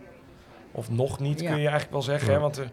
Of 0.72 0.90
nog 0.90 1.18
niet, 1.20 1.40
Ja. 1.40 1.46
kun 1.50 1.56
je 1.56 1.62
eigenlijk 1.62 1.92
wel 1.92 2.02
zeggen. 2.02 2.28
Ja. 2.28 2.34
Hè? 2.34 2.40
Want 2.40 2.56
er, 2.56 2.70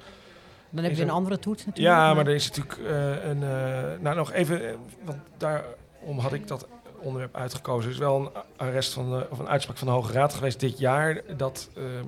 Dan 0.69 0.83
heb 0.83 0.95
je 0.95 1.01
een 1.01 1.07
er- 1.07 1.13
andere 1.13 1.39
toets 1.39 1.65
natuurlijk. 1.65 1.95
ja, 1.95 2.13
maar 2.13 2.27
er 2.27 2.33
is 2.33 2.47
natuurlijk 2.51 2.77
eh, 2.89 3.29
een... 3.29 3.43
eh, 3.43 3.99
nou, 3.99 4.15
nog 4.15 4.31
even, 4.31 4.61
want 5.03 5.17
daarom 5.37 6.17
had 6.19 6.33
ik 6.33 6.47
dat 6.47 6.67
onderwerp 7.03 7.35
uitgekozen. 7.35 7.85
Er 7.85 7.93
is 7.93 7.99
wel 7.99 8.19
een 8.19 8.41
arrest 8.55 8.93
van 8.93 9.09
de, 9.09 9.27
of 9.29 9.39
een 9.39 9.47
uitspraak 9.49 9.77
van 9.77 9.87
de 9.87 9.93
Hoge 9.93 10.11
Raad 10.13 10.33
geweest 10.33 10.59
dit 10.59 10.79
jaar... 10.79 11.21
dat 11.37 11.69
ehm, 11.75 12.05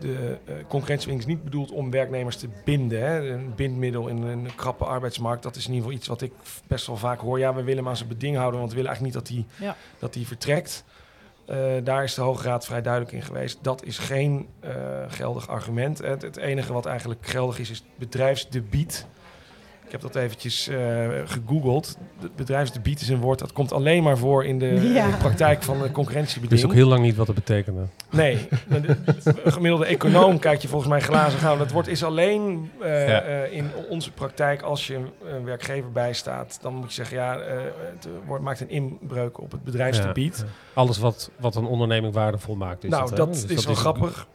de 0.00 0.36
concurrentiebeding 0.68 1.18
is 1.18 1.26
niet 1.34 1.44
bedoeld 1.44 1.70
om 1.70 1.90
werknemers 1.90 2.36
te 2.36 2.48
binden. 2.64 3.00
Hè. 3.02 3.30
Een 3.30 3.54
bindmiddel 3.54 4.08
in 4.08 4.22
een 4.22 4.54
krappe 4.54 4.84
arbeidsmarkt, 4.84 5.42
dat 5.42 5.56
is 5.56 5.66
in 5.66 5.72
ieder 5.72 5.82
geval 5.84 5.98
iets 5.98 6.08
wat 6.08 6.22
ik 6.22 6.32
best 6.66 6.86
wel 6.86 6.96
vaak 6.96 7.20
hoor. 7.20 7.38
Ja, 7.38 7.54
we 7.54 7.62
willen 7.62 7.76
hem 7.78 7.88
aan 7.88 7.96
zijn 7.96 8.08
beding 8.08 8.36
houden, 8.36 8.58
want 8.60 8.72
we 8.72 8.76
willen 8.76 8.90
eigenlijk 8.90 9.26
niet 9.28 9.46
dat 9.46 9.56
hij 9.58 9.66
Ja. 9.68 9.76
dat 9.98 10.14
hij 10.14 10.24
vertrekt. 10.24 10.84
Eh, 11.46 11.56
daar 11.84 12.02
is 12.04 12.14
de 12.14 12.20
Hoge 12.20 12.42
Raad 12.42 12.64
vrij 12.64 12.82
duidelijk 12.82 13.12
in 13.12 13.22
geweest. 13.22 13.58
Dat 13.62 13.84
is 13.84 13.98
geen 13.98 14.48
eh, 14.60 14.72
geldig 15.08 15.48
argument. 15.48 15.98
Het, 15.98 16.22
het 16.22 16.36
enige 16.36 16.72
wat 16.72 16.86
eigenlijk 16.86 17.26
geldig 17.26 17.58
is, 17.58 17.70
is 17.70 17.82
bedrijfsdebiet. 17.96 19.06
Ik 19.88 19.94
heb 19.94 20.00
dat 20.12 20.16
eventjes 20.22 20.68
eh, 20.68 20.76
gegoogeld. 21.24 21.96
Het 22.20 22.36
bedrijfsdebiet 22.36 23.00
is 23.00 23.08
een 23.08 23.20
woord 23.20 23.38
dat 23.38 23.52
komt 23.52 23.72
alleen 23.72 24.02
maar 24.02 24.18
voor 24.18 24.44
in 24.44 24.58
de, 24.58 24.66
Ja. 24.94 25.10
de 25.10 25.16
praktijk 25.16 25.62
van 25.62 25.72
de 25.74 25.78
Ik 25.78 25.82
wist 25.84 25.94
concurrentiebeding. 25.94 26.64
ook 26.64 26.72
heel 26.72 26.86
lang 26.88 27.02
niet 27.02 27.16
wat 27.16 27.26
het 27.26 27.36
betekende. 27.36 27.80
Nee, 28.10 28.48
de 28.68 28.96
gemiddelde 29.44 29.86
econoom 29.86 30.38
kijkt 30.38 30.62
je 30.62 30.68
volgens 30.68 30.90
mij 30.90 31.00
glazen 31.00 31.38
gaan. 31.38 31.58
Dat 31.58 31.70
wordt 31.70 31.88
is 31.88 32.02
alleen 32.04 32.70
eh, 32.80 33.08
Ja. 33.08 33.20
eh, 33.20 33.52
in 33.52 33.70
onze 33.88 34.12
praktijk 34.12 34.62
als 34.62 34.86
je 34.86 34.94
een, 34.94 35.08
een 35.36 35.44
werkgever 35.44 35.92
bijstaat. 35.92 36.58
Dan 36.62 36.74
moet 36.74 36.88
je 36.88 36.94
zeggen, 36.94 37.16
ja, 37.16 37.36
eh, 37.38 37.56
het 37.94 38.08
wordt, 38.26 38.44
maakt 38.44 38.60
een 38.60 38.70
inbreuk 38.70 39.40
op 39.40 39.50
het 39.52 39.64
bedrijfsgebied. 39.64 40.36
Ja. 40.46 40.52
Alles 40.80 40.98
wat, 40.98 41.30
wat 41.36 41.56
een 41.56 41.66
onderneming 41.66 42.14
waardevol 42.14 42.54
maakt. 42.54 42.84
Is 42.84 42.90
nou, 42.90 43.14
dat 43.14 43.32
Dus 43.32 43.44
is 43.44 43.64
wel 43.66 43.74
grappig. 43.74 44.26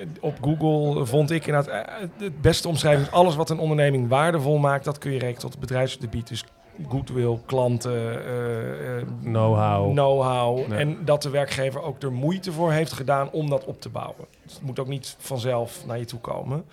Eh, 0.00 0.06
Op 0.20 0.38
Google 0.40 1.06
vond 1.06 1.30
ik 1.30 1.46
inderdaad 1.46 1.86
eh, 1.86 1.94
het 2.18 2.40
beste 2.40 2.68
omschrijving. 2.68 3.10
Alles 3.10 3.34
wat 3.36 3.50
een 3.50 3.58
onderneming 3.58 4.08
waardevol 4.08 4.58
maakt, 4.58 4.84
dat 4.84 4.98
kun 4.98 5.12
je 5.12 5.18
rekenen 5.18 5.40
tot 5.40 5.50
het 5.50 5.60
bedrijfsgebied. 5.60 6.28
Dus 6.28 6.44
goodwill, 6.88 7.38
klanten, 7.46 8.24
eh, 8.26 9.02
Know-how. 9.22 9.90
know-how. 9.90 10.72
En 10.72 11.04
dat 11.04 11.22
de 11.22 11.30
werkgever 11.30 11.82
ook 11.82 12.02
er 12.02 12.12
moeite 12.12 12.52
voor 12.52 12.72
heeft 12.72 12.92
gedaan 12.92 13.30
om 13.30 13.50
dat 13.50 13.64
op 13.64 13.80
te 13.80 13.88
bouwen. 13.88 14.26
Dus 14.42 14.52
het 14.52 14.62
moet 14.62 14.78
ook 14.78 14.88
niet 14.88 15.16
vanzelf 15.18 15.86
naar 15.86 15.98
je 15.98 16.04
toe 16.04 16.20
komen. 16.20 16.64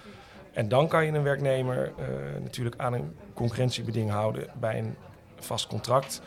En 0.53 0.67
dan 0.67 0.87
kan 0.87 1.05
je 1.05 1.11
een 1.11 1.23
werknemer 1.23 1.91
natuurlijk 2.43 2.75
aan 2.77 2.93
een 2.93 3.15
concurrentiebeding 3.33 4.09
houden 4.09 4.47
bij 4.59 4.79
een 4.79 4.95
vast 5.39 5.67
contract. 5.67 6.21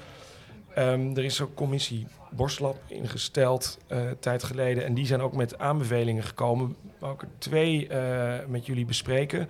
Ehm, 0.74 1.16
er 1.16 1.24
is 1.24 1.40
ook 1.40 1.54
commissie 1.54 2.06
Borslap 2.36 2.78
ingesteld 2.86 3.78
eh 3.86 3.98
tijd 4.20 4.42
geleden. 4.42 4.84
En 4.84 4.94
die 4.94 5.06
zijn 5.06 5.20
ook 5.20 5.36
met 5.36 5.58
aanbevelingen 5.58 6.22
gekomen. 6.22 6.76
Wou 6.98 7.14
ik 7.14 7.22
er 7.22 7.28
twee 7.38 7.88
eh, 7.88 8.46
met 8.48 8.66
jullie 8.66 8.84
bespreken. 8.84 9.48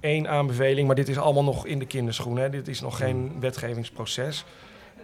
één 0.00 0.28
aanbeveling, 0.28 0.86
maar 0.86 0.96
dit 0.96 1.08
is 1.08 1.18
allemaal 1.18 1.44
nog 1.44 1.66
in 1.66 1.78
de 1.78 1.86
kinderschoenen. 1.86 2.42
Hè. 2.42 2.50
Dit 2.50 2.68
is 2.68 2.80
nog 2.80 2.96
geen 2.96 3.40
wetgevingsproces. 3.40 4.44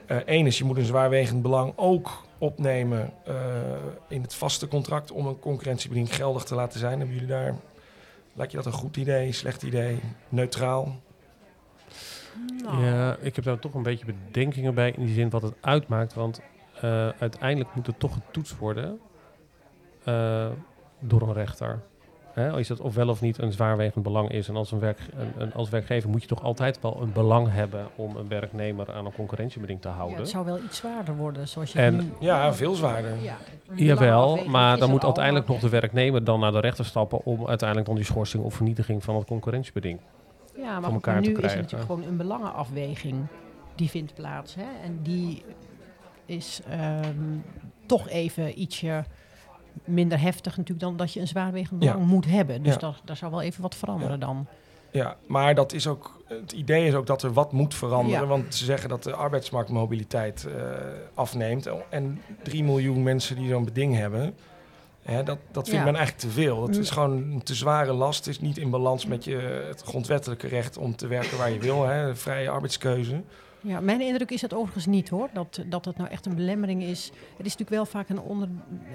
Eén 0.06 0.46
is, 0.46 0.58
je 0.58 0.64
moet 0.64 0.76
een 0.76 0.84
zwaarwegend 0.84 1.42
belang 1.42 1.72
ook 1.76 2.22
opnemen 2.38 3.12
eh, 3.24 3.34
in 4.08 4.22
het 4.22 4.34
vaste 4.34 4.68
contract 4.68 5.10
om 5.10 5.26
een 5.26 5.38
concurrentiebeding 5.38 6.14
geldig 6.14 6.44
te 6.44 6.54
laten 6.54 6.78
zijn. 6.78 6.98
Hebben 6.98 7.14
jullie 7.14 7.30
daar, 7.30 7.54
lijkt 8.32 8.52
je 8.52 8.58
dat 8.58 8.66
een 8.66 8.72
goed 8.72 8.96
idee, 8.96 9.32
slecht 9.32 9.62
idee, 9.62 10.00
neutraal? 10.28 10.96
Nou, 12.62 12.84
Ja, 12.84 13.16
ik 13.20 13.36
heb 13.36 13.44
daar 13.44 13.58
toch 13.58 13.74
een 13.74 13.82
beetje 13.82 14.06
bedenkingen 14.06 14.74
bij 14.74 14.90
in 14.90 15.04
die 15.04 15.14
zin 15.14 15.30
wat 15.30 15.42
het 15.42 15.54
uitmaakt. 15.60 16.14
Want 16.14 16.40
eh, 16.84 17.08
uiteindelijk 17.18 17.74
moet 17.74 17.86
het 17.86 17.98
toch 17.98 18.12
getoetst 18.12 18.58
worden 18.58 18.98
eh, 20.04 20.46
door 20.98 21.22
een 21.22 21.32
rechter. 21.32 21.82
Hè, 22.32 22.58
is 22.58 22.68
dat 22.68 22.80
of 22.80 22.94
wel 22.94 23.08
of 23.08 23.20
niet 23.20 23.38
een 23.38 23.52
zwaarwegend 23.52 24.04
belang 24.04 24.30
is. 24.30 24.48
En 24.48 24.56
als, 24.56 24.72
een 24.72 24.78
werk, 24.78 24.98
een, 25.16 25.32
een- 25.42 25.54
als 25.54 25.68
werkgever 25.68 26.10
moet 26.10 26.22
je 26.22 26.28
toch 26.28 26.42
altijd 26.42 26.80
wel 26.80 26.98
een 27.02 27.12
belang 27.12 27.48
hebben 27.50 27.86
om 27.96 28.16
een 28.16 28.28
werknemer 28.28 28.92
aan 28.92 29.06
een 29.06 29.12
concurrentiebeding 29.14 29.80
te 29.80 29.88
ja, 29.88 29.94
houden. 29.94 30.18
het 30.18 30.28
zou 30.28 30.44
wel 30.44 30.58
iets 30.58 30.76
zwaarder 30.76 31.16
worden, 31.16 31.48
zoals 31.48 31.72
je 31.72 31.78
En- 31.78 31.96
het 31.96 32.04
nu- 32.04 32.26
Ja, 32.26 32.54
veel 32.54 32.74
zwaarder. 32.74 33.22
Ja, 33.22 33.36
Jawel, 33.74 34.44
maar 34.46 34.72
dan 34.78 34.82
er 34.88 34.88
moet 34.94 35.04
uiteindelijk 35.04 35.46
nog 35.48 35.60
de 35.60 35.68
werknemer 35.68 36.24
dan 36.24 36.40
naar 36.40 36.52
de 36.52 36.60
rechter 36.60 36.84
stappen 36.84 37.24
om 37.24 37.46
uiteindelijk 37.46 37.88
dan 37.88 37.96
die 37.96 38.04
schorsing 38.04 38.44
of 38.44 38.54
vernietiging 38.54 39.04
van 39.04 39.14
het 39.16 39.26
concurrentiebeding. 39.26 40.00
Ja, 40.56 40.80
maar, 40.80 40.92
elkaar 40.92 41.14
maar 41.14 41.22
te 41.22 41.28
nu 41.28 41.34
is 41.36 41.42
er 41.42 41.48
krijgen. 41.48 41.60
natuurlijk 41.62 41.90
gewoon 41.90 42.08
een 42.08 42.16
belangenafweging 42.16 43.26
die 43.74 43.88
vindt 43.90 44.14
plaats. 44.14 44.54
Hè? 44.54 44.66
En 44.84 44.98
die 45.02 45.42
is 46.26 46.60
ehm, 46.68 47.36
toch 47.86 48.08
even 48.08 48.60
ietsje 48.60 49.04
minder 49.84 50.20
heftig 50.20 50.56
natuurlijk 50.56 50.86
dan 50.86 50.96
dat 50.96 51.12
je 51.12 51.20
een 51.20 51.28
zwaarwegend 51.28 51.82
Ja. 51.82 51.92
belang 51.92 52.10
moet 52.10 52.26
hebben. 52.26 52.62
Dus 52.62 52.72
Ja. 52.72 52.78
daar, 52.78 53.00
daar 53.04 53.16
zou 53.16 53.30
wel 53.30 53.42
even 53.42 53.62
wat 53.62 53.74
veranderen 53.74 54.20
dan. 54.20 54.46
Ja, 54.90 55.16
maar 55.26 55.54
dat 55.54 55.72
is 55.72 55.86
ook, 55.86 56.22
het 56.28 56.52
idee 56.52 56.86
is 56.86 56.94
ook 56.94 57.06
dat 57.06 57.22
er 57.22 57.32
wat 57.32 57.52
moet 57.52 57.74
veranderen. 57.74 58.20
Ja. 58.20 58.26
Want 58.26 58.54
ze 58.54 58.64
zeggen 58.64 58.88
dat 58.88 59.02
de 59.02 59.14
arbeidsmarktmobiliteit 59.14 60.44
eh, 60.46 60.62
afneemt. 61.14 61.68
En 61.90 62.20
3 62.42 62.64
miljoen 62.64 63.02
mensen 63.02 63.36
die 63.36 63.48
zo'n 63.48 63.64
beding 63.64 63.94
hebben, 63.96 64.34
hè, 65.02 65.22
dat, 65.22 65.38
dat 65.50 65.68
vindt 65.68 65.84
Ja. 65.84 65.90
men 65.90 65.94
eigenlijk 65.96 66.26
te 66.26 66.40
veel. 66.40 66.60
Dat 66.60 66.76
is 66.76 66.88
Mm. 66.88 66.94
gewoon 66.94 67.16
een 67.32 67.42
te 67.42 67.54
zware 67.54 67.92
last. 67.92 68.24
Het 68.24 68.34
is 68.34 68.40
niet 68.40 68.58
in 68.58 68.70
balans 68.70 69.06
met 69.06 69.24
je, 69.24 69.36
het 69.68 69.82
grondwettelijke 69.82 70.46
recht 70.48 70.76
om 70.76 70.96
te 70.96 71.06
werken 71.06 71.38
waar 71.38 71.50
je 71.50 71.58
wil. 71.58 71.84
Hè, 71.86 72.16
vrije 72.16 72.48
arbeidskeuze. 72.50 73.22
Ja, 73.64 73.80
mijn 73.80 74.00
indruk 74.00 74.30
is 74.30 74.40
dat 74.40 74.54
overigens 74.54 74.86
niet 74.86 75.08
hoor. 75.08 75.28
Dat, 75.32 75.62
dat 75.66 75.84
het 75.84 75.96
nou 75.96 76.10
echt 76.10 76.26
een 76.26 76.34
belemmering 76.34 76.82
is. 76.82 77.04
Het 77.36 77.46
is 77.46 77.56
natuurlijk 77.56 77.70
wel 77.70 77.86
vaak 77.86 78.08
een, 78.08 78.20
onder, 78.20 78.48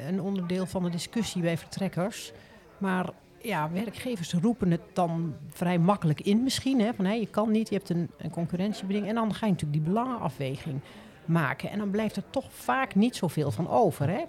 een 0.08 0.22
onderdeel 0.22 0.66
van 0.66 0.84
de 0.84 0.90
discussie 0.90 1.42
bij 1.42 1.58
vertrekkers. 1.58 2.32
Maar 2.78 3.10
ja, 3.42 3.72
werkgevers 3.72 4.34
roepen 4.34 4.72
het 4.72 4.82
dan 4.94 5.36
vrij 5.50 5.78
makkelijk 5.78 6.22
in 6.22 6.44
misschien. 6.44 6.82
Hè, 6.82 6.94
van 6.94 7.06
hé, 7.06 7.14
je 7.14 7.28
kan 7.28 7.52
niet, 7.52 7.70
je 7.70 7.76
hebt 7.76 7.90
een, 7.90 8.10
een 8.18 8.30
concurrentiebeding. 8.30 9.08
En 9.08 9.16
dan 9.16 9.34
ga 9.34 9.46
je 9.46 9.52
natuurlijk 9.52 9.84
die 9.84 9.94
belangenafweging 9.94 10.80
maken. 11.26 11.70
En 11.70 11.78
dan 11.78 11.90
blijft 11.90 12.16
er 12.16 12.30
toch 12.30 12.52
vaak 12.52 12.96
niet 12.96 13.16
zoveel 13.16 13.52
van 13.52 13.70
over. 13.70 14.10
Hè? 14.10 14.24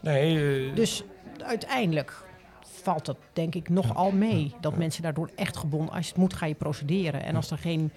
Nee, 0.00 0.68
eh, 0.68 0.74
Dus 0.76 1.04
uiteindelijk 1.38 2.24
valt 2.60 3.06
het 3.06 3.16
denk 3.32 3.54
ik 3.54 3.68
nogal 3.68 4.10
mee. 4.10 4.54
Dat 4.60 4.76
mensen 4.76 5.02
daardoor 5.02 5.30
echt 5.34 5.56
gebonden... 5.56 5.94
Als 5.94 6.04
je 6.04 6.12
het 6.12 6.20
moet, 6.20 6.34
ga 6.34 6.46
je 6.46 6.54
procederen. 6.54 7.24
En 7.24 7.36
als 7.36 7.50
er 7.50 7.58
geen, 7.58 7.92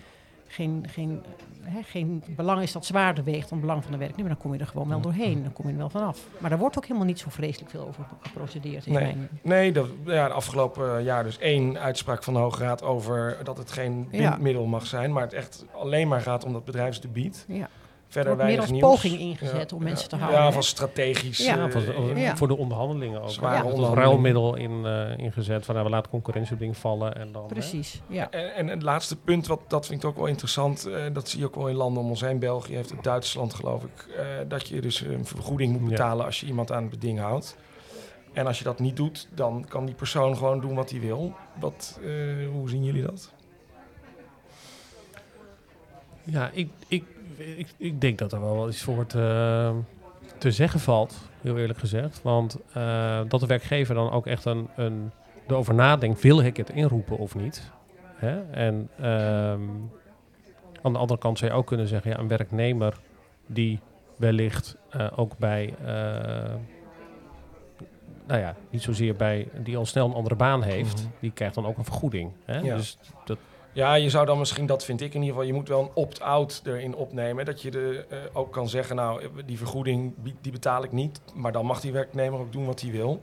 geen, 0.48 0.86
geen, 0.90 1.24
hè, 1.62 1.84
geen 1.84 2.24
belang 2.28 2.62
is 2.62 2.72
dat 2.72 2.86
zwaarder 2.86 3.24
weegt 3.24 3.50
dan 3.50 3.58
het 3.58 3.62
belang 3.68 3.84
van 3.84 3.92
de 3.92 3.98
werknemer... 3.98 4.32
dan 4.32 4.42
kom 4.42 4.54
je 4.54 4.60
er 4.60 4.68
gewoon 4.68 4.88
wel 4.90 5.02
doorheen. 5.02 5.44
Dan 5.44 5.54
kom 5.54 5.66
je 5.66 5.72
er 5.72 5.78
wel 5.78 5.90
vanaf. 5.90 6.20
Maar 6.38 6.50
daar 6.50 6.60
wordt 6.60 6.78
ook 6.78 6.84
helemaal 6.86 7.06
niet 7.08 7.20
zo 7.20 7.30
vreselijk 7.30 7.72
veel 7.72 7.88
over 7.88 8.06
geprocedeerd. 8.22 8.86
In 8.86 8.94
Nee. 8.94 9.04
mijn... 9.04 9.30
Nee, 9.42 9.72
dat, 9.72 9.88
ja, 10.06 10.28
de 10.28 10.34
afgelopen 10.34 11.04
jaar 11.04 11.24
dus 11.24 11.38
één 11.38 11.78
uitspraak 11.80 12.24
van 12.24 12.34
de 12.34 12.40
Hoge 12.40 12.64
Raad 12.64 12.84
over 12.84 13.38
dat 13.44 13.58
het 13.58 13.72
geen 13.72 14.08
Ja. 14.12 14.30
bindmiddel 14.30 14.66
mag 14.66 14.86
zijn, 14.86 15.14
maar 15.14 15.24
het 15.24 15.34
echt 15.34 15.66
alleen 15.74 16.08
maar 16.08 16.22
gaat 16.22 16.46
om 16.46 16.54
dat 16.54 16.66
bedrijfsdebied. 16.66 17.46
Ja. 17.48 17.70
Verder 18.14 18.36
wordt 18.36 18.50
meer 18.50 18.60
als 18.60 18.70
nieuws. 18.70 18.82
poging 18.90 19.20
ingezet 19.20 19.74
om 19.74 19.84
mensen 19.84 20.10
te 20.10 20.16
houden, 20.16 20.42
Ja, 20.42 20.52
van 20.52 20.64
strategisch. 20.64 21.38
Ja. 21.38 21.70
eh, 21.70 22.24
Ja, 22.24 22.36
voor, 22.38 22.48
de, 22.48 22.58
onderhandelingen 22.58 23.22
ook. 23.22 23.30
Zware 23.30 23.56
Ja, 23.56 23.62
als 23.62 23.74
onderhandelingen. 23.74 24.10
ruilmiddel 24.12 24.56
in, 24.56 24.86
eh, 24.86 25.26
ingezet 25.26 25.66
van 25.66 25.74
nou, 25.76 25.88
we 25.88 25.94
laten 25.94 26.10
concurrentiebeding 26.12 26.78
vallen 26.78 27.16
en 27.16 27.32
dan... 27.32 27.42
hè. 27.42 27.48
Precies, 27.48 28.02
ja. 28.08 28.30
En, 28.32 28.54
en 28.56 28.68
het 28.68 28.82
laatste 28.82 29.16
punt, 29.16 29.48
wat, 29.48 29.60
dat 29.68 29.86
vind 29.86 30.04
ik 30.04 30.10
ook 30.10 30.16
wel 30.16 30.26
interessant, 30.26 30.86
eh, 30.86 31.02
dat 31.14 31.30
zie 31.30 31.40
je 31.40 31.46
ook 31.46 31.56
wel 31.56 31.68
in 31.68 31.76
landen 31.76 32.04
om 32.04 32.10
ons 32.10 32.22
heen. 32.22 32.40
België 32.40 32.76
heeft 32.76 32.90
het, 32.90 33.04
Duitsland 33.04 33.54
geloof 33.54 33.84
ik, 33.84 34.08
eh, 34.18 34.26
dat 34.48 34.68
je 34.68 34.82
dus 34.82 35.02
een 35.02 35.26
vergoeding 35.26 35.72
moet 35.72 35.82
Ja. 35.82 35.88
betalen 35.90 36.26
als 36.26 36.40
je 36.40 36.46
iemand 36.46 36.72
aan 36.72 36.82
het 36.82 36.92
beding 36.92 37.20
houdt. 37.20 37.58
En 38.34 38.48
als 38.48 38.58
je 38.58 38.64
dat 38.64 38.80
niet 38.80 38.96
doet, 38.96 39.28
dan 39.36 39.66
kan 39.70 39.86
die 39.86 39.96
persoon 39.96 40.38
gewoon 40.38 40.60
doen 40.62 40.76
wat 40.76 40.90
hij 40.90 41.00
wil. 41.00 41.34
Wat, 41.60 42.00
eh, 42.04 42.10
hoe 42.52 42.70
zien 42.70 42.84
jullie 42.84 43.02
dat? 43.04 43.32
Ja, 46.24 46.50
ik, 46.54 46.70
ik, 46.88 47.04
ik, 47.38 47.74
ik 47.78 48.02
denk 48.02 48.18
dat 48.18 48.32
er 48.34 48.42
wel 48.42 48.68
iets 48.68 48.82
voor 48.84 49.06
te, 49.06 49.72
te 50.38 50.52
zeggen 50.52 50.80
valt, 50.80 51.30
heel 51.42 51.58
eerlijk 51.58 51.80
gezegd. 51.80 52.22
Want 52.22 52.58
eh, 52.74 53.22
dat 53.28 53.40
de 53.40 53.46
werkgever 53.46 53.96
dan 53.96 54.12
ook 54.12 54.28
echt 54.28 54.46
een, 54.46 54.68
een, 54.76 55.12
erover 55.48 55.74
nadenkt, 55.74 56.22
wil 56.22 56.40
ik 56.42 56.58
het 56.58 56.70
inroepen 56.70 57.18
of 57.18 57.36
niet? 57.36 57.72
Hè? 58.16 58.42
En 58.52 58.90
ehm, 59.00 59.62
aan 60.82 60.94
de 60.94 61.00
andere 61.00 61.20
kant 61.20 61.38
zou 61.38 61.52
je 61.52 61.58
ook 61.58 61.68
kunnen 61.68 61.88
zeggen, 61.88 62.12
ja, 62.12 62.18
een 62.20 62.28
werknemer 62.28 63.00
die 63.46 63.80
wellicht 64.18 64.78
eh, 64.90 65.08
ook 65.16 65.38
bij, 65.38 65.74
eh, 65.86 66.54
nou 68.28 68.40
ja, 68.40 68.56
niet 68.70 68.82
zozeer 68.82 69.16
bij, 69.16 69.48
die 69.64 69.78
al 69.78 69.86
snel 69.86 70.06
een 70.08 70.14
andere 70.14 70.36
baan 70.36 70.62
heeft, 70.64 71.02
Mhm. 71.04 71.12
die 71.20 71.32
krijgt 71.32 71.56
dan 71.56 71.66
ook 71.66 71.78
een 71.78 71.84
vergoeding. 71.86 72.32
Hè? 72.46 72.60
Ja. 72.60 72.76
Dus 72.76 72.98
dat, 73.26 73.38
Ja, 73.74 73.94
je 73.94 74.10
zou 74.10 74.26
dan 74.26 74.38
misschien, 74.38 74.66
dat 74.66 74.86
vind 74.86 75.02
ik 75.02 75.14
in 75.14 75.20
ieder 75.22 75.30
geval, 75.30 75.48
je 75.48 75.54
moet 75.54 75.68
wel 75.68 75.82
een 75.82 75.90
opt-out 75.94 76.62
erin 76.66 76.96
opnemen. 76.96 77.46
Dat 77.46 77.62
je 77.62 77.72
de, 77.72 78.06
eh, 78.10 78.18
ook 78.34 78.52
kan 78.52 78.70
zeggen, 78.70 78.96
nou, 78.96 79.22
die 79.46 79.58
vergoeding 79.58 80.14
die- 80.42 80.52
betaal 80.52 80.84
ik 80.84 80.92
niet. 80.92 81.22
Maar 81.34 81.52
dan 81.52 81.66
mag 81.66 81.82
die 81.82 81.92
werknemer 81.92 82.40
ook 82.40 82.52
doen 82.52 82.66
wat 82.66 82.82
hij 82.82 82.92
wil. 82.92 83.22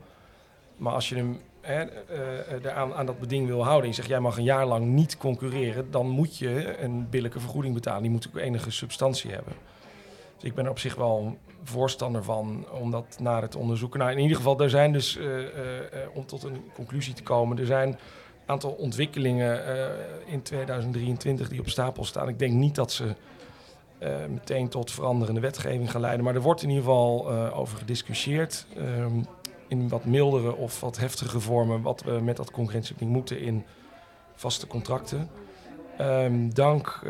Maar 0.76 0.92
als 0.92 1.08
je 1.08 1.14
hem 1.16 1.40
hè, 1.60 1.82
eh, 1.82 2.38
eh, 2.38 2.64
eraan, 2.64 2.94
aan 2.94 3.06
dat 3.06 3.18
beding 3.20 3.46
wil 3.46 3.62
houden 3.62 3.82
en 3.82 3.88
je 3.88 3.94
zegt, 3.94 4.08
jij 4.08 4.20
mag 4.20 4.36
een 4.36 4.44
jaar 4.44 4.66
lang 4.66 4.86
niet 4.86 5.16
concurreren, 5.16 5.90
dan 5.90 6.08
moet 6.08 6.38
je 6.38 6.78
een 6.78 7.08
billijke 7.10 7.40
vergoeding 7.40 7.74
betalen. 7.74 8.02
Die 8.02 8.10
moet 8.10 8.28
ook 8.28 8.36
enige 8.36 8.70
substantie 8.70 9.30
hebben. 9.30 9.52
Dus 10.34 10.48
ik 10.48 10.54
ben 10.54 10.64
er 10.64 10.70
op 10.70 10.78
zich 10.78 10.94
wel 10.94 11.36
voorstander 11.64 12.24
van 12.24 12.66
om 12.80 12.90
dat 12.90 13.16
naar 13.20 13.42
het 13.42 13.56
onderzoeken. 13.56 13.98
Nou, 13.98 14.12
in 14.12 14.18
ieder 14.18 14.36
geval, 14.36 14.60
er 14.60 14.70
zijn 14.70 14.92
dus, 14.92 15.18
om 16.14 16.26
tot 16.26 16.42
een 16.42 16.70
conclusie 16.74 17.14
te 17.14 17.22
komen, 17.22 17.58
er 17.58 17.66
zijn 17.66 17.98
aantal 18.50 18.70
ontwikkelingen 18.70 19.66
eh, 19.66 20.32
in 20.32 20.42
2023 20.42 21.48
die 21.48 21.60
op 21.60 21.68
stapel 21.68 22.04
staan. 22.04 22.28
Ik 22.28 22.38
denk 22.38 22.52
niet 22.52 22.74
dat 22.74 22.92
ze 22.92 23.14
eh, 23.98 24.10
meteen 24.28 24.68
tot 24.68 24.90
veranderende 24.90 25.40
wetgeving 25.40 25.90
gaan 25.90 26.00
leiden. 26.00 26.24
Maar 26.24 26.34
er 26.34 26.40
wordt 26.40 26.62
in 26.62 26.68
ieder 26.68 26.84
geval 26.84 27.30
eh, 27.30 27.58
over 27.58 27.78
gediscussieerd. 27.78 28.66
ehm, 28.76 29.22
in 29.68 29.88
wat 29.88 30.04
mildere 30.04 30.56
of 30.56 30.80
wat 30.80 30.98
heftige 30.98 31.40
vormen. 31.40 31.82
Wat 31.82 32.02
we 32.02 32.10
met 32.10 32.36
dat 32.36 32.50
concurrentiebeding 32.50 33.10
moeten 33.12 33.40
in 33.40 33.64
vaste 34.34 34.66
contracten. 34.66 35.30
Ehm, 35.98 36.48
dank 36.48 37.02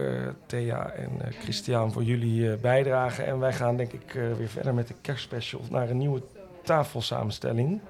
Thea 0.46 0.90
en 0.90 1.10
Christian 1.40 1.92
voor 1.92 2.02
jullie 2.02 2.56
bijdrage. 2.56 3.22
En 3.22 3.38
wij 3.38 3.52
gaan 3.52 3.76
denk 3.76 3.92
ik 3.92 4.12
weer 4.12 4.48
verder 4.48 4.74
met 4.74 4.88
de 4.88 4.94
kerstspecial 5.00 5.60
naar 5.70 5.90
een 5.90 5.98
nieuwe 5.98 6.22
tafelsamenstelling. 6.62 7.80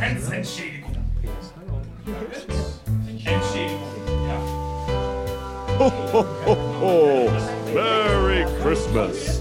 Ja, 0.00 0.06
en 0.06 0.16
Entschädigung. 3.24 3.80
Ja. 4.26 4.36
Ho, 5.78 5.90
ho, 6.12 6.24
ho, 6.44 6.54
ho. 6.54 7.28
Merry 7.74 8.46
Christmas. 8.60 9.38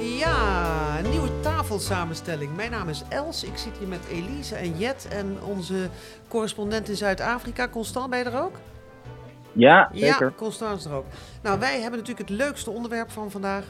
Ja, 0.00 0.98
een 0.98 1.10
nieuwe 1.10 1.40
tafelsamenstelling. 1.40 2.56
Mijn 2.56 2.70
naam 2.70 2.88
is 2.88 3.02
Els. 3.08 3.44
Ik 3.44 3.56
zit 3.56 3.72
hier 3.78 3.88
met 3.88 4.06
Elise 4.10 4.54
en 4.54 4.78
Jet 4.78 5.08
en 5.10 5.38
onze 5.42 5.88
correspondent 6.28 6.88
in 6.88 6.96
Zuid-Afrika. 6.96 7.68
Constant, 7.68 8.10
ben 8.10 8.18
je 8.18 8.24
er 8.24 8.42
ook? 8.42 8.56
Ja, 9.52 9.88
Ja, 9.92 10.12
zeker. 10.12 10.32
Constant 10.34 10.78
is 10.78 10.84
er 10.84 10.92
ook. 10.92 11.06
Nou, 11.42 11.58
wij 11.58 11.80
hebben 11.80 11.98
natuurlijk 11.98 12.28
het 12.28 12.38
leukste 12.38 12.70
onderwerp 12.70 13.10
van 13.10 13.30
vandaag. 13.30 13.64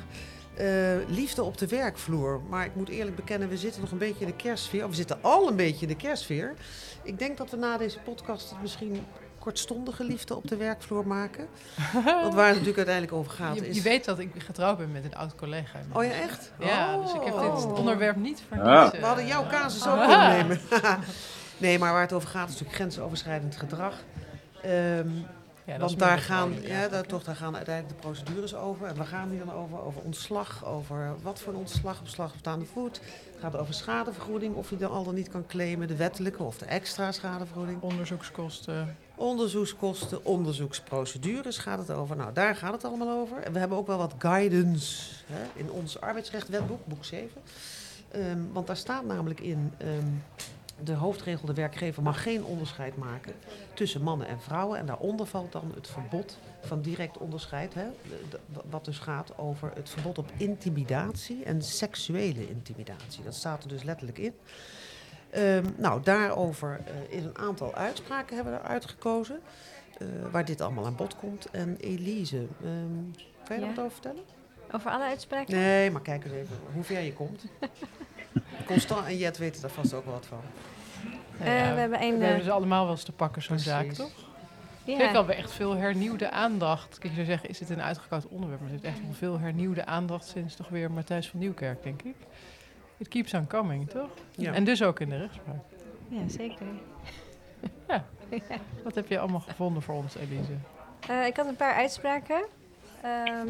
Eh, 0.57 0.67
liefde 1.09 1.43
op 1.43 1.59
de 1.59 1.67
werkvloer. 1.67 2.41
Maar 2.49 2.65
ik 2.65 2.75
moet 2.75 2.89
eerlijk 2.89 3.17
bekennen, 3.17 3.49
we 3.49 3.57
zitten 3.57 3.81
nog 3.81 3.91
een 3.91 3.99
beetje 3.99 4.21
in 4.25 4.31
de 4.31 4.37
kerstsfeer. 4.37 4.85
Of 4.85 4.91
we 4.91 4.97
zitten 4.97 5.19
al 5.21 5.49
een 5.49 5.57
beetje 5.57 5.83
in 5.83 5.89
de 5.89 5.97
kerstsfeer. 5.97 6.55
Ik 7.03 7.19
denk 7.19 7.37
dat 7.37 7.51
we 7.51 7.57
na 7.57 7.77
deze 7.77 7.99
podcast 7.99 8.51
het 8.51 8.61
misschien 8.63 9.07
kortstondige 9.39 10.05
liefde 10.05 10.37
op 10.37 10.49
de 10.49 10.57
werkvloer 10.57 11.07
maken. 11.07 11.49
Want 12.05 12.35
waar 12.35 12.47
het 12.47 12.59
natuurlijk 12.59 12.77
uiteindelijk 12.77 13.13
over 13.17 13.33
gaat 13.33 13.55
Je, 13.55 13.69
is... 13.69 13.77
je 13.77 13.83
weet 13.83 14.05
dat 14.05 14.19
ik 14.19 14.31
getrouwd 14.39 14.79
ben 14.79 14.93
met 14.93 15.05
een 15.05 15.17
oud 15.17 15.35
collega. 15.35 15.79
Oh 15.93 16.05
ja, 16.05 16.11
echt? 16.11 16.53
Ja, 16.59 16.97
dus 16.97 17.13
ik 17.15 17.23
heb 17.23 17.35
dit 17.35 17.43
Oh. 17.43 17.79
onderwerp 17.79 18.17
niet 18.17 18.43
voor 18.49 18.57
niets, 18.57 18.93
eh, 18.93 19.01
We 19.01 19.07
hadden 19.07 19.27
jouw 19.27 19.47
casus 19.47 19.87
ook 19.87 19.99
kunnen 20.07 20.31
nemen. 20.31 20.61
nee, 21.59 21.79
maar 21.79 21.93
waar 21.93 22.01
het 22.03 22.13
over 22.13 22.29
gaat 22.29 22.49
is 22.49 22.53
natuurlijk 22.53 22.77
grensoverschrijdend 22.77 23.57
gedrag. 23.57 23.95
Ehm, 24.63 25.09
Ja, 25.67 25.79
Want 25.79 25.99
daar 25.99 26.19
gaan, 26.19 26.53
ja, 26.63 26.81
ja. 26.81 26.89
daar, 26.89 27.07
toch, 27.07 27.25
daar 27.25 27.37
gaan 27.37 27.57
uiteindelijk 27.57 27.95
de 27.95 28.09
procedures 28.09 28.55
over. 28.55 28.87
En 28.87 28.97
waar 28.97 29.07
gaan 29.07 29.31
die 29.31 29.39
dan 29.39 29.53
over? 29.53 29.83
Over 29.83 30.03
ontslag, 30.03 30.65
over 30.65 31.15
wat 31.23 31.41
voor 31.41 31.53
een 31.53 31.59
ontslag, 31.59 32.01
ontslag 32.01 32.33
op 32.33 32.39
staande 32.39 32.65
voet. 32.65 33.01
Het 33.33 33.41
gaat 33.41 33.57
over 33.57 33.75
schadevergoeding, 33.75 34.55
of 34.55 34.71
je 34.71 34.77
dan 34.77 34.91
al 34.91 35.05
dan 35.05 35.15
niet 35.15 35.29
kan 35.29 35.47
claimen, 35.47 35.89
de 35.89 35.97
wettelijke 35.97 36.43
of 36.43 36.59
de 36.59 36.65
extra 36.65 37.13
schadevergoeding. 37.13 37.81
Onderzoekskosten. 37.81 38.97
Onderzoekskosten, 39.15 40.25
onderzoeksprocedures 40.25 41.59
gaat 41.59 41.79
het 41.79 41.91
over. 41.91 42.17
Nou, 42.17 42.33
daar 42.33 42.57
gaat 42.57 42.73
het 42.73 42.85
allemaal 42.85 43.21
over. 43.21 43.37
En 43.37 43.53
we 43.53 43.59
hebben 43.59 43.79
ook 43.79 43.87
wel 43.87 43.99
wat 43.99 44.15
guidance 44.19 45.15
hè, 45.27 45.61
in 45.61 45.71
ons 45.71 46.01
arbeidsrechtwetboek, 46.01 46.87
boek 46.87 47.05
7. 47.05 47.41
Ehm, 48.11 48.39
want 48.53 48.67
daar 48.67 48.77
staat 48.77 49.05
namelijk 49.05 49.41
in, 49.41 49.73
ehm, 49.79 50.07
de 50.85 50.93
hoofdregel, 50.95 51.47
de 51.47 51.55
werkgever 51.55 52.03
mag 52.03 52.23
geen 52.23 52.45
onderscheid 52.45 52.97
maken 52.97 53.35
tussen 53.75 54.03
mannen 54.03 54.27
en 54.27 54.41
vrouwen. 54.41 54.79
En 54.79 54.87
daaronder 54.87 55.27
valt 55.27 55.53
dan 55.53 55.73
het 55.75 55.89
verbod 55.89 56.39
van 56.61 56.81
direct 56.83 57.19
onderscheid. 57.19 57.75
Hè, 57.75 57.85
wat 58.71 58.85
dus 58.85 58.99
gaat 58.99 59.39
over 59.39 59.71
het 59.75 59.91
verbod 59.91 60.19
op 60.19 60.31
intimidatie 60.37 61.45
en 61.45 61.63
seksuele 61.63 62.49
intimidatie. 62.49 63.25
Dat 63.25 63.35
staat 63.35 63.63
er 63.63 63.69
dus 63.69 63.83
letterlijk 63.83 64.19
in. 64.19 64.35
Ehm, 65.31 65.65
nou, 65.77 66.03
daarover 66.03 66.81
eh, 66.85 67.17
is 67.19 67.25
een 67.25 67.39
aantal 67.39 67.75
uitspraken 67.75 68.35
hebben 68.37 68.55
we 68.55 68.61
eruit 68.61 68.85
gekozen. 68.85 69.41
eh, 69.99 70.07
waar 70.31 70.45
dit 70.45 70.61
allemaal 70.61 70.87
aan 70.87 70.97
bod 70.97 71.17
komt. 71.17 71.51
En 71.51 71.77
Elise, 71.81 72.47
ehm, 72.63 73.23
kan 73.45 73.57
je 73.57 73.63
Ja. 73.63 73.69
er 73.69 73.75
wat 73.75 73.79
over 73.79 73.91
vertellen? 73.93 74.23
Over 74.73 74.91
alle 74.91 75.05
uitspraken? 75.05 75.55
Nee, 75.55 75.91
maar 75.91 76.03
kijk 76.03 76.25
eens 76.25 76.33
even 76.35 76.57
hoe 76.73 76.85
ver 76.85 77.01
je 77.01 77.13
komt. 77.13 77.45
Constant 78.67 79.07
en 79.07 79.17
Jet 79.17 79.37
weten 79.39 79.61
daar 79.63 79.71
vast 79.71 79.93
ook 79.95 80.05
wel 80.05 80.15
wat 80.15 80.27
van. 80.27 80.41
Nou 81.39 81.51
Eh, 81.51 81.59
ja, 81.59 81.75
we 81.75 81.81
hebben 81.81 82.03
een, 82.03 82.13
We 82.15 82.21
eh, 82.21 82.27
hebben 82.27 82.45
ze 82.45 82.51
allemaal 82.51 82.83
wel 82.83 82.93
eens 82.93 83.05
te 83.05 83.13
pakken, 83.13 83.43
zo'n 83.43 83.59
zaak, 83.59 83.87
toch? 83.93 84.13
Ja. 84.85 84.93
Het 84.93 85.01
heeft 85.01 85.13
wel 85.13 85.27
weer 85.27 85.37
echt 85.37 85.53
veel 85.53 85.75
hernieuwde 85.75 86.31
aandacht. 86.31 86.99
Kijk, 86.99 87.03
je 87.03 87.15
zou 87.15 87.27
zeggen, 87.27 87.49
is 87.49 87.61
het 87.61 87.71
een 87.71 87.83
uitgekoud 87.83 88.27
onderwerp? 88.29 88.61
Maar 88.61 88.71
het 88.71 88.83
heeft 88.83 88.95
echt 88.95 89.05
wel 89.05 89.15
veel 89.15 89.39
hernieuwde 89.39 89.87
aandacht 89.87 90.27
sinds 90.27 90.57
toch 90.57 90.69
weer 90.69 90.91
Matthijs 90.91 91.29
van 91.29 91.39
Nieuwkerk, 91.41 91.83
denk 91.83 92.03
ik. 92.03 92.15
It 92.97 93.09
keeps 93.09 93.35
on 93.35 93.47
coming, 93.47 93.91
toch? 93.91 94.09
Ja. 94.31 94.53
En 94.53 94.65
dus 94.65 94.83
ook 94.83 95.01
in 95.01 95.09
de 95.09 95.17
rechtspraak. 95.17 95.63
Ja, 96.09 96.29
zeker. 96.29 96.67
Ja. 97.89 98.05
Wat 98.83 98.95
heb 98.95 99.09
je 99.09 99.19
allemaal 99.19 99.41
gevonden 99.41 99.83
voor 99.83 99.95
ons, 99.95 100.15
Elise? 100.17 100.53
Eh, 101.09 101.27
ik 101.27 101.37
had 101.37 101.47
een 101.47 101.57
paar 101.57 101.75
uitspraken. 101.75 102.45
Ehm, 103.03 103.49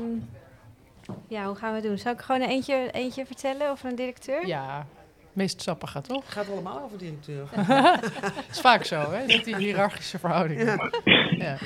ja, 1.28 1.46
hoe 1.46 1.54
gaan 1.54 1.68
we 1.68 1.74
het 1.76 1.84
doen? 1.84 1.98
Zou 1.98 2.14
ik 2.14 2.20
gewoon 2.20 2.40
een 2.40 2.48
eentje, 2.48 2.90
eentje 2.90 3.26
vertellen 3.26 3.70
over 3.70 3.88
een 3.88 3.94
directeur? 3.94 4.46
Ja, 4.46 4.86
meest 5.34 5.62
sappige, 5.62 6.00
toch? 6.00 6.24
Het 6.24 6.32
gaat 6.32 6.50
allemaal 6.50 6.82
over 6.82 6.98
directeur. 6.98 7.46
Het 7.50 8.12
is 8.50 8.60
vaak 8.60 8.84
zo, 8.84 9.10
hè? 9.10 9.26
Dat 9.26 9.44
die 9.44 9.56
hiërarchische 9.56 10.18
verhoudingen. 10.18 10.90
Ja. 11.04 11.20
Ja. 11.30 11.58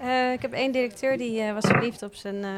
Eh, 0.00 0.32
ik 0.32 0.42
heb 0.42 0.52
één 0.52 0.72
directeur 0.72 1.18
die 1.18 1.40
eh, 1.40 1.52
was 1.52 1.66
verliefd 1.66 2.02
op 2.02 2.14
zijn 2.14 2.44
eh, 2.44 2.50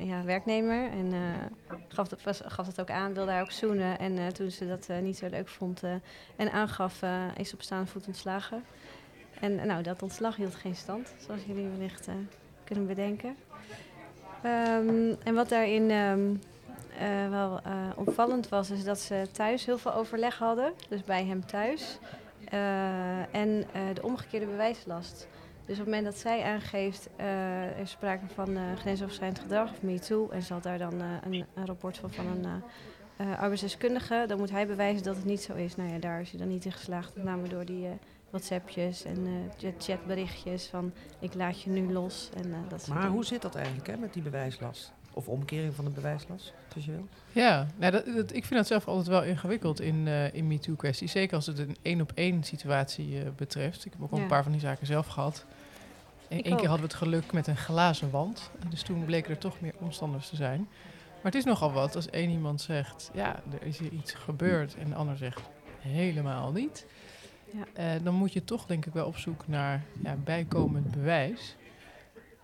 ja, 0.00 0.24
werknemer. 0.24 0.90
En 0.90 1.12
eh, 1.12 1.76
gaf, 1.88 2.08
dat, 2.08 2.22
was, 2.22 2.40
gaf 2.44 2.66
dat 2.66 2.80
ook 2.80 2.90
aan, 2.90 3.14
wilde 3.14 3.30
haar 3.30 3.42
ook 3.42 3.50
zoenen. 3.50 3.98
En 3.98 4.18
eh, 4.18 4.26
toen 4.26 4.50
ze 4.50 4.68
dat 4.68 4.86
eh, 4.88 4.98
niet 4.98 5.16
zo 5.16 5.26
leuk 5.28 5.48
vond 5.48 5.82
eh, 5.82 5.90
en 6.36 6.52
aangaf, 6.52 7.02
eh, 7.02 7.24
is 7.36 7.48
ze 7.48 7.54
op 7.54 7.62
staande 7.62 7.86
voet 7.86 8.06
ontslagen. 8.06 8.64
En 9.40 9.66
nou, 9.66 9.82
dat 9.82 10.02
ontslag 10.02 10.36
hield 10.36 10.54
geen 10.54 10.76
stand, 10.76 11.14
zoals 11.26 11.40
jullie 11.46 11.68
wellicht 11.68 12.08
kunnen 12.64 12.86
bedenken. 12.86 13.36
Ehm, 14.42 15.14
en 15.24 15.34
wat 15.34 15.48
daarin 15.48 15.90
ehm, 15.90 16.34
eh, 17.00 17.28
wel 17.28 17.60
eh, 17.60 17.72
opvallend 17.96 18.48
was, 18.48 18.70
is 18.70 18.84
dat 18.84 18.98
ze 18.98 19.26
thuis 19.32 19.64
heel 19.66 19.78
veel 19.78 19.94
overleg 19.94 20.38
hadden. 20.38 20.72
Dus 20.88 21.04
bij 21.04 21.24
hem 21.24 21.46
thuis. 21.46 21.98
Eh, 22.44 23.34
en 23.34 23.66
de 23.94 24.02
omgekeerde 24.02 24.46
bewijslast. 24.46 25.28
Dus 25.66 25.78
op 25.78 25.84
het 25.84 25.94
moment 25.94 26.04
dat 26.04 26.16
zij 26.18 26.42
aangeeft, 26.42 27.08
er 27.16 27.78
is 27.78 27.90
sprake 27.90 28.26
van 28.34 28.58
grensoverschrijdend 28.78 29.40
gedrag 29.42 29.70
of 29.70 29.82
MeToo, 29.82 30.28
en 30.28 30.42
ze 30.42 30.52
had 30.52 30.62
daar 30.62 30.78
dan 30.78 31.00
een, 31.00 31.44
een 31.54 31.66
rapport 31.66 31.98
van 31.98 32.12
van 32.12 32.26
een 32.26 32.62
arbeidsdeskundige, 33.36 34.24
dan 34.26 34.38
moet 34.38 34.50
hij 34.50 34.66
bewijzen 34.66 35.02
dat 35.02 35.16
het 35.16 35.24
niet 35.24 35.42
zo 35.42 35.54
is. 35.54 35.76
Nou 35.76 35.90
ja, 35.92 35.98
daar 35.98 36.20
is 36.20 36.30
hij 36.30 36.38
dan 36.38 36.48
niet 36.48 36.64
in 36.64 36.72
geslaagd, 36.72 37.14
met 37.14 37.24
name 37.24 37.48
door 37.48 37.64
die 37.64 37.88
WhatsAppjes 38.30 39.04
en 39.04 39.50
chat- 39.58 39.84
chatberichtjes 39.84 40.66
van 40.66 40.92
ik 41.18 41.34
laat 41.34 41.62
je 41.62 41.70
nu 41.70 41.92
los 41.92 42.30
en 42.34 42.54
dat 42.68 42.88
Maar 42.88 43.08
hoe 43.08 43.24
zit 43.24 43.42
dat 43.42 43.54
eigenlijk 43.54 43.86
hè, 43.86 43.96
met 43.96 44.12
die 44.12 44.22
bewijslast? 44.22 44.92
Of 45.20 45.28
omkering 45.28 45.74
van 45.74 45.84
de 45.84 45.90
bewijslast, 45.90 46.52
als 46.74 46.84
je 46.84 46.90
wil? 46.90 47.08
Ja, 47.32 47.66
nou, 47.76 47.92
dat, 47.92 48.04
dat- 48.06 48.32
ik 48.34 48.44
vind 48.44 48.54
dat 48.60 48.66
zelf 48.66 48.88
altijd 48.88 49.06
wel 49.06 49.22
ingewikkeld 49.22 49.80
in, 49.80 50.08
eh 50.08 50.34
in 50.34 50.46
MeToo-kwesties. 50.46 51.12
Zeker 51.12 51.36
als 51.36 51.46
het 51.46 51.58
een 51.58 51.76
één-op-één 51.82 52.44
situatie 52.44 53.20
eh, 53.20 53.26
betreft. 53.36 53.84
Ik 53.84 53.92
heb 53.92 54.02
ook 54.02 54.10
al 54.10 54.16
Ja. 54.16 54.22
een 54.22 54.28
paar 54.28 54.42
van 54.42 54.52
die 54.52 54.60
zaken 54.60 54.86
zelf 54.86 55.06
gehad. 55.06 55.44
Eén 56.28 56.38
Ik 56.38 56.44
keer 56.44 56.52
ook. 56.52 56.58
hadden 56.60 56.76
we 56.80 56.92
het 56.92 56.94
geluk 56.94 57.32
met 57.32 57.46
een 57.46 57.56
glazen 57.56 58.10
wand. 58.10 58.50
Dus 58.68 58.82
toen 58.82 59.04
bleken 59.04 59.30
er 59.30 59.38
toch 59.38 59.60
meer 59.60 59.74
omstanders 59.78 60.28
te 60.28 60.36
zijn. 60.36 60.68
Maar 61.14 61.32
het 61.32 61.34
is 61.34 61.44
nogal 61.44 61.72
wat 61.72 61.96
als 61.96 62.10
één 62.10 62.30
iemand 62.30 62.60
zegt... 62.60 63.10
ja, 63.14 63.40
er 63.60 63.66
is 63.66 63.78
hier 63.78 63.92
iets 63.92 64.12
gebeurd 64.12 64.74
en 64.76 64.88
de 64.88 64.94
ander 64.94 65.16
zegt 65.16 65.40
helemaal 65.78 66.52
niet. 66.52 66.86
Ja. 67.52 67.64
Eh, 67.94 68.02
dan 68.04 68.14
moet 68.14 68.32
je 68.32 68.44
toch 68.44 68.66
denk 68.66 68.86
ik 68.86 68.92
wel 68.92 69.06
op 69.06 69.16
zoek 69.16 69.48
naar 69.48 69.82
ja, 70.02 70.14
bijkomend 70.24 70.90
bewijs. 70.90 71.56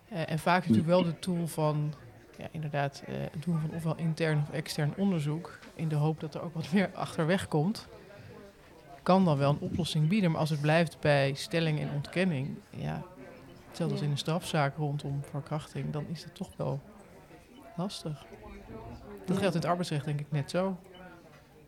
Eh, 0.08 0.30
en 0.30 0.38
vaak 0.38 0.62
is 0.62 0.68
natuurlijk 0.68 0.94
wel 0.94 1.04
de 1.04 1.18
tool 1.18 1.46
van 1.46 1.94
ja, 2.38 2.46
inderdaad 2.50 3.02
eh, 3.06 3.14
het 3.30 3.42
doen 3.42 3.60
van 3.60 3.70
ofwel 3.70 3.96
intern 3.96 4.38
of 4.48 4.50
extern 4.50 4.92
onderzoek, 4.96 5.58
in 5.74 5.88
de 5.88 5.94
hoop 5.94 6.20
dat 6.20 6.34
er 6.34 6.42
ook 6.42 6.54
wat 6.54 6.72
meer 6.72 6.90
achterweg 6.94 7.48
komt, 7.48 7.88
kan 9.02 9.24
dan 9.24 9.38
wel 9.38 9.50
een 9.50 9.58
oplossing 9.58 10.08
bieden. 10.08 10.30
Maar 10.30 10.40
als 10.40 10.50
het 10.50 10.60
blijft 10.60 11.00
bij 11.00 11.34
stelling 11.34 11.80
en 11.80 11.90
ontkenning, 11.94 12.56
ja, 12.70 13.02
hetzelfde 13.68 13.94
als 13.94 14.04
in 14.04 14.10
een 14.10 14.18
strafzaak 14.18 14.76
rondom 14.76 15.22
verkrachting, 15.30 15.92
dan 15.92 16.06
is 16.12 16.24
het 16.24 16.34
toch 16.34 16.50
wel 16.56 16.80
lastig. 17.76 18.26
Dat 19.26 19.36
geldt 19.36 19.54
in 19.54 19.60
het 19.60 19.70
arbeidsrecht 19.70 20.04
denk 20.04 20.20
ik 20.20 20.26
net 20.30 20.50
zo. 20.50 20.76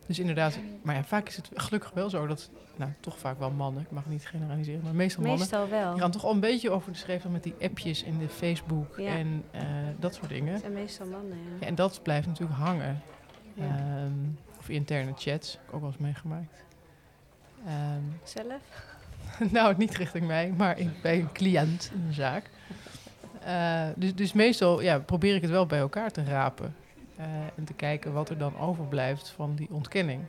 Dus 0.09 0.19
inderdaad, 0.19 0.59
maar 0.81 0.95
ja, 0.95 1.03
vaak 1.03 1.27
is 1.27 1.35
het 1.35 1.49
gelukkig 1.53 1.91
wel 1.93 2.09
zo 2.09 2.27
dat, 2.27 2.49
nou, 2.75 2.91
toch 2.99 3.17
vaak 3.19 3.39
wel 3.39 3.51
mannen, 3.51 3.81
ik 3.81 3.91
mag 3.91 4.05
niet 4.05 4.27
generaliseren, 4.27 4.81
maar 4.83 4.93
meestal 4.95 5.21
mannen, 5.23 5.39
Meestal 5.39 5.69
wel. 5.69 5.91
die 5.91 6.01
gaan 6.01 6.11
toch 6.11 6.23
al 6.25 6.31
een 6.31 6.39
beetje 6.39 6.69
over 6.71 6.91
de 6.91 6.97
schreef 6.97 7.27
met 7.27 7.43
die 7.43 7.55
appjes 7.61 8.03
en 8.03 8.17
de 8.17 8.29
Facebook 8.29 8.97
Ja. 8.97 9.07
en 9.15 9.43
eh, 9.51 9.61
dat 9.99 10.13
soort 10.15 10.29
dingen. 10.29 10.51
Het 10.53 10.61
zijn 10.61 10.73
meestal 10.73 11.05
mannen, 11.07 11.37
ja. 11.37 11.55
Ja, 11.59 11.65
en 11.67 11.75
dat 11.75 11.99
blijft 12.03 12.27
natuurlijk 12.27 12.59
hangen. 12.59 13.01
Ehm, 13.59 14.11
of 14.59 14.69
interne 14.69 15.11
chats, 15.17 15.51
heb 15.51 15.61
ik 15.67 15.73
ook 15.73 15.81
wel 15.81 15.89
eens 15.89 15.99
meegemaakt. 15.99 16.63
Ehm, 17.65 18.01
Zelf? 18.23 18.61
nou, 19.51 19.73
niet 19.77 19.95
richting 19.95 20.27
mij, 20.27 20.53
maar 20.57 20.79
in- 20.79 20.93
bij 21.01 21.19
een 21.19 21.31
cliënt 21.31 21.91
in 21.93 22.03
een 22.07 22.13
zaak. 22.13 22.49
Eh, 23.43 23.87
dus, 23.95 24.15
dus 24.15 24.33
meestal 24.33 24.81
ja, 24.81 24.99
probeer 24.99 25.35
ik 25.35 25.41
het 25.41 25.51
wel 25.51 25.65
bij 25.65 25.79
elkaar 25.79 26.11
te 26.11 26.23
rapen. 26.23 26.75
Eh, 27.19 27.25
en 27.55 27.63
te 27.63 27.73
kijken 27.73 28.13
wat 28.13 28.29
er 28.29 28.37
dan 28.37 28.57
overblijft 28.59 29.29
van 29.29 29.55
die 29.55 29.67
ontkenning. 29.71 30.21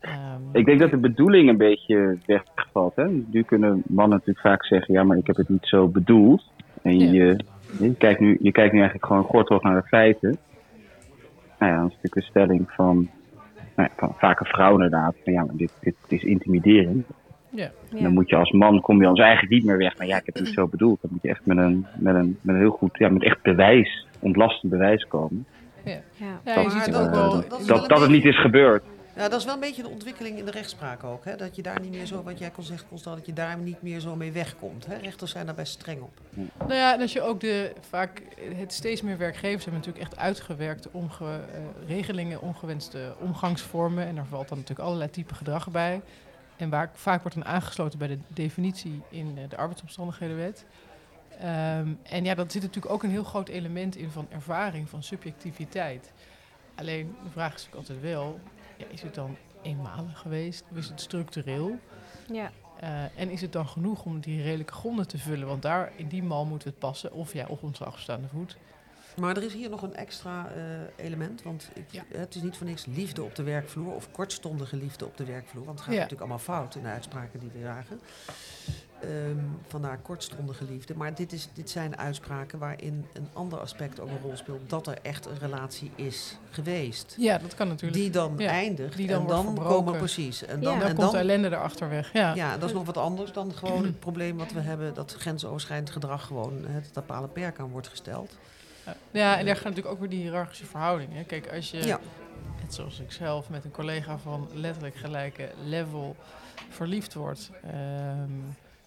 Ehm, 0.00 0.42
Ik 0.52 0.64
denk 0.64 0.78
dat 0.80 0.90
de 0.90 0.96
bedoeling 0.96 1.48
een 1.48 1.56
beetje 1.56 2.18
wegvalt. 2.26 2.96
Hè? 2.96 3.08
Nu 3.08 3.42
kunnen 3.42 3.82
mannen 3.86 4.18
natuurlijk 4.18 4.46
vaak 4.46 4.64
zeggen: 4.64 4.94
ja, 4.94 5.02
maar 5.02 5.16
ik 5.16 5.26
heb 5.26 5.36
het 5.36 5.48
niet 5.48 5.66
zo 5.66 5.88
bedoeld. 5.88 6.52
En 6.82 6.98
je, 6.98 7.36
je, 7.78 7.94
kijkt, 7.94 8.20
nu, 8.20 8.38
je 8.40 8.52
kijkt 8.52 8.72
nu 8.72 8.78
eigenlijk 8.78 9.06
gewoon 9.06 9.24
gortig 9.24 9.62
naar 9.62 9.80
de 9.82 9.88
feiten. 9.88 10.38
Nou 11.58 11.72
ja, 11.72 11.80
dat 11.80 11.88
is 11.90 11.94
natuurlijk 11.94 12.16
een 12.16 12.22
stelling 12.22 12.70
van, 12.70 13.08
nou 13.76 13.88
ja, 13.88 13.90
van 13.96 14.14
vaak 14.18 14.40
een 14.40 14.46
vrouw 14.46 14.72
inderdaad. 14.72 15.14
Van 15.24 15.32
ja, 15.32 15.44
maar 15.44 15.56
dit, 15.56 15.72
dit 15.80 15.94
is 16.08 16.22
intimiderend. 16.22 17.06
Ja. 17.50 17.70
En 17.96 18.02
Dan 18.02 18.12
moet 18.12 18.28
je 18.28 18.36
als 18.36 18.50
man, 18.50 18.80
kom 18.80 19.00
je 19.00 19.06
als 19.06 19.18
eigenlijk 19.20 19.52
niet 19.52 19.64
meer 19.64 19.78
weg. 19.78 19.98
Maar 19.98 20.06
ja, 20.06 20.16
ik 20.16 20.26
heb 20.26 20.34
het 20.34 20.44
niet 20.44 20.54
zo 20.54 20.66
bedoeld. 20.66 21.00
Dan 21.00 21.10
moet 21.12 21.22
je 21.22 21.28
echt 21.28 21.46
met 21.46 21.56
een, 21.56 21.86
met 21.96 22.14
een, 22.14 22.38
met 22.40 22.54
een 22.54 22.60
heel 22.60 22.70
goed, 22.70 22.98
ja, 22.98 23.08
met 23.08 23.24
echt 23.24 23.42
bewijs, 23.42 24.06
ontlastend 24.18 24.72
bewijs 24.72 25.06
komen. 25.06 25.46
Ja. 25.84 26.00
Ja. 26.16 26.40
Ja, 26.44 26.62
dat, 26.62 26.72
het 26.72 26.90
wel. 26.90 27.44
dat 27.66 27.88
dat, 27.88 28.08
niet 28.08 28.24
is 28.24 28.40
gebeurd. 28.40 28.82
Ja, 29.16 29.28
dat 29.28 29.38
is 29.38 29.44
wel 29.44 29.54
een 29.54 29.60
beetje 29.60 29.82
de 29.82 29.88
ontwikkeling 29.88 30.38
in 30.38 30.44
de 30.44 30.50
rechtspraak 30.50 31.04
ook. 31.04 31.24
Hè? 31.24 31.36
Dat 31.36 31.56
je 31.56 31.62
daar 31.62 31.80
niet 31.80 31.90
meer 31.90 32.06
zo, 32.06 32.22
wat 32.22 32.38
jij 32.38 32.50
kon 32.50 32.64
zeggen, 32.64 32.88
Constant, 32.88 33.16
dat 33.16 33.26
je 33.26 33.32
daar 33.32 33.58
niet 33.58 33.82
meer 33.82 34.00
zo 34.00 34.16
mee 34.16 34.32
wegkomt. 34.32 34.86
Hè? 34.86 34.96
Rechters 34.96 35.30
zijn 35.30 35.46
daar 35.46 35.54
best 35.54 35.72
streng 35.72 36.02
op. 36.02 36.20
Nou 36.58 36.74
ja, 36.74 36.96
dat 36.96 37.12
je 37.12 37.22
ook 37.22 37.40
de, 37.40 37.72
vaak 37.88 38.22
het 38.54 38.72
steeds 38.72 39.02
meer 39.02 39.18
werkgevers 39.18 39.64
hebben 39.64 39.80
natuurlijk 39.80 40.04
echt 40.04 40.16
uitgewerkte 40.16 40.88
omge, 40.92 41.24
eh, 41.24 41.60
regelingen, 41.86 42.42
ongewenste 42.42 43.14
omgangsvormen. 43.20 44.06
En 44.06 44.14
daar 44.14 44.26
valt 44.26 44.48
dan 44.48 44.58
natuurlijk 44.58 44.86
allerlei 44.86 45.10
type 45.10 45.34
gedrag 45.34 45.70
bij. 45.70 46.00
En 46.58 46.70
waar 46.70 46.90
vaak 46.94 47.22
wordt 47.22 47.36
dan 47.36 47.46
aangesloten 47.46 47.98
bij 47.98 48.08
de 48.08 48.18
definitie 48.28 49.02
in 49.08 49.38
eh, 49.38 49.48
de 49.48 49.56
arbeidsomstandighedenwet. 49.56 50.66
Ehm, 51.38 51.88
en 52.02 52.24
ja, 52.24 52.34
dat 52.34 52.52
zit 52.52 52.62
natuurlijk 52.62 52.94
ook 52.94 53.02
een 53.02 53.10
heel 53.10 53.24
groot 53.24 53.48
element 53.48 53.96
in 53.96 54.10
van 54.10 54.26
ervaring, 54.30 54.88
van 54.88 55.02
subjectiviteit. 55.02 56.12
Alleen 56.74 57.16
de 57.24 57.30
vraag 57.30 57.54
is 57.54 57.64
natuurlijk 57.64 57.88
altijd 57.88 58.00
wel, 58.00 58.40
ja, 58.76 58.84
is 58.90 59.02
het 59.02 59.14
dan 59.14 59.36
eenmalig 59.62 60.18
geweest 60.18 60.64
of 60.70 60.76
is 60.76 60.88
het 60.88 61.00
structureel? 61.00 61.78
Ja. 62.32 62.50
Eh, 62.80 63.18
en 63.18 63.30
is 63.30 63.40
het 63.40 63.52
dan 63.52 63.68
genoeg 63.68 64.04
om 64.04 64.20
die 64.20 64.42
redelijke 64.42 64.72
gronden 64.72 65.08
te 65.08 65.18
vullen? 65.18 65.48
Want 65.48 65.62
daar, 65.62 65.92
in 65.96 66.08
die 66.08 66.22
mal 66.22 66.44
moet 66.44 66.64
het 66.64 66.78
passen. 66.78 67.12
Of 67.12 67.32
ja, 67.32 67.46
op 67.46 67.62
onze 67.62 67.84
afstaande 67.84 68.28
voet. 68.28 68.56
Maar 69.18 69.36
er 69.36 69.42
is 69.42 69.52
hier 69.52 69.70
nog 69.70 69.82
een 69.82 69.94
extra 69.94 70.48
eh, 70.56 71.04
element. 71.06 71.42
Want 71.42 71.68
ik, 71.74 72.02
het 72.14 72.34
is 72.34 72.42
niet 72.42 72.56
voor 72.56 72.66
niks 72.66 72.86
liefde 72.86 73.22
op 73.22 73.34
de 73.34 73.42
werkvloer 73.42 73.94
of 73.94 74.10
kortstondige 74.10 74.76
liefde 74.76 75.04
op 75.04 75.16
de 75.16 75.24
werkvloer. 75.24 75.64
Want 75.64 75.76
het 75.78 75.84
gaat 75.86 75.94
Ja. 75.94 76.00
natuurlijk 76.00 76.30
allemaal 76.30 76.44
fout 76.56 76.74
in 76.74 76.82
de 76.82 76.88
uitspraken 76.88 77.40
die 77.40 77.50
we 77.52 77.60
dragen. 77.60 78.00
Ehm, 79.00 79.36
vandaar 79.66 79.98
kortstondige 79.98 80.64
liefde. 80.64 80.94
Maar 80.96 81.14
dit, 81.14 81.32
is, 81.32 81.48
dit 81.54 81.70
zijn 81.70 81.98
uitspraken 81.98 82.58
waarin 82.58 83.06
een 83.12 83.28
ander 83.32 83.58
aspect 83.58 84.00
ook 84.00 84.08
een 84.08 84.20
rol 84.22 84.36
speelt. 84.36 84.70
Dat 84.70 84.86
er 84.86 84.98
echt 85.02 85.26
een 85.26 85.38
relatie 85.38 85.90
is 85.94 86.36
geweest. 86.50 87.14
Ja, 87.18 87.38
dat 87.38 87.54
kan 87.54 87.68
natuurlijk. 87.68 88.00
Die 88.02 88.10
dan 88.10 88.34
Ja, 88.36 88.50
eindigt. 88.50 88.96
die 88.96 89.06
dan 89.06 89.20
en 89.20 89.26
dan 89.26 89.54
komen 89.54 89.96
precies. 89.96 90.44
En 90.44 90.60
Ja. 90.60 90.64
dan, 90.64 90.78
Dan 90.78 90.88
en 90.88 90.94
komt 90.94 91.00
dan, 91.00 91.10
de 91.10 91.18
ellende 91.18 91.48
erachter 91.48 91.88
weg, 91.88 92.12
ja. 92.12 92.56
dat 92.58 92.68
is 92.68 92.74
nog 92.74 92.84
wat 92.86 92.96
anders 92.96 93.32
dan 93.32 93.52
gewoon 93.54 93.84
het 93.84 94.00
probleem 94.08 94.36
wat 94.36 94.52
we 94.52 94.60
hebben. 94.60 94.94
Dat 94.94 95.14
grensoverschrijdend 95.18 95.90
gedrag 95.90 96.26
gewoon 96.26 96.64
het 96.66 96.90
en 96.92 97.28
perk 97.28 97.58
aan 97.58 97.70
wordt 97.70 97.88
gesteld. 97.88 98.36
Ja, 99.10 99.38
en 99.38 99.46
daar 99.46 99.56
gaan 99.56 99.64
natuurlijk 99.68 99.94
ook 99.94 100.00
weer 100.00 100.08
die 100.08 100.20
hiërarchische 100.22 100.66
verhoudingen. 100.66 101.26
Kijk, 101.26 101.52
als 101.52 101.70
je, 101.70 101.86
Ja. 101.86 102.00
net 102.62 102.74
zoals 102.74 103.00
ik 103.00 103.12
zelf, 103.12 103.48
met 103.50 103.64
een 103.64 103.70
collega 103.70 104.18
van 104.18 104.48
letterlijk 104.54 104.94
gelijke 104.96 105.50
level 105.64 106.16
verliefd 106.68 107.14
wordt. 107.14 107.50
ehm, 107.62 108.30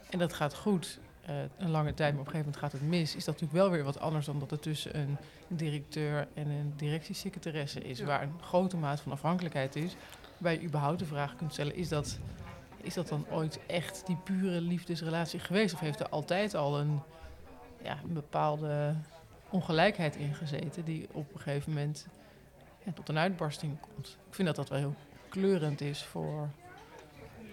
en 0.09 0.19
dat 0.19 0.33
gaat 0.33 0.55
goed, 0.55 0.99
eh, 1.25 1.35
een 1.57 1.69
lange 1.69 1.93
tijd, 1.93 2.11
maar 2.13 2.21
op 2.21 2.27
een 2.27 2.31
gegeven 2.33 2.51
moment 2.51 2.57
gaat 2.57 2.71
het 2.71 2.81
mis. 2.89 3.15
Is 3.15 3.25
dat 3.25 3.33
natuurlijk 3.33 3.63
wel 3.63 3.69
weer 3.71 3.83
wat 3.83 3.99
anders 3.99 4.25
dan 4.25 4.39
dat 4.39 4.51
er 4.51 4.59
tussen 4.59 4.97
een 4.99 5.17
directeur 5.47 6.27
en 6.33 6.47
een 6.49 6.73
directiesecretaresse 6.75 7.79
is. 7.81 7.99
Ja. 7.99 8.05
Waar 8.05 8.21
een 8.21 8.33
grote 8.41 8.77
maat 8.77 9.01
van 9.01 9.11
afhankelijkheid 9.11 9.75
is. 9.75 9.95
Waar 10.37 10.51
je 10.53 10.61
überhaupt 10.63 10.99
de 10.99 11.05
vraag 11.05 11.35
kunt 11.35 11.53
stellen, 11.53 11.75
is 11.75 11.89
dat, 11.89 12.19
is 12.81 12.93
dat 12.93 13.07
dan 13.07 13.25
ooit 13.29 13.59
echt 13.67 14.03
die 14.05 14.17
pure 14.23 14.61
liefdesrelatie 14.61 15.39
geweest? 15.39 15.73
Of 15.73 15.79
heeft 15.79 15.99
er 15.99 16.09
altijd 16.09 16.55
al 16.55 16.79
een, 16.79 16.99
ja, 17.83 17.97
een 18.03 18.13
bepaalde 18.13 18.95
ongelijkheid 19.51 20.15
ingezeten 20.15 20.85
die 20.85 21.07
op 21.11 21.33
een 21.33 21.39
gegeven 21.39 21.71
moment 21.73 22.07
ja, 22.85 22.91
tot 22.91 23.09
een 23.09 23.17
uitbarsting 23.17 23.77
komt. 23.79 24.17
Ik 24.27 24.35
vind 24.35 24.47
dat 24.47 24.55
dat 24.57 24.69
wel 24.69 24.79
heel 24.79 24.95
kleurend 25.29 25.81
is 25.81 26.03
voor 26.03 26.49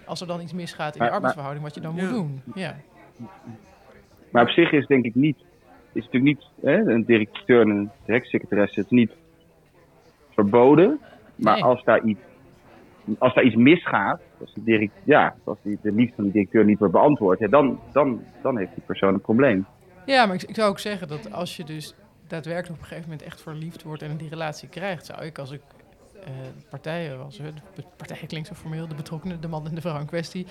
als 0.04 0.20
er 0.20 0.26
dan 0.26 0.40
iets 0.40 0.52
misgaat 0.52 0.92
in 0.92 0.98
Maar- 0.98 1.08
de 1.08 1.14
arbeidsverhouding, 1.14 1.64
wat 1.64 1.74
je 1.74 1.80
dan 1.80 1.94
Ja. 1.94 2.02
moet 2.02 2.10
doen. 2.10 2.42
Ja. 2.54 2.76
Maar 4.30 4.42
op 4.42 4.48
zich 4.48 4.72
is 4.72 4.86
denk 4.86 5.04
ik 5.04 5.14
niet, 5.14 5.36
is 5.92 6.04
natuurlijk 6.04 6.24
niet, 6.38 6.48
hè, 6.60 6.76
een 6.92 7.04
directeur 7.04 7.60
en 7.60 7.68
een 7.68 7.90
directiesecretaresse, 8.04 8.80
het 8.80 8.90
is 8.92 8.98
niet 8.98 9.12
verboden. 10.34 11.00
Maar 11.36 11.54
Nee. 11.54 11.64
als 11.64 11.84
daar 11.84 12.04
iets, 12.04 12.20
als 13.18 13.34
daar 13.34 13.44
iets 13.44 13.54
misgaat, 13.56 14.20
als, 14.40 14.54
de, 14.54 14.62
direct, 14.64 14.92
ja, 15.04 15.34
als 15.44 15.58
die, 15.62 15.78
de 15.82 15.92
liefde 15.92 16.14
van 16.14 16.24
de 16.24 16.30
directeur 16.30 16.64
niet 16.64 16.78
wordt 16.78 16.92
beantwoord, 16.94 17.38
ja, 17.38 17.48
dan, 17.48 17.80
dan, 17.92 18.24
dan 18.42 18.58
heeft 18.58 18.74
die 18.74 18.82
persoon 18.86 19.14
een 19.14 19.20
probleem. 19.20 19.66
Ja, 20.08 20.26
maar 20.26 20.34
ik, 20.34 20.54
zou 20.54 20.68
ook 20.68 20.78
zeggen 20.78 21.08
dat 21.08 21.32
als 21.32 21.56
je 21.56 21.64
dus 21.64 21.94
daadwerkelijk 22.26 22.74
op 22.74 22.80
een 22.80 22.88
gegeven 22.88 23.10
moment 23.10 23.22
echt 23.22 23.40
verliefd 23.40 23.82
wordt 23.82 24.02
en 24.02 24.16
die 24.16 24.28
relatie 24.28 24.68
krijgt, 24.68 25.06
zou 25.06 25.24
ik 25.24 25.38
als 25.38 25.50
ik 25.50 25.60
eh, 26.24 26.30
partijen 26.68 27.18
was, 27.18 27.36
de 27.36 27.52
partij 27.96 28.26
klinkt 28.26 28.48
zo 28.48 28.54
formeel, 28.54 28.88
de 28.88 28.94
betrokkenen, 28.94 29.40
de 29.40 29.48
man 29.48 29.66
en 29.66 29.74
de 29.74 29.80
vrouw 29.80 30.00
in 30.00 30.06
kwestie, 30.06 30.46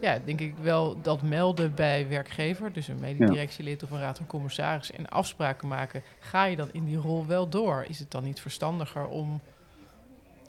ja, 0.00 0.18
denk 0.24 0.40
ik 0.40 0.54
wel 0.56 1.00
dat 1.00 1.22
melden 1.22 1.74
bij 1.74 2.08
werkgever, 2.08 2.72
dus 2.72 2.88
een 2.88 3.00
mededirectielid 3.00 3.82
of 3.82 3.90
een 3.90 4.00
raad 4.00 4.16
van 4.16 4.26
commissaris 4.26 4.90
en 4.90 5.08
afspraken 5.08 5.68
maken, 5.68 6.02
ga 6.20 6.44
je 6.44 6.56
dan 6.56 6.68
in 6.72 6.84
die 6.84 6.96
rol 6.96 7.26
wel 7.26 7.48
door? 7.48 7.84
Is 7.88 7.98
het 7.98 8.10
dan 8.10 8.24
niet 8.24 8.40
verstandiger 8.40 9.06
om 9.06 9.40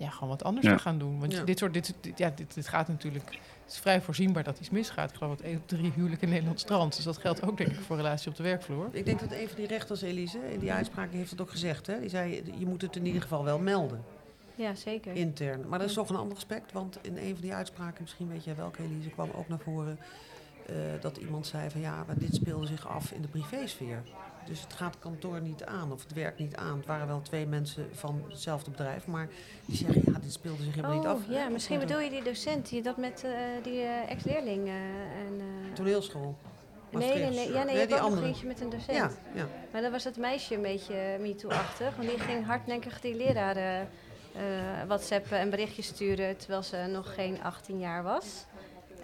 ja, 0.04 0.10
gewoon 0.10 0.30
wat 0.30 0.44
anders 0.44 0.66
Ja. 0.68 0.76
te 0.76 0.82
gaan 0.82 0.98
doen? 0.98 1.20
Want 1.20 1.32
Ja. 1.34 1.44
dit 1.44 1.58
soort, 1.58 1.74
dit, 1.74 1.94
dit- 2.02 2.18
ja, 2.18 2.32
dit, 2.36 2.54
dit 2.54 2.68
gaat 2.68 2.88
natuurlijk, 2.88 3.26
het 3.64 3.72
is 3.74 3.78
vrij 3.80 4.02
voorzienbaar 4.02 4.44
dat 4.44 4.60
iets 4.60 4.70
misgaat. 4.70 5.10
Ik 5.10 5.16
geloof 5.16 5.36
dat 5.38 5.46
één 5.46 5.58
op 5.58 5.68
drie 5.68 5.92
huwelijken 5.96 6.28
in 6.28 6.34
Nederland 6.34 6.60
strandt. 6.60 6.96
Dus 6.96 7.06
dat 7.06 7.18
geldt 7.18 7.44
ook 7.44 7.58
denk 7.58 7.70
ik 7.70 7.80
voor 7.80 7.96
relatie 7.96 8.30
op 8.30 8.36
de 8.36 8.44
werkvloer. 8.44 8.88
Ik 8.92 9.06
denk 9.06 9.20
dat 9.20 9.32
een 9.32 9.48
van 9.48 9.56
die 9.58 9.68
rechters, 9.68 10.02
Elise, 10.02 10.40
in 10.54 10.60
die 10.60 10.72
uitspraak 10.72 11.12
heeft 11.12 11.30
het 11.32 11.42
ook 11.42 11.50
gezegd. 11.52 11.88
Hè? 11.88 12.00
Die 12.00 12.10
zei, 12.10 12.44
je 12.58 12.66
moet 12.66 12.82
het 12.82 12.96
in 12.96 13.06
ieder 13.06 13.22
geval 13.22 13.44
wel 13.44 13.60
melden, 13.60 14.04
Ja, 14.56 14.76
zeker. 14.76 15.14
intern. 15.16 15.68
Maar 15.70 15.80
dat 15.80 15.88
is 15.88 15.94
toch 15.94 16.10
een 16.10 16.16
ander 16.16 16.36
aspect, 16.38 16.72
want 16.72 16.98
in 17.02 17.18
een 17.18 17.32
van 17.34 17.42
die 17.42 17.54
uitspraken, 17.54 18.02
misschien 18.02 18.28
weet 18.30 18.44
jij 18.44 18.56
welke, 18.56 18.84
Elise, 18.84 19.10
kwam 19.10 19.30
ook 19.36 19.48
naar 19.48 19.60
voren 19.60 20.00
eh, 20.66 20.76
dat 21.02 21.18
iemand 21.18 21.48
zei 21.48 21.70
van 21.70 21.82
ja, 21.82 22.04
maar 22.08 22.18
dit 22.18 22.36
speelde 22.36 22.66
zich 22.66 22.88
af 22.88 23.12
in 23.12 23.22
de 23.22 23.28
privésfeer. 23.28 24.02
Dus 24.46 24.62
het 24.62 24.74
gaat 24.74 24.94
het 24.94 25.04
kantoor 25.04 25.42
niet 25.42 25.64
aan, 25.66 25.92
of 25.92 26.04
het 26.04 26.14
werkt 26.14 26.40
niet 26.40 26.56
aan. 26.56 26.78
Het 26.78 26.86
waren 26.86 27.08
wel 27.08 27.22
twee 27.22 27.46
mensen 27.46 27.90
van 27.94 28.24
hetzelfde 28.30 28.72
bedrijf, 28.72 29.08
maar 29.08 29.28
die 29.66 29.78
zeggen 29.78 30.02
ja, 30.06 30.20
dit 30.20 30.34
speelde 30.34 30.64
zich 30.64 30.76
helemaal 30.76 30.98
niet 30.98 31.06
af. 31.06 31.20
Oh, 31.24 31.32
ja, 31.32 31.50
misschien 31.50 31.80
bedoel 31.80 32.00
je 32.00 32.10
die 32.10 32.24
docent 32.24 32.70
die 32.70 32.82
dat 32.82 32.98
met 32.98 33.24
eh, 33.24 33.32
die 33.64 33.82
eh, 33.82 34.12
ex-leerling 34.12 34.68
eh, 34.68 34.74
en... 34.74 35.40
eh, 35.40 35.74
Toneelschool. 35.74 36.36
Nee, 36.90 37.14
nee, 37.14 37.30
nee. 37.30 37.52
Ja, 37.52 37.64
nee, 37.64 37.76
je 37.76 37.84
ook 37.84 37.90
nog 37.90 38.00
andere. 38.00 38.28
eentje 38.28 38.48
met 38.48 38.62
een 38.62 38.70
docent. 38.70 38.98
Ja, 38.98 39.10
ja. 39.34 39.48
Maar 39.72 39.82
dan 39.82 39.92
was 39.92 40.04
het 40.04 40.18
meisje 40.18 40.56
een 40.56 40.62
beetje 40.62 40.94
eh, 40.94 41.20
MeToo-achtig. 41.20 41.96
Want 41.96 42.10
die 42.10 42.20
ging 42.20 42.46
hardnekkig 42.46 43.02
die 43.02 43.16
leraren 43.16 43.88
eh 44.36 44.42
whatsappen 44.88 45.38
en 45.40 45.50
berichtjes 45.50 45.86
sturen... 45.88 46.38
terwijl 46.38 46.64
ze 46.64 46.78
nog 46.92 47.14
geen 47.14 47.44
18 47.44 47.80
jaar 47.80 48.04
was. 48.04 48.46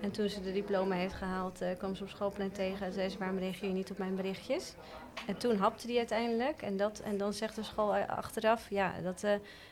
En 0.01 0.11
toen 0.11 0.29
ze 0.29 0.41
de 0.41 0.51
diploma 0.51 0.95
heeft 0.95 1.13
gehaald, 1.13 1.61
eh, 1.61 1.69
kwam 1.77 1.95
ze 1.95 2.03
op 2.03 2.09
schoolplein 2.09 2.51
tegen... 2.51 2.85
en 2.85 2.93
zei 2.93 3.09
ze, 3.09 3.17
waarom 3.17 3.37
reageer 3.37 3.67
je 3.67 3.73
niet 3.73 3.91
op 3.91 3.97
mijn 3.97 4.15
berichtjes? 4.15 4.75
En 5.27 5.37
toen 5.37 5.57
hapte 5.57 5.87
die 5.87 5.97
uiteindelijk. 5.97 6.61
En, 6.61 6.77
dat, 6.77 6.99
en 6.99 7.17
dan 7.17 7.33
zegt 7.33 7.55
de 7.55 7.63
school 7.63 7.93
achteraf... 7.95 8.69
ja, 8.69 8.93
dat, 9.03 9.23
eh, 9.23 9.31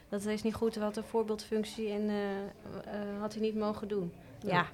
dat 0.10 0.26
is 0.26 0.44
niet 0.44 0.54
goed, 0.54 0.76
wat 0.76 0.98
een 0.98 1.04
voorbeeldfunctie... 1.04 1.90
en 1.92 2.10
eh, 2.10 2.16
eh, 2.94 3.20
had 3.20 3.34
hij 3.34 3.42
niet 3.42 3.56
mogen 3.56 3.88
doen. 3.88 4.12
Ja, 4.44 4.66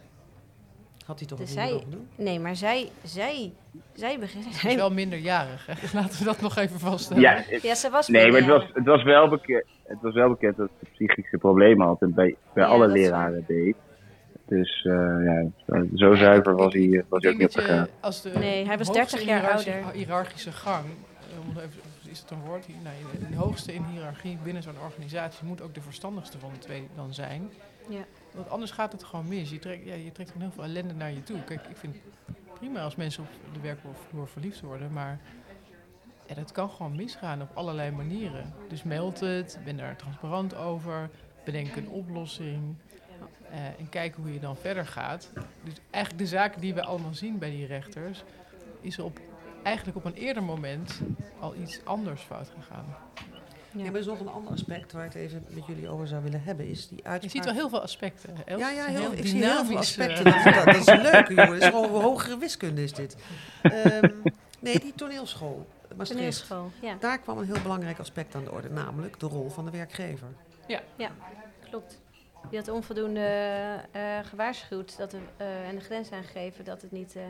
Had 1.06 1.20
hij 1.20 1.28
toch 1.28 1.38
dus 1.40 1.48
niet 1.50 1.58
zij, 1.58 1.72
mogen 1.72 1.92
doen? 1.92 2.08
nee, 2.16 2.40
maar 2.40 2.56
zij, 2.56 2.90
zij, 3.04 3.54
zij 3.94 4.20
begint. 4.20 4.56
Ze 4.56 4.68
is 4.68 4.76
wel 4.76 4.92
minderjarig, 4.92 5.66
hè? 5.66 5.74
Dus 5.82 5.94
laten 6.00 6.20
we 6.20 6.26
dat 6.26 6.42
nog 6.42 6.56
even 6.58 6.80
vaststellen. 6.80 7.22
Ja, 7.24 7.34
het- 7.46 7.62
Ja, 7.62 7.76
ze 7.76 7.90
was 7.90 8.08
nee, 8.08 8.32
maar 8.32 8.40
het 8.40 8.50
was, 8.50 8.70
het, 8.74 8.86
was 8.86 9.04
wel 9.04 9.30
bekend, 9.30 9.66
het 9.84 10.02
was 10.02 10.14
wel 10.14 10.30
bekend 10.30 10.58
dat 10.58 10.70
ze 10.80 10.86
psychische 10.92 11.38
problemen 11.38 11.88
had 11.88 12.02
en 12.02 12.14
bij, 12.14 12.36
bij 12.54 12.64
Ja, 12.64 12.70
alle 12.70 12.88
leraren 12.88 13.44
deed. 13.48 13.76
Dus 14.46 14.86
eh, 14.86 15.24
ja, 15.24 15.46
zo 15.96 16.16
zuiver 16.16 16.56
was 16.56 16.74
hij, 16.74 17.06
was 17.10 17.24
hij 17.24 17.32
ook 17.32 17.38
niet 17.38 17.54
de 17.54 18.40
Nee, 18.40 18.66
hij 18.66 18.78
was 18.78 18.88
hoogste 18.88 19.18
30 19.18 19.20
in 19.20 19.26
jaar 19.26 19.52
ouder. 19.52 19.92
hiërarchische 19.94 20.52
gang, 20.52 20.86
eh, 21.58 21.64
is 22.12 22.20
het 22.20 22.30
een 22.32 22.42
woord? 22.46 22.66
hier? 22.66 22.76
Nee, 22.84 23.30
de 23.30 23.36
hoogste 23.36 23.74
in 23.74 23.84
hiërarchie 23.84 24.38
binnen 24.44 24.64
zo'n 24.64 24.80
organisatie 24.84 25.46
moet 25.46 25.62
ook 25.62 25.74
de 25.74 25.82
verstandigste 25.82 26.40
van 26.40 26.52
de 26.54 26.60
twee 26.60 26.88
dan 26.96 27.14
zijn. 27.14 27.50
Ja. 27.90 28.06
Want 28.34 28.50
anders 28.50 28.72
gaat 28.72 28.92
het 28.92 29.04
gewoon 29.04 29.28
mis. 29.28 29.50
Je 29.50 29.60
trekt, 29.60 29.86
ja, 29.86 29.94
je 29.94 30.12
trekt 30.12 30.32
gewoon 30.32 30.48
heel 30.48 30.56
veel 30.56 30.64
ellende 30.64 30.94
naar 30.94 31.12
je 31.12 31.24
toe. 31.24 31.44
Kijk, 31.44 31.62
ik 31.70 31.78
vind 31.78 31.96
het 31.96 32.36
prima 32.60 32.84
als 32.84 32.96
mensen 32.96 33.24
op 33.24 33.54
de 33.54 33.60
werkvloer 33.60 34.28
verliefd 34.28 34.62
worden, 34.62 34.94
maar 34.94 35.20
ja, 36.28 36.36
dat 36.36 36.52
kan 36.52 36.70
gewoon 36.70 36.96
misgaan 36.96 37.42
op 37.42 37.50
allerlei 37.54 37.92
manieren. 37.92 38.54
Dus 38.70 38.84
meld 38.84 39.20
het, 39.20 39.60
ben 39.66 39.78
daar 39.78 39.96
transparant 39.96 40.56
over, 40.56 41.10
bedenk 41.46 41.76
een 41.76 41.90
oplossing. 41.90 42.76
Eh, 43.54 43.66
en 43.66 43.90
kijk 43.90 44.16
hoe 44.16 44.34
je 44.34 44.40
dan 44.40 44.56
verder 44.58 44.86
gaat. 44.86 45.30
Dus 45.64 45.74
eigenlijk 45.90 46.24
de 46.24 46.30
zaken 46.30 46.62
die 46.62 46.74
we 46.74 46.84
allemaal 46.84 47.14
zien 47.14 47.38
bij 47.38 47.50
die 47.50 47.66
rechters, 47.66 48.24
is 48.82 49.00
op, 49.00 49.20
eigenlijk 49.64 49.98
op 49.98 50.06
een 50.06 50.14
eerder 50.14 50.44
moment 50.44 51.02
al 51.40 51.56
iets 51.56 51.86
anders 51.86 52.22
fout 52.22 52.52
gegaan. 52.60 52.86
Ja, 53.72 53.86
er 53.86 53.98
is 53.98 54.06
nog 54.06 54.20
een 54.20 54.28
ander 54.28 54.52
aspect 54.52 54.92
waar 54.92 55.06
ik 55.06 55.14
het 55.14 55.22
even 55.22 55.46
met 55.50 55.66
jullie 55.66 55.90
over 55.90 56.08
zou 56.08 56.24
willen 56.24 56.44
hebben. 56.44 56.68
Is 56.68 56.88
die 56.88 56.98
uitspraak... 57.04 57.22
Je 57.22 57.30
ziet 57.30 57.46
wel 57.46 57.54
heel 57.54 57.70
veel 57.70 57.82
aspecten. 57.82 58.36
Ja, 58.46 58.70
ja, 58.70 58.86
heel, 58.86 59.00
Heel 59.00 59.12
ik 59.12 59.28
zie 59.28 59.44
heel 59.46 59.66
veel 59.66 59.78
aspecten. 59.78 60.26
eh. 60.26 60.44
Dat, 60.44 60.54
dat, 60.54 60.66
dat 60.66 60.76
is 60.76 61.12
leuk, 61.12 61.28
jongen. 61.28 61.48
Dat 61.48 61.62
is 61.62 61.66
gewoon 61.66 62.02
hogere 62.02 62.38
wiskunde 62.38 62.84
is 62.84 62.94
dit. 62.94 63.16
Ehm, 63.62 64.10
nee, 64.60 64.80
die 64.80 64.94
toneelschool. 64.96 65.68
Maastricht. 65.96 66.08
Toneelschool, 66.10 66.72
ja. 66.82 66.96
Daar 67.00 67.20
kwam 67.20 67.38
een 67.38 67.46
heel 67.46 67.62
belangrijk 67.62 68.00
aspect 68.00 68.36
aan 68.36 68.44
de 68.44 68.52
orde, 68.52 68.70
namelijk 68.70 69.20
de 69.20 69.26
rol 69.26 69.50
van 69.50 69.66
de 69.66 69.72
werkgever. 69.72 70.28
Ja. 70.68 70.82
Ja, 70.96 71.12
klopt. 71.70 72.02
Die 72.50 72.60
had 72.60 72.68
onvoldoende 72.70 73.26
eh, 73.92 74.02
gewaarschuwd 74.24 74.98
dat 74.98 75.12
de, 75.12 75.18
eh, 75.38 75.68
en 75.70 75.76
de 75.76 75.82
grens 75.82 76.12
aangegeven 76.12 76.66
dat, 76.66 76.82
het 76.82 76.92
niet, 76.92 77.16
eh, 77.16 77.22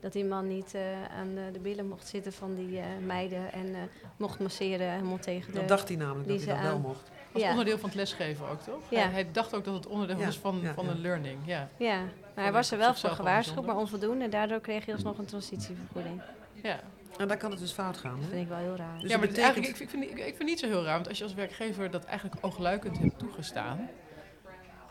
dat 0.00 0.12
die 0.12 0.24
man 0.24 0.48
niet 0.48 0.74
eh, 0.74 0.82
aan 1.18 1.34
de, 1.34 1.48
de 1.52 1.58
billen 1.58 1.88
mocht 1.88 2.06
zitten 2.08 2.32
van 2.32 2.54
die 2.54 2.78
eh, 2.78 2.84
meiden 3.06 3.52
en 3.52 3.66
eh, 3.74 3.80
mocht 4.16 4.38
masseren 4.40 4.90
helemaal 4.90 5.18
tegen 5.18 5.52
de... 5.52 5.58
Dat 5.58 5.68
dacht 5.68 5.88
hij 5.88 5.96
namelijk 5.96 6.28
dat 6.28 6.42
hij 6.44 6.54
dat 6.54 6.62
wel 6.62 6.78
mocht. 6.78 7.10
Als 7.32 7.42
Ja. 7.42 7.50
onderdeel 7.50 7.78
van 7.78 7.88
het 7.88 7.98
lesgeven 7.98 8.48
ook, 8.48 8.60
toch? 8.60 8.80
Ja. 8.90 8.98
Hij, 9.00 9.10
hij 9.10 9.28
dacht 9.32 9.54
ook 9.54 9.64
dat 9.64 9.74
het 9.74 9.86
onderdeel 9.86 10.18
Ja, 10.18 10.24
was 10.24 10.38
van, 10.38 10.58
ja, 10.62 10.72
van 10.74 10.88
een 10.88 11.00
learning. 11.00 11.38
Ja. 11.44 11.68
Ja, 11.76 11.96
maar 11.96 12.08
hij 12.34 12.42
hij 12.44 12.52
was 12.52 12.70
er 12.70 12.78
wel 12.78 12.94
voor 12.94 13.10
gewaarschuwd, 13.10 13.66
maar 13.66 13.76
onvoldoende. 13.76 14.24
En 14.24 14.30
daardoor 14.30 14.60
kreeg 14.60 14.84
hij 14.84 14.94
alsnog 14.94 15.18
een 15.18 15.24
transitievergoeding. 15.24 16.22
Ja. 16.62 16.80
En 17.18 17.28
daar 17.28 17.36
kan 17.36 17.50
het 17.50 17.60
dus 17.60 17.72
fout 17.72 17.96
gaan. 17.96 18.14
Dat 18.14 18.22
Hè? 18.24 18.28
vind 18.30 18.42
ik 18.42 18.48
wel 18.48 18.58
heel 18.58 18.76
raar. 18.76 18.98
Dus 19.00 19.10
ja, 19.10 19.18
maar 19.18 19.28
eigenlijk, 19.28 19.68
ik, 19.68 19.76
vind, 19.76 19.92
ik, 19.92 19.98
vind, 20.08 20.18
ik 20.18 20.24
vind 20.24 20.38
het 20.38 20.46
niet 20.46 20.58
zo 20.58 20.66
heel 20.66 20.84
raar, 20.84 20.94
want 20.94 21.08
als 21.08 21.18
je 21.18 21.24
als 21.24 21.34
werkgever 21.34 21.90
dat 21.90 22.04
eigenlijk 22.04 22.44
oogluikend 22.44 22.98
hebt 22.98 23.18
toegestaan, 23.18 23.88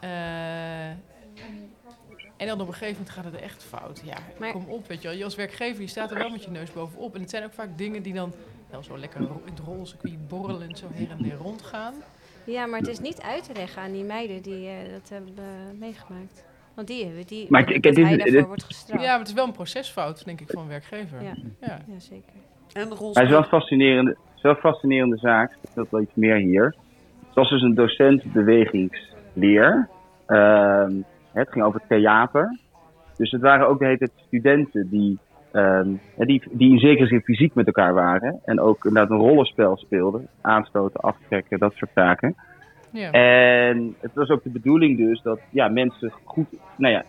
eh, 0.02 0.88
en 2.38 2.48
dan 2.48 2.62
op 2.62 2.68
een 2.68 2.74
gegeven 2.74 2.94
moment 2.94 3.10
gaat 3.10 3.24
het 3.26 3.36
echt 3.36 3.64
fout. 3.64 4.02
Ja, 4.06 4.18
Maar- 4.40 4.52
kom 4.52 4.66
op, 4.68 4.88
weet 4.88 5.02
je 5.02 5.08
wel. 5.08 5.18
Je 5.18 5.24
als 5.24 5.36
werkgever, 5.36 5.82
je 5.82 5.88
staat 5.88 6.12
er 6.12 6.18
wel 6.18 6.30
met 6.30 6.44
je 6.44 6.52
neus 6.52 6.72
bovenop. 6.74 7.16
En 7.16 7.22
het 7.22 7.30
zijn 7.30 7.44
ook 7.44 7.54
vaak 7.54 7.78
dingen 7.78 8.02
die 8.04 8.14
dan 8.14 8.34
wel 8.70 8.84
zo 8.84 8.98
lekker 8.98 9.20
in 9.22 9.28
het 9.46 9.60
rolcircuit 9.66 10.28
borrelend 10.28 10.78
zo 10.78 10.88
her 10.94 11.10
en 11.12 11.24
weer 11.24 11.36
rondgaan. 11.36 11.94
Ja, 12.44 12.66
maar 12.66 12.80
het 12.80 12.88
is 12.88 13.00
niet 13.00 13.22
uit 13.22 13.44
te 13.44 13.54
leggen 13.54 13.82
aan 13.82 13.92
die 13.92 14.04
meiden 14.04 14.42
die 14.42 14.68
eh, 14.68 14.76
dat 14.94 15.10
hebben 15.10 15.34
meegemaakt. 15.80 16.44
Want 16.74 16.88
die 16.88 17.06
hebben 17.06 17.26
die. 17.28 17.46
Maar 17.50 17.66
dat 17.66 17.70
ik- 17.70 17.76
ik- 17.86 17.96
dit- 17.96 18.06
hij 18.06 18.18
daarvoor 18.18 18.36
dit- 18.36 18.46
wordt 18.46 18.64
gestraft. 18.64 19.02
Ja, 19.04 19.10
maar 19.10 19.20
het 19.20 19.28
is 19.28 19.34
wel 19.34 19.46
een 19.46 19.52
procesfout, 19.52 20.26
denk 20.26 20.42
ik, 20.42 20.50
van 20.50 20.62
een 20.62 20.68
werkgever. 20.68 21.22
Ja. 21.22 21.34
Ja. 21.62 21.80
ja, 21.88 22.00
zeker. 22.00 22.34
En 22.74 22.90
de 22.90 22.96
het 22.96 23.18
is 23.18 23.30
wel 23.30 23.38
een 23.38 23.44
fascinerende, 23.46 24.18
wel 24.42 24.56
fascinerende 24.56 25.18
zaak. 25.18 25.58
Wel 25.74 26.02
iets 26.02 26.12
meer 26.14 26.36
hier. 26.36 26.76
Het 27.26 27.36
was 27.36 27.50
dus 27.50 27.62
een 27.62 27.76
docent 27.76 28.24
bewegingsleer. 29.34 29.90
Ehm, 30.26 30.94
het 31.34 31.50
ging 31.50 31.66
over 31.66 31.82
theater. 31.88 32.60
Dus 33.18 33.32
het 33.32 33.42
waren 33.42 33.68
ook 33.68 33.80
de 33.80 33.86
hele 33.86 33.98
tijd 33.98 34.12
studenten 34.26 34.90
die, 34.90 35.20
ehm, 35.52 35.90
die, 36.16 36.44
die 36.52 36.72
in 36.72 36.80
zekere 36.80 37.08
zin 37.08 37.22
fysiek 37.22 37.54
met 37.54 37.66
elkaar 37.66 37.94
waren. 37.94 38.40
En 38.46 38.60
ook 38.60 38.86
inderdaad 38.86 39.12
een 39.12 39.26
rollenspel 39.26 39.78
speelden. 39.78 40.28
Aanstoten, 40.42 41.00
aftrekken, 41.00 41.60
dat 41.60 41.74
soort 41.74 41.92
zaken. 41.96 42.36
Ja. 42.92 43.12
En 43.12 43.96
het 44.00 44.12
was 44.14 44.30
ook 44.30 44.44
de 44.44 44.50
bedoeling 44.50 44.98
dus 44.98 45.22
dat 45.22 45.40
ja, 45.50 45.68
mensen 45.68 46.12
goed, 46.24 46.48
nou 46.76 46.94
ja, 46.94 47.04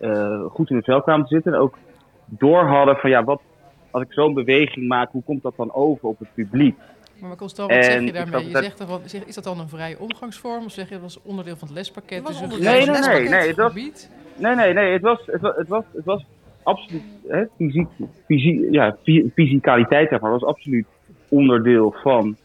eh, 0.00 0.44
goed 0.44 0.70
in 0.70 0.76
het 0.76 0.84
vel 0.84 1.02
kwamen 1.02 1.26
te 1.26 1.34
zitten. 1.34 1.52
En 1.52 1.58
ook 1.58 1.78
door 2.24 2.64
hadden 2.64 2.96
van 2.96 3.10
ja, 3.10 3.24
wat, 3.24 3.42
als 3.90 4.02
ik 4.02 4.12
zo'n 4.12 4.34
beweging 4.34 4.88
maak, 4.88 5.10
hoe 5.12 5.22
komt 5.22 5.42
dat 5.42 5.56
dan 5.56 5.72
over 5.74 6.08
op 6.08 6.18
het 6.18 6.34
publiek? 6.34 6.76
Maar 7.20 7.36
Constant, 7.36 7.70
wat 7.74 7.84
zeg 7.84 8.04
je 8.04 8.12
daarmee? 8.12 8.44
Je 8.48 8.56
zegt 8.56 8.80
ervan, 8.80 9.00
zeg, 9.04 9.24
is 9.24 9.34
dat 9.34 9.44
dan 9.44 9.60
een 9.60 9.68
vrije 9.68 9.98
omgangsvorm? 9.98 10.64
Of 10.64 10.72
zeg 10.72 10.86
je 10.88 10.92
dat 10.94 11.02
was 11.02 11.22
onderdeel 11.22 11.56
van 11.56 11.68
het 11.68 11.76
lespakket? 11.76 12.22
was 12.22 12.40
dus 12.40 12.40
een 12.40 12.48
Nee, 12.48 12.58
van 12.58 12.64
nee, 12.64 12.80
het 12.80 12.86
nee, 12.88 12.96
lespakket. 13.00 13.30
nee, 13.30 13.48
het 13.48 13.56
was, 13.56 13.68
gebied? 13.72 14.10
nee, 14.36 14.54
nee, 14.54 14.72
nee, 14.72 14.92
het 14.92 15.02
was, 15.02 15.20
het 15.26 15.40
was, 15.40 15.56
het 15.56 15.68
was, 15.68 15.84
het 15.92 16.04
was 16.04 16.24
absoluut, 16.62 17.02
hè, 17.28 17.44
fysiek, 17.56 17.88
fysie, 18.26 18.70
ja, 18.70 18.96
fy- 19.02 19.28
fysicaliteit 19.34 20.10
daarvan 20.10 20.30
was 20.30 20.44
absoluut 20.44 20.86
onderdeel 21.28 21.94
van 22.02 22.36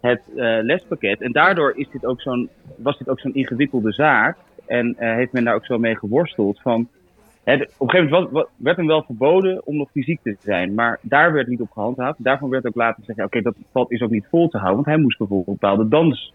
het 0.00 0.20
eh, 0.36 0.58
lespakket. 0.62 1.20
En 1.20 1.32
daardoor 1.32 1.72
is 1.76 1.88
dit 1.92 2.04
ook 2.06 2.20
zo'n, 2.20 2.48
was 2.76 2.98
dit 2.98 3.08
ook 3.08 3.20
zo'n 3.20 3.34
ingewikkelde 3.34 3.92
zaak. 3.92 4.36
En 4.66 4.94
eh, 4.98 5.14
heeft 5.14 5.32
men 5.32 5.44
daar 5.44 5.54
ook 5.54 5.66
zo 5.66 5.78
mee 5.78 5.96
geworsteld 5.96 6.60
van... 6.60 6.88
Hè, 7.44 7.56
de- 7.56 7.70
op 7.76 7.86
een 7.86 7.90
gegeven 7.90 8.12
moment 8.12 8.32
was- 8.32 8.46
werd 8.56 8.76
hem 8.76 8.86
wel 8.86 9.02
verboden 9.02 9.66
om 9.66 9.76
nog 9.76 9.90
fysiek 9.90 10.20
te 10.22 10.36
zijn. 10.40 10.74
Maar 10.74 10.98
daar 11.02 11.32
werd 11.32 11.46
niet 11.46 11.60
op 11.60 11.70
gehandhaafd. 11.70 12.24
Daarvan 12.24 12.48
werd 12.50 12.66
ook 12.66 12.74
later 12.74 12.96
gezegd, 12.98 13.18
ja, 13.18 13.24
oké, 13.24 13.40
dat 13.42 13.54
valt 13.72 13.90
is 13.92 14.00
ook 14.02 14.10
niet 14.10 14.26
vol 14.30 14.48
te 14.48 14.56
houden. 14.56 14.74
Want 14.84 14.86
hij 14.96 15.04
moest 15.04 15.18
bijvoorbeeld 15.18 15.58
bepaalde 15.60 15.88
dans... 15.88 16.32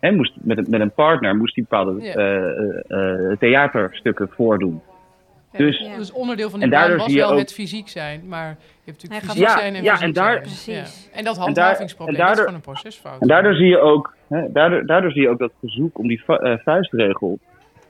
Hij 0.00 0.12
moest 0.12 0.32
met, 0.40 0.58
een- 0.58 0.66
met 0.68 0.80
een 0.80 0.92
partner 0.92 1.36
moest 1.36 1.54
hij 1.54 1.64
bepaalde 1.68 2.02
Ja. 2.02 2.14
eh, 2.14 2.36
eh, 2.88 3.30
eh, 3.30 3.38
theaterstukken 3.38 4.28
voordoen. 4.28 4.80
Ja, 5.52 5.58
Dus- 5.58 5.78
dus, 5.78 5.96
dus 5.96 6.12
onderdeel 6.12 6.50
van 6.50 6.58
die 6.60 6.68
en 6.68 6.74
daardoor 6.74 6.96
baan 6.96 7.06
was 7.06 7.14
wel 7.14 7.30
ook- 7.32 7.38
het 7.38 7.52
fysiek 7.52 7.88
zijn. 7.88 8.22
Maar 8.28 8.48
je 8.48 8.56
hebt 8.90 9.02
natuurlijk 9.02 9.22
Hij 9.22 9.30
fysiek 9.34 9.48
zijn 9.60 9.74
en 9.74 9.82
Ja, 9.82 10.00
en 10.00 10.12
daar- 10.12 10.30
zijn. 10.32 10.40
Precies. 10.42 11.08
Ja. 11.12 11.18
En 11.18 11.24
dat 11.24 11.36
handhavingsprobleem, 11.36 12.20
en 12.20 12.26
dat 12.26 12.32
is 12.34 12.38
gewoon 12.38 12.54
een 12.54 12.60
procesfout. 12.60 13.20
En 13.20 13.28
daardoor 13.28 13.54
zie 13.54 13.66
je 13.66 13.78
ook, 13.78 14.16
hè, 14.28 14.52
daardoor, 14.52 14.86
daardoor 14.86 15.10
zie 15.12 15.22
je 15.22 15.28
ook 15.28 15.38
dat 15.38 15.52
verzoek 15.60 15.98
om 15.98 16.08
die 16.08 16.22
vu- 16.24 16.58
vuistregel 16.64 17.38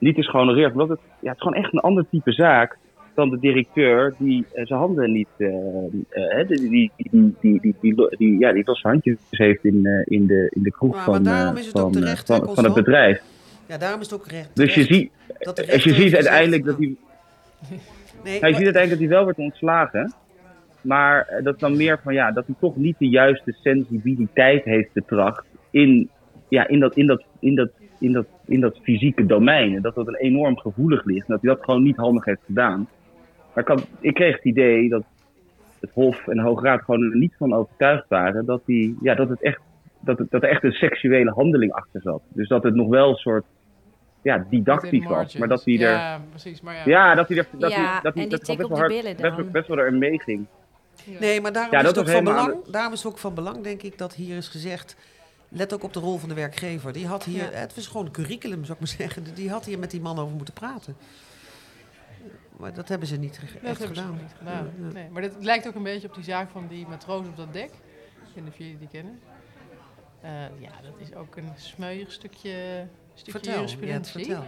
niet 0.03 0.17
is 0.17 0.29
gehonoreerd. 0.29 0.71
Omdat 0.71 0.89
het, 0.89 0.99
ja, 1.19 1.29
het 1.29 1.37
is 1.37 1.43
gewoon 1.43 1.63
echt 1.63 1.73
een 1.73 1.79
ander 1.79 2.05
type 2.09 2.31
zaak 2.31 2.77
dan 3.13 3.29
de 3.29 3.39
directeur 3.39 4.13
die 4.17 4.45
eh, 4.53 4.65
zijn 4.65 4.79
handen 4.79 5.11
niet. 5.11 5.27
Eh, 5.37 5.49
eh, 6.39 6.47
die, 6.47 6.91
die, 7.09 7.65
die, 8.17 8.39
ja, 8.39 8.51
die 8.53 8.63
losse 8.65 8.87
handjes 8.87 9.17
heeft 9.29 9.65
in, 9.65 10.03
in, 10.05 10.27
de, 10.27 10.51
in 10.53 10.63
de 10.63 10.71
kroeg 10.71 11.03
van, 11.03 11.25
van, 12.53 12.63
het 12.63 12.73
bedrijf. 12.73 13.21
Ja, 13.67 13.77
daarom 13.77 13.99
is 13.99 14.09
het 14.09 14.19
ook 14.19 14.27
recht. 14.27 14.55
Dus 14.55 14.73
je 14.75 14.83
ziet, 14.83 15.11
als 15.71 15.83
je 15.83 15.93
ziet 15.93 16.15
uiteindelijk 16.15 16.65
dat 16.65 16.77
hij. 16.77 16.95
Nee, 18.23 18.39
hij 18.39 18.53
ziet 18.53 18.63
uiteindelijk 18.63 18.89
dat 18.89 18.99
hij 18.99 19.17
wel 19.17 19.23
wordt 19.23 19.37
ontslagen. 19.37 20.13
Maar 20.81 21.41
dat 21.43 21.59
dan 21.59 21.77
meer 21.77 21.99
van 22.03 22.13
ja, 22.13 22.31
dat 22.31 22.45
hij 22.45 22.55
toch 22.59 22.75
niet 22.75 22.95
de 22.97 23.09
juiste 23.09 23.51
sensibiliteit 23.61 24.63
heeft 24.63 24.93
betracht 24.93 25.45
in, 25.71 26.09
ja, 26.47 26.67
in, 26.67 26.79
dat, 26.79 26.95
in, 26.95 27.07
dat, 27.07 27.23
in 27.39 27.55
dat 27.55 27.69
in, 28.03 28.11
dat, 28.11 28.25
in 28.45 28.59
dat 28.59 28.79
fysieke 28.81 29.25
domein. 29.25 29.75
En 29.75 29.81
dat 29.81 29.95
dat 29.95 30.07
een 30.07 30.15
enorm 30.15 30.57
gevoelig 30.57 31.05
ligt. 31.05 31.27
En 31.27 31.33
dat 31.33 31.41
hij 31.41 31.53
dat 31.53 31.63
gewoon 31.63 31.83
niet 31.83 31.95
handig 31.95 32.25
heeft 32.25 32.41
gedaan. 32.45 32.87
Maar 33.53 33.63
ik, 33.63 33.69
had, 33.69 33.87
ik 33.99 34.13
kreeg 34.13 34.35
het 34.35 34.45
idee 34.45 34.89
dat 34.89 35.03
het 35.79 35.91
Hof 35.93 36.27
en 36.27 36.35
de 36.35 36.41
Hoge 36.41 36.65
Raad 36.65 36.81
gewoon 36.81 37.01
er 37.01 37.17
niet 37.17 37.35
van 37.37 37.53
overtuigd 37.53 38.05
waren 38.07 38.45
dat, 38.45 38.61
die, 38.65 38.97
ja, 39.01 39.15
dat, 39.15 39.29
het 39.29 39.41
echt, 39.41 39.59
dat, 39.99 40.17
het, 40.17 40.31
dat 40.31 40.43
er 40.43 40.49
echt 40.49 40.63
een 40.63 40.71
seksuele 40.71 41.31
handeling 41.31 41.71
achter 41.71 42.01
zat. 42.01 42.21
Dus 42.27 42.47
dat 42.47 42.63
het 42.63 42.75
nog 42.75 42.87
wel 42.87 43.09
een 43.09 43.15
soort 43.15 43.45
ja, 44.21 44.45
didactisch 44.49 45.05
was. 45.05 45.37
Maar 45.37 45.47
dat 45.47 45.65
hij 45.65 45.73
er. 45.73 45.79
Ja, 45.79 46.21
precies. 46.29 46.61
Maar 46.61 46.75
ja. 46.75 46.81
Ja, 46.85 47.15
dat 47.15 47.27
hij 47.27 47.37
er, 47.37 47.47
dat 47.51 47.71
Ja, 47.71 47.91
hij, 47.91 47.99
dat 48.01 48.13
hij, 48.13 48.23
en 48.23 48.29
dat 48.29 48.45
die 48.45 48.55
hij 48.55 48.55
tik 48.55 48.57
best 48.57 48.63
op 48.63 48.69
wel 48.69 48.69
die 48.69 48.77
hard, 48.77 49.17
billen 49.17 49.17
best, 49.17 49.37
dan. 49.37 49.51
best 49.51 49.67
wel 49.67 49.79
erin 49.79 49.97
meeging. 49.97 50.45
Nee, 51.19 51.41
maar 51.41 51.53
daarom, 51.53 51.71
Ja, 51.71 51.77
is 51.77 51.85
dat 51.85 51.95
het 51.95 52.05
ook 52.05 52.11
was 52.11 52.23
van 52.23 52.33
belang, 52.33 52.65
daarom 52.71 52.93
is 52.93 53.03
het 53.03 53.11
ook 53.11 53.17
van 53.17 53.33
belang, 53.33 53.63
denk 53.63 53.81
ik, 53.81 53.97
dat 53.97 54.13
hier 54.13 54.37
is 54.37 54.47
gezegd... 54.47 54.95
Let 55.55 55.73
ook 55.73 55.83
op 55.83 55.93
de 55.93 55.99
rol 55.99 56.17
van 56.17 56.29
de 56.29 56.35
werkgever. 56.35 56.93
Die 56.93 57.07
had 57.07 57.23
hier, 57.23 57.51
Ja. 57.51 57.57
het 57.59 57.75
was 57.75 57.87
gewoon 57.87 58.05
een 58.05 58.11
curriculum, 58.11 58.59
zou 58.65 58.73
ik 58.73 58.79
maar 58.79 58.87
zeggen. 58.97 59.33
Die 59.33 59.49
had 59.49 59.65
hier 59.65 59.79
met 59.79 59.91
die 59.91 60.01
man 60.01 60.19
over 60.19 60.35
moeten 60.35 60.53
praten. 60.53 60.95
Maar 62.57 62.73
dat 62.73 62.87
hebben 62.89 63.07
ze 63.07 63.15
niet 63.17 63.39
Dat 63.61 63.61
echt 63.63 63.83
gedaan. 63.85 64.11
niet 64.21 64.33
gedaan. 64.37 64.71
Ja, 64.79 64.85
ja. 64.87 64.93
Nee, 64.93 65.09
maar 65.09 65.21
dat 65.21 65.31
lijkt 65.39 65.67
ook 65.67 65.75
een 65.75 65.83
beetje 65.83 66.07
op 66.07 66.13
die 66.15 66.23
zaak 66.23 66.49
van 66.49 66.67
die 66.67 66.87
matroos 66.87 67.27
op 67.27 67.37
dat 67.37 67.53
dek. 67.53 67.69
Ik 67.69 68.33
weet 68.33 68.43
niet 68.43 68.53
of 68.53 68.57
jullie 68.57 68.77
die 68.77 68.87
kennen. 68.87 69.19
Eh, 70.21 70.31
ja, 70.59 70.71
dat 70.83 70.93
is 70.99 71.13
ook 71.15 71.35
een 71.35 71.51
smeuig 71.55 72.11
stukje, 72.11 72.87
stukje 73.13 73.31
Vertel, 73.31 73.51
ja, 73.53 73.57
jurisprudentie. 73.59 74.25
vertel. 74.25 74.43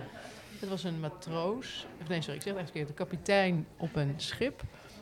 Het 0.60 0.70
was 0.70 0.84
een 0.84 1.00
matroos, 1.00 1.88
of 2.02 2.08
nee 2.08 2.22
sorry, 2.22 2.36
ik 2.36 2.42
zeg 2.42 2.54
het 2.54 2.64
verkeerd, 2.64 2.90
een 2.90 2.96
kapitein 2.96 3.68
op 3.78 3.96
een 3.96 4.14
schip. 4.18 4.62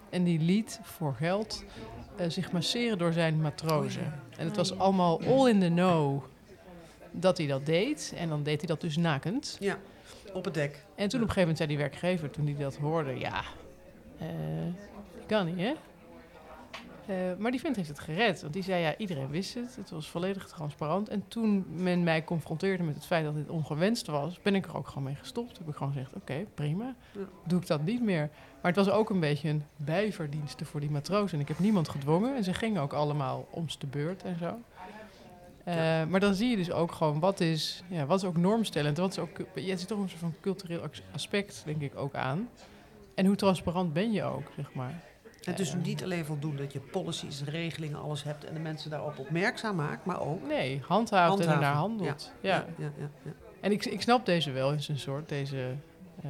En 0.09 0.23
die 0.23 0.39
liet 0.39 0.79
voor 0.83 1.13
geld 1.15 1.63
eh, 2.15 2.29
zich 2.29 2.51
masseren 2.51 2.97
door 2.97 3.13
zijn 3.13 3.41
matrozen. 3.41 4.13
En 4.37 4.45
het 4.45 4.55
was 4.55 4.77
allemaal 4.77 5.21
all 5.27 5.49
in 5.49 5.59
the 5.59 5.67
know 5.67 6.23
dat 7.11 7.37
hij 7.37 7.47
dat 7.47 7.65
deed. 7.65 8.13
En 8.15 8.29
dan 8.29 8.43
deed 8.43 8.57
hij 8.57 8.67
dat 8.67 8.81
dus 8.81 8.97
nakend. 8.97 9.57
Ja, 9.59 9.77
op 10.33 10.45
het 10.45 10.53
dek. 10.53 10.85
En 10.95 11.09
toen 11.09 11.21
op 11.21 11.27
een 11.27 11.33
gegeven 11.33 11.39
moment 11.39 11.57
zei 11.57 11.69
die 11.69 11.77
werkgever, 11.77 12.29
toen 12.29 12.45
hij 12.45 12.55
dat 12.57 12.75
hoorde, 12.75 13.19
ja, 13.19 13.43
eh 14.19 14.27
kan 15.25 15.45
niet, 15.45 15.57
hè? 15.57 15.73
Eh, 17.07 17.15
maar 17.37 17.51
die 17.51 17.59
vent 17.59 17.75
heeft 17.75 17.87
het 17.87 17.99
gered, 17.99 18.41
want 18.41 18.53
die 18.53 18.63
zei, 18.63 18.81
ja, 18.81 18.97
iedereen 18.97 19.29
wist 19.29 19.53
het. 19.53 19.75
Het 19.75 19.89
was 19.89 20.09
volledig 20.09 20.47
transparant. 20.47 21.09
En 21.09 21.23
toen 21.27 21.65
men 21.83 22.03
mij 22.03 22.23
confronteerde 22.23 22.83
met 22.83 22.95
het 22.95 23.05
feit 23.05 23.23
dat 23.25 23.35
dit 23.35 23.49
ongewenst 23.49 24.07
was, 24.07 24.39
ben 24.41 24.55
ik 24.55 24.65
er 24.65 24.77
ook 24.77 24.87
gewoon 24.87 25.03
mee 25.03 25.15
gestopt. 25.15 25.57
Heb 25.57 25.67
ik 25.67 25.75
gewoon 25.75 25.93
gezegd, 25.93 26.13
oké, 26.13 26.45
prima, 26.53 26.95
doe 27.47 27.59
ik 27.59 27.67
dat 27.67 27.83
niet 27.83 28.01
meer. 28.01 28.29
Maar 28.61 28.71
het 28.73 28.85
was 28.85 28.89
ook 28.95 29.09
een 29.09 29.19
beetje 29.19 29.49
een 29.49 29.63
bijverdienste 29.77 30.65
voor 30.65 30.79
die 30.79 30.89
matroos. 30.89 31.33
En 31.33 31.39
ik 31.39 31.47
heb 31.47 31.59
niemand 31.59 31.89
gedwongen. 31.89 32.35
En 32.35 32.43
ze 32.43 32.53
gingen 32.53 32.81
ook 32.81 32.93
allemaal 32.93 33.47
om 33.49 33.65
de 33.79 33.87
beurt 33.87 34.23
en 34.23 34.37
zo. 34.39 34.59
Eh, 35.63 35.75
Maar 36.09 36.19
dan 36.19 36.33
zie 36.33 36.49
je 36.49 36.55
dus 36.55 36.71
ook 36.71 36.91
gewoon 36.91 37.19
wat 37.19 37.39
is, 37.39 37.83
ja, 37.87 38.05
wat 38.05 38.17
is 38.21 38.27
ook 38.27 38.37
normstellend. 38.37 38.97
Wat 38.97 39.11
is 39.11 39.19
ook, 39.19 39.37
je 39.55 39.77
ziet 39.77 39.87
toch 39.87 39.99
een 39.99 40.09
soort 40.09 40.19
van 40.21 40.33
cultureel 40.41 40.81
as- 40.81 41.01
aspect, 41.13 41.61
denk 41.65 41.81
ik, 41.81 41.95
ook 41.95 42.13
aan. 42.15 42.49
En 43.15 43.25
hoe 43.25 43.35
transparant 43.35 43.93
ben 43.93 44.11
je 44.11 44.23
ook, 44.23 44.51
zeg 44.55 44.73
maar. 44.73 45.01
Het 45.45 45.59
is 45.59 45.73
niet 45.73 46.03
alleen 46.03 46.25
voldoende 46.25 46.61
dat 46.61 46.73
je 46.73 46.79
policies, 46.79 47.43
regelingen, 47.43 48.01
alles 48.01 48.23
hebt 48.23 48.43
en 48.43 48.53
de 48.53 48.59
mensen 48.59 48.89
daarop 48.89 49.19
opmerkzaam 49.19 49.75
maakt, 49.75 50.05
maar 50.05 50.21
ook 50.21 50.47
Nee, 50.47 50.81
handhaaft 50.87 51.39
en 51.39 51.49
ernaar 51.49 51.73
handelt. 51.73 52.31
Ja. 52.41 52.65
Ja, 52.77 52.91
ja. 52.97 53.09
En 53.59 53.71
ik, 53.71 53.85
ik 53.85 54.01
snap 54.01 54.25
deze 54.25 54.51
wel 54.51 54.71
in 54.71 54.81
zijn 54.81 54.99
soort, 54.99 55.29
deze 55.29 55.75
eh, 56.21 56.29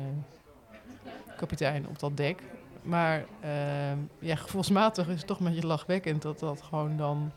kapitein 1.38 1.88
op 1.88 2.00
dat 2.00 2.18
dek. 2.18 2.42
Maar 2.82 3.26
eh, 3.40 3.92
ja, 4.20 4.36
gevoelsmatig 4.46 5.08
is 5.08 5.18
het 5.18 5.28
toch 5.28 5.40
een 5.40 5.46
beetje 5.46 5.68
lachwekkend 5.68 6.22
dat 6.22 6.40
dat 6.40 6.62
gewoon 6.62 6.98
dan 6.98 7.32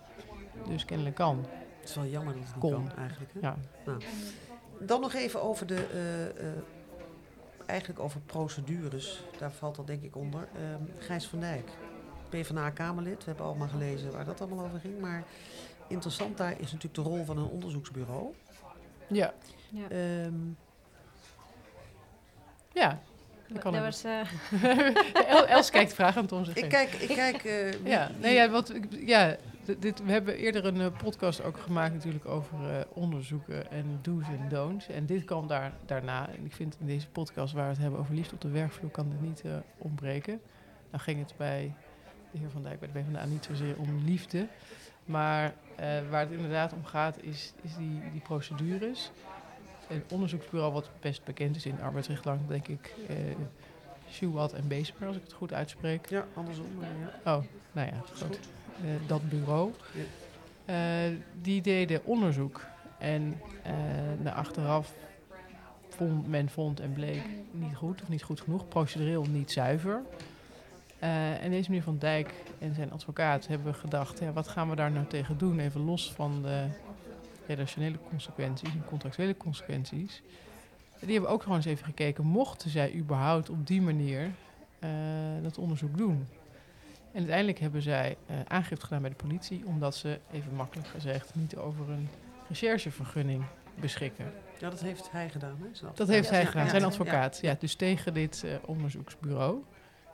dus 0.68 0.84
kennelijk 0.84 1.16
kan. 1.16 1.46
Het 1.80 1.88
is 1.88 1.94
wel 1.94 2.06
jammer 2.06 2.34
dat 2.34 2.42
het 2.42 2.52
niet 2.52 2.72
Kon. 2.72 2.86
kan 2.86 2.96
eigenlijk. 2.98 3.32
Hè? 3.32 3.40
Ja. 3.40 3.56
Nou, 3.84 4.00
dan 4.80 5.00
nog 5.00 5.14
even 5.14 5.42
over 5.42 5.66
de, 5.66 5.86
eh, 5.92 6.48
eh, 6.48 6.52
eigenlijk 7.66 8.00
over 8.00 8.20
procedures. 8.20 9.22
Daar 9.38 9.52
valt 9.52 9.76
dat 9.76 9.86
denk 9.86 10.02
ik 10.02 10.16
onder. 10.16 10.48
Ehm, 10.54 11.04
Gijs 11.06 11.26
van 11.26 11.40
Dijk, 11.40 11.68
PvdA-Kamerlid. 12.28 13.18
We 13.18 13.24
hebben 13.24 13.46
allemaal 13.46 13.68
gelezen 13.68 14.12
waar 14.12 14.24
dat 14.24 14.40
allemaal 14.40 14.64
over 14.64 14.80
ging. 14.80 15.00
Maar 15.00 15.24
interessant 15.88 16.36
daar 16.36 16.52
is 16.52 16.72
natuurlijk 16.72 16.94
de 16.94 17.00
rol 17.02 17.24
van 17.24 17.38
een 17.38 17.48
onderzoeksbureau. 17.48 18.34
Ja. 19.06 19.34
Ja. 19.70 19.88
Ehm, 19.88 20.34
Ja, 22.72 22.98
dat 23.48 23.58
kan 23.62 23.72
Dat 23.72 23.80
ook. 23.80 23.86
was, 23.86 24.04
eh, 24.04 24.20
El- 25.36 25.46
Els 25.46 25.70
kijkt 25.70 25.94
vragend 25.94 26.32
om 26.32 26.44
zich 26.44 26.54
ik 26.54 26.60
heen. 26.60 26.70
kijk, 26.70 26.92
ik 26.92 27.16
kijk 27.16 27.44
eh, 27.44 27.84
Ja, 27.86 28.10
nee, 28.20 28.34
ja, 28.34 28.48
wat, 28.50 28.74
ik- 28.74 28.86
ja 29.06 29.36
dit, 29.78 30.04
we 30.04 30.12
hebben 30.12 30.36
eerder 30.36 30.64
een 30.64 30.80
eh, 30.80 30.96
podcast 31.02 31.42
ook 31.42 31.58
gemaakt 31.58 31.94
natuurlijk 31.94 32.26
over 32.26 32.70
eh, 32.70 32.84
onderzoeken 32.88 33.70
en 33.70 33.98
do's 34.02 34.24
en 34.24 34.48
don'ts. 34.48 34.88
En 34.88 35.06
dit 35.06 35.24
kwam 35.24 35.46
daar, 35.46 35.72
daarna. 35.86 36.28
En 36.28 36.44
ik 36.44 36.52
vind 36.52 36.76
in 36.80 36.86
deze 36.86 37.08
podcast 37.08 37.52
waar 37.54 37.64
we 37.64 37.70
het 37.70 37.80
hebben 37.80 38.00
over 38.00 38.14
liefde 38.14 38.34
op 38.34 38.40
de 38.40 38.50
werkvloer 38.50 38.90
kan 38.90 39.10
dit 39.10 39.20
niet 39.20 39.40
eh, 39.44 39.52
ontbreken. 39.78 40.40
Dan 40.90 41.00
ging 41.00 41.18
het 41.18 41.34
bij 41.36 41.74
de 42.30 42.38
heer 42.38 42.50
Van 42.50 42.62
Dijk 42.62 42.80
bij 42.80 42.88
de 42.92 43.00
PvdA 43.00 43.24
niet 43.24 43.44
zozeer 43.44 43.76
om 43.78 44.04
liefde. 44.04 44.48
Maar 45.04 45.54
waar 46.10 46.20
het 46.20 46.30
inderdaad 46.30 46.72
om 46.72 46.84
gaat 46.84 47.22
is, 47.22 47.52
is 47.62 47.76
die, 47.76 48.00
die 48.12 48.20
procedures. 48.20 49.10
Een 49.88 50.02
onderzoeksbureau 50.10 50.72
wat 50.72 50.90
best 51.00 51.24
bekend 51.24 51.56
is 51.56 51.66
in 51.66 51.80
arbeidsrechtlang, 51.80 52.40
denk 52.48 52.68
ik, 52.68 52.94
Schuwat 54.08 54.52
en 54.52 54.68
Beesmer, 54.68 55.08
als 55.08 55.16
ik 55.16 55.22
het 55.22 55.32
goed 55.32 55.52
uitspreek. 55.52 56.08
Ja, 56.08 56.26
andersom. 56.34 56.66
ja. 56.80 57.36
Oh, 57.36 57.42
nou 57.72 57.86
ja, 57.86 58.02
goed. 58.18 58.38
Eh, 58.84 59.08
dat 59.08 59.28
bureau. 59.28 59.72
Eh, 60.64 60.76
die 61.42 61.62
deden 61.62 62.04
onderzoek. 62.04 62.64
En 62.98 63.40
eh 63.62 63.72
na 64.22 64.32
achteraf 64.34 64.92
vond, 65.88 66.28
men 66.28 66.48
vond 66.48 66.80
en 66.80 66.92
bleek 66.92 67.22
niet 67.50 67.74
goed 67.74 68.02
of 68.02 68.08
niet 68.08 68.22
goed 68.22 68.40
genoeg. 68.40 68.68
Procedureel 68.68 69.24
niet 69.24 69.52
zuiver. 69.52 70.02
En 71.40 71.50
deze 71.50 71.70
meneer 71.70 71.84
Van 71.84 71.98
Dijk 71.98 72.34
en 72.58 72.74
zijn 72.74 72.92
advocaat 72.92 73.46
hebben 73.46 73.74
gedacht... 73.74 74.18
Ja, 74.20 74.32
wat 74.32 74.48
gaan 74.48 74.70
we 74.70 74.76
daar 74.76 74.90
nou 74.90 75.06
tegen 75.06 75.38
doen? 75.38 75.58
Even 75.58 75.80
los 75.80 76.12
van 76.12 76.42
de 76.42 76.66
redactionele 77.46 77.98
consequenties 78.08 78.68
en 78.68 78.84
contractuele 78.84 79.36
consequenties. 79.36 80.22
Die 81.00 81.12
hebben 81.12 81.30
ook 81.30 81.42
gewoon 81.42 81.56
eens 81.56 81.66
even 81.66 81.84
gekeken... 81.84 82.24
mochten 82.24 82.70
zij 82.70 82.94
überhaupt 82.94 83.50
op 83.50 83.66
die 83.66 83.82
manier 83.82 84.30
dat 85.42 85.58
onderzoek 85.58 85.96
doen. 85.96 86.26
En 87.16 87.22
uiteindelijk 87.22 87.58
hebben 87.58 87.82
zij 87.82 88.16
eh, 88.26 88.36
aangifte 88.48 88.84
gedaan 88.84 89.00
bij 89.00 89.10
de 89.10 89.16
politie, 89.16 89.62
omdat 89.66 89.96
ze, 89.96 90.18
even 90.32 90.54
makkelijk 90.54 90.88
gezegd, 90.88 91.34
niet 91.34 91.56
over 91.56 91.90
een 91.90 92.08
recherchevergunning 92.48 93.44
beschikken. 93.80 94.32
Ja, 94.58 94.70
dat 94.70 94.80
heeft 94.80 95.10
hij 95.10 95.28
gedaan. 95.28 95.56
Hè? 95.60 95.66
Zijn 95.72 95.92
Dat 95.94 96.08
heeft 96.08 96.30
hij 96.30 96.40
Ja, 96.40 96.46
gedaan, 96.46 96.64
ja, 96.64 96.70
zijn 96.70 96.84
advocaat. 96.84 97.38
Ja, 97.42 97.56
dus 97.58 97.74
tegen 97.74 98.14
dit 98.14 98.44
eh, 98.44 98.50
onderzoeksbureau. 98.66 99.62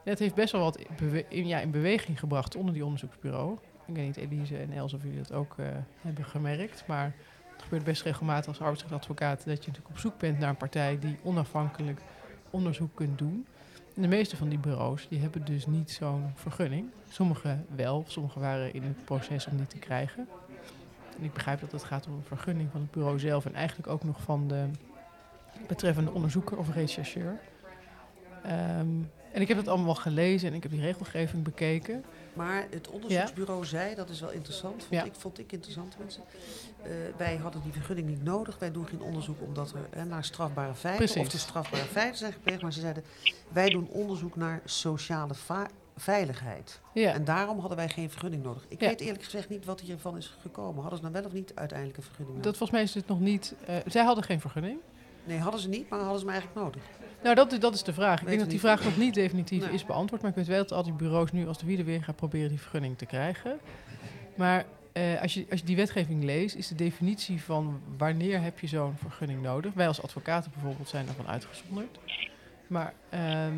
Het 0.03 0.19
heeft 0.19 0.35
best 0.35 0.51
wel 0.51 0.61
wat 0.61 0.79
bewe- 0.97 1.25
in, 1.29 1.47
ja, 1.47 1.59
in 1.59 1.71
beweging 1.71 2.19
gebracht 2.19 2.55
onder 2.55 2.73
die 2.73 2.83
onderzoeksbureau. 2.83 3.57
Ik 3.87 3.95
weet 3.95 4.05
niet, 4.05 4.17
Elise 4.17 4.57
en 4.57 4.71
Els, 4.71 4.93
of 4.93 5.03
jullie 5.03 5.17
dat 5.17 5.31
ook 5.31 5.55
eh, 5.57 5.65
hebben 6.01 6.25
gemerkt. 6.25 6.83
Maar 6.87 7.13
het 7.51 7.61
gebeurt 7.63 7.83
best 7.83 8.01
regelmatig 8.01 8.47
als 8.47 8.59
arbeidsrechtadvocaat... 8.59 9.37
dat 9.45 9.63
je 9.63 9.69
natuurlijk 9.69 9.89
op 9.89 9.99
zoek 9.99 10.17
bent 10.17 10.39
naar 10.39 10.49
een 10.49 10.57
partij 10.57 10.99
die 10.99 11.19
onafhankelijk 11.23 12.01
onderzoek 12.49 12.95
kunt 12.95 13.17
doen. 13.17 13.45
De 13.93 14.07
meeste 14.07 14.37
van 14.37 14.49
die 14.49 14.57
bureaus 14.57 15.07
die 15.07 15.19
hebben 15.19 15.45
dus 15.45 15.65
niet 15.65 15.91
zo'n 15.91 16.31
vergunning. 16.35 16.89
Sommige 17.09 17.57
wel, 17.75 18.03
sommige 18.07 18.39
waren 18.39 18.73
in 18.73 18.83
het 18.83 19.05
proces 19.05 19.47
om 19.47 19.57
die 19.57 19.67
te 19.67 19.77
krijgen. 19.77 20.27
En 21.17 21.23
ik 21.23 21.33
begrijp 21.33 21.59
dat 21.59 21.71
het 21.71 21.83
gaat 21.83 22.07
om 22.07 22.13
een 22.13 22.23
vergunning 22.23 22.69
van 22.71 22.81
het 22.81 22.91
bureau 22.91 23.19
zelf... 23.19 23.45
en 23.45 23.53
eigenlijk 23.53 23.87
ook 23.87 24.03
nog 24.03 24.21
van 24.21 24.47
de 24.47 24.65
betreffende 25.67 26.11
onderzoeker 26.11 26.57
of 26.57 26.73
rechercheur. 26.73 27.39
Ehm, 28.43 28.87
en 29.33 29.41
ik 29.41 29.47
heb 29.47 29.57
het 29.57 29.67
allemaal 29.67 29.95
gelezen 29.95 30.49
en 30.49 30.55
ik 30.55 30.63
heb 30.63 30.71
die 30.71 30.81
regelgeving 30.81 31.43
bekeken. 31.43 32.03
Maar 32.33 32.65
het 32.69 32.89
onderzoeksbureau 32.89 33.65
zei, 33.65 33.95
dat 33.95 34.09
is 34.09 34.19
wel 34.21 34.31
interessant, 34.31 34.73
vond, 34.83 34.89
Ja. 34.89 35.03
ik, 35.03 35.13
vond 35.17 35.39
ik 35.39 35.51
interessant 35.51 35.91
tenminste. 35.91 36.21
Eh, 36.83 36.89
wij 37.17 37.35
hadden 37.35 37.61
die 37.63 37.71
vergunning 37.71 38.07
niet 38.07 38.23
nodig. 38.23 38.59
Wij 38.59 38.71
doen 38.71 38.87
geen 38.87 39.01
onderzoek 39.01 39.41
omdat 39.41 39.73
er 39.91 40.05
naar 40.05 40.23
strafbare 40.23 40.75
feiten 40.75 41.05
Precies. 41.05 41.21
of 41.21 41.31
de 41.31 41.37
strafbare 41.37 41.83
feiten 41.83 42.17
zijn 42.17 42.33
gepleegd. 42.33 42.61
Maar 42.61 42.73
ze 42.73 42.79
zeiden, 42.79 43.03
wij 43.49 43.69
doen 43.69 43.87
onderzoek 43.87 44.35
naar 44.35 44.61
sociale 44.65 45.33
veiligheid. 45.95 46.79
Ja. 46.93 47.13
En 47.13 47.23
daarom 47.25 47.59
hadden 47.59 47.77
wij 47.77 47.89
geen 47.89 48.09
vergunning 48.09 48.43
nodig. 48.43 48.65
Ik 48.67 48.79
weet 48.79 49.01
eerlijk 49.01 49.23
gezegd 49.23 49.49
niet 49.49 49.65
wat 49.65 49.79
hiervan 49.81 50.17
is 50.17 50.35
gekomen. 50.41 50.81
Hadden 50.81 50.97
ze 50.99 51.03
nou 51.05 51.15
wel 51.15 51.25
of 51.25 51.33
niet 51.33 51.51
uiteindelijk 51.55 51.97
een 51.97 52.03
vergunning 52.03 52.35
Dat 52.35 52.43
nodig? 52.45 52.57
volgens 52.59 52.79
mij 52.79 52.87
is 52.87 52.93
het 52.93 53.07
nog 53.07 53.19
niet. 53.19 53.53
eh, 53.65 53.75
zij 53.87 54.03
hadden 54.03 54.23
geen 54.23 54.39
vergunning. 54.41 54.77
Nee, 55.25 55.37
hadden 55.39 55.61
ze 55.61 55.69
niet, 55.69 55.89
maar 55.89 55.99
hadden 55.99 56.19
ze 56.19 56.25
hem 56.25 56.33
eigenlijk 56.33 56.65
nodig. 56.65 56.81
Nou, 57.23 57.35
dat, 57.35 57.51
is- 57.51 57.59
dat 57.59 57.73
is 57.73 57.83
de 57.83 57.93
vraag. 57.93 58.13
Ik 58.21 58.27
Weet 58.27 58.37
denk 58.37 58.39
dat 58.39 58.51
het 58.51 58.61
die 58.61 58.69
niet. 58.69 58.79
vraag 58.79 58.89
nog 58.89 58.97
niet 59.05 59.13
definitief 59.13 59.65
Nee. 59.65 59.73
is 59.73 59.85
beantwoord. 59.85 60.21
Maar 60.21 60.31
ik 60.31 60.37
weet 60.37 60.47
wel 60.47 60.57
dat 60.57 60.71
al 60.71 60.83
die 60.83 60.93
bureaus 60.93 61.31
nu 61.31 61.47
als 61.47 61.57
de 61.57 61.65
wielen 61.65 61.85
weer 61.85 62.03
gaan 62.03 62.15
proberen 62.15 62.49
die 62.49 62.59
vergunning 62.59 62.97
te 62.97 63.05
krijgen. 63.05 63.59
Maar 64.35 64.65
eh, 64.91 65.21
als, 65.21 65.33
je, 65.33 65.45
als 65.49 65.59
je 65.59 65.65
die 65.65 65.75
wetgeving 65.75 66.23
leest, 66.23 66.55
is 66.55 66.67
de 66.67 66.75
definitie 66.75 67.41
van 67.41 67.81
wanneer 67.97 68.41
heb 68.41 68.59
je 68.59 68.67
zo'n 68.67 68.97
vergunning 68.97 69.41
nodig. 69.41 69.73
Wij 69.73 69.87
als 69.87 70.01
advocaten 70.01 70.51
bijvoorbeeld 70.53 70.89
zijn 70.89 71.05
daarvan 71.05 71.27
uitgezonderd. 71.27 71.99
Maar 72.67 72.93
ehm, 73.09 73.53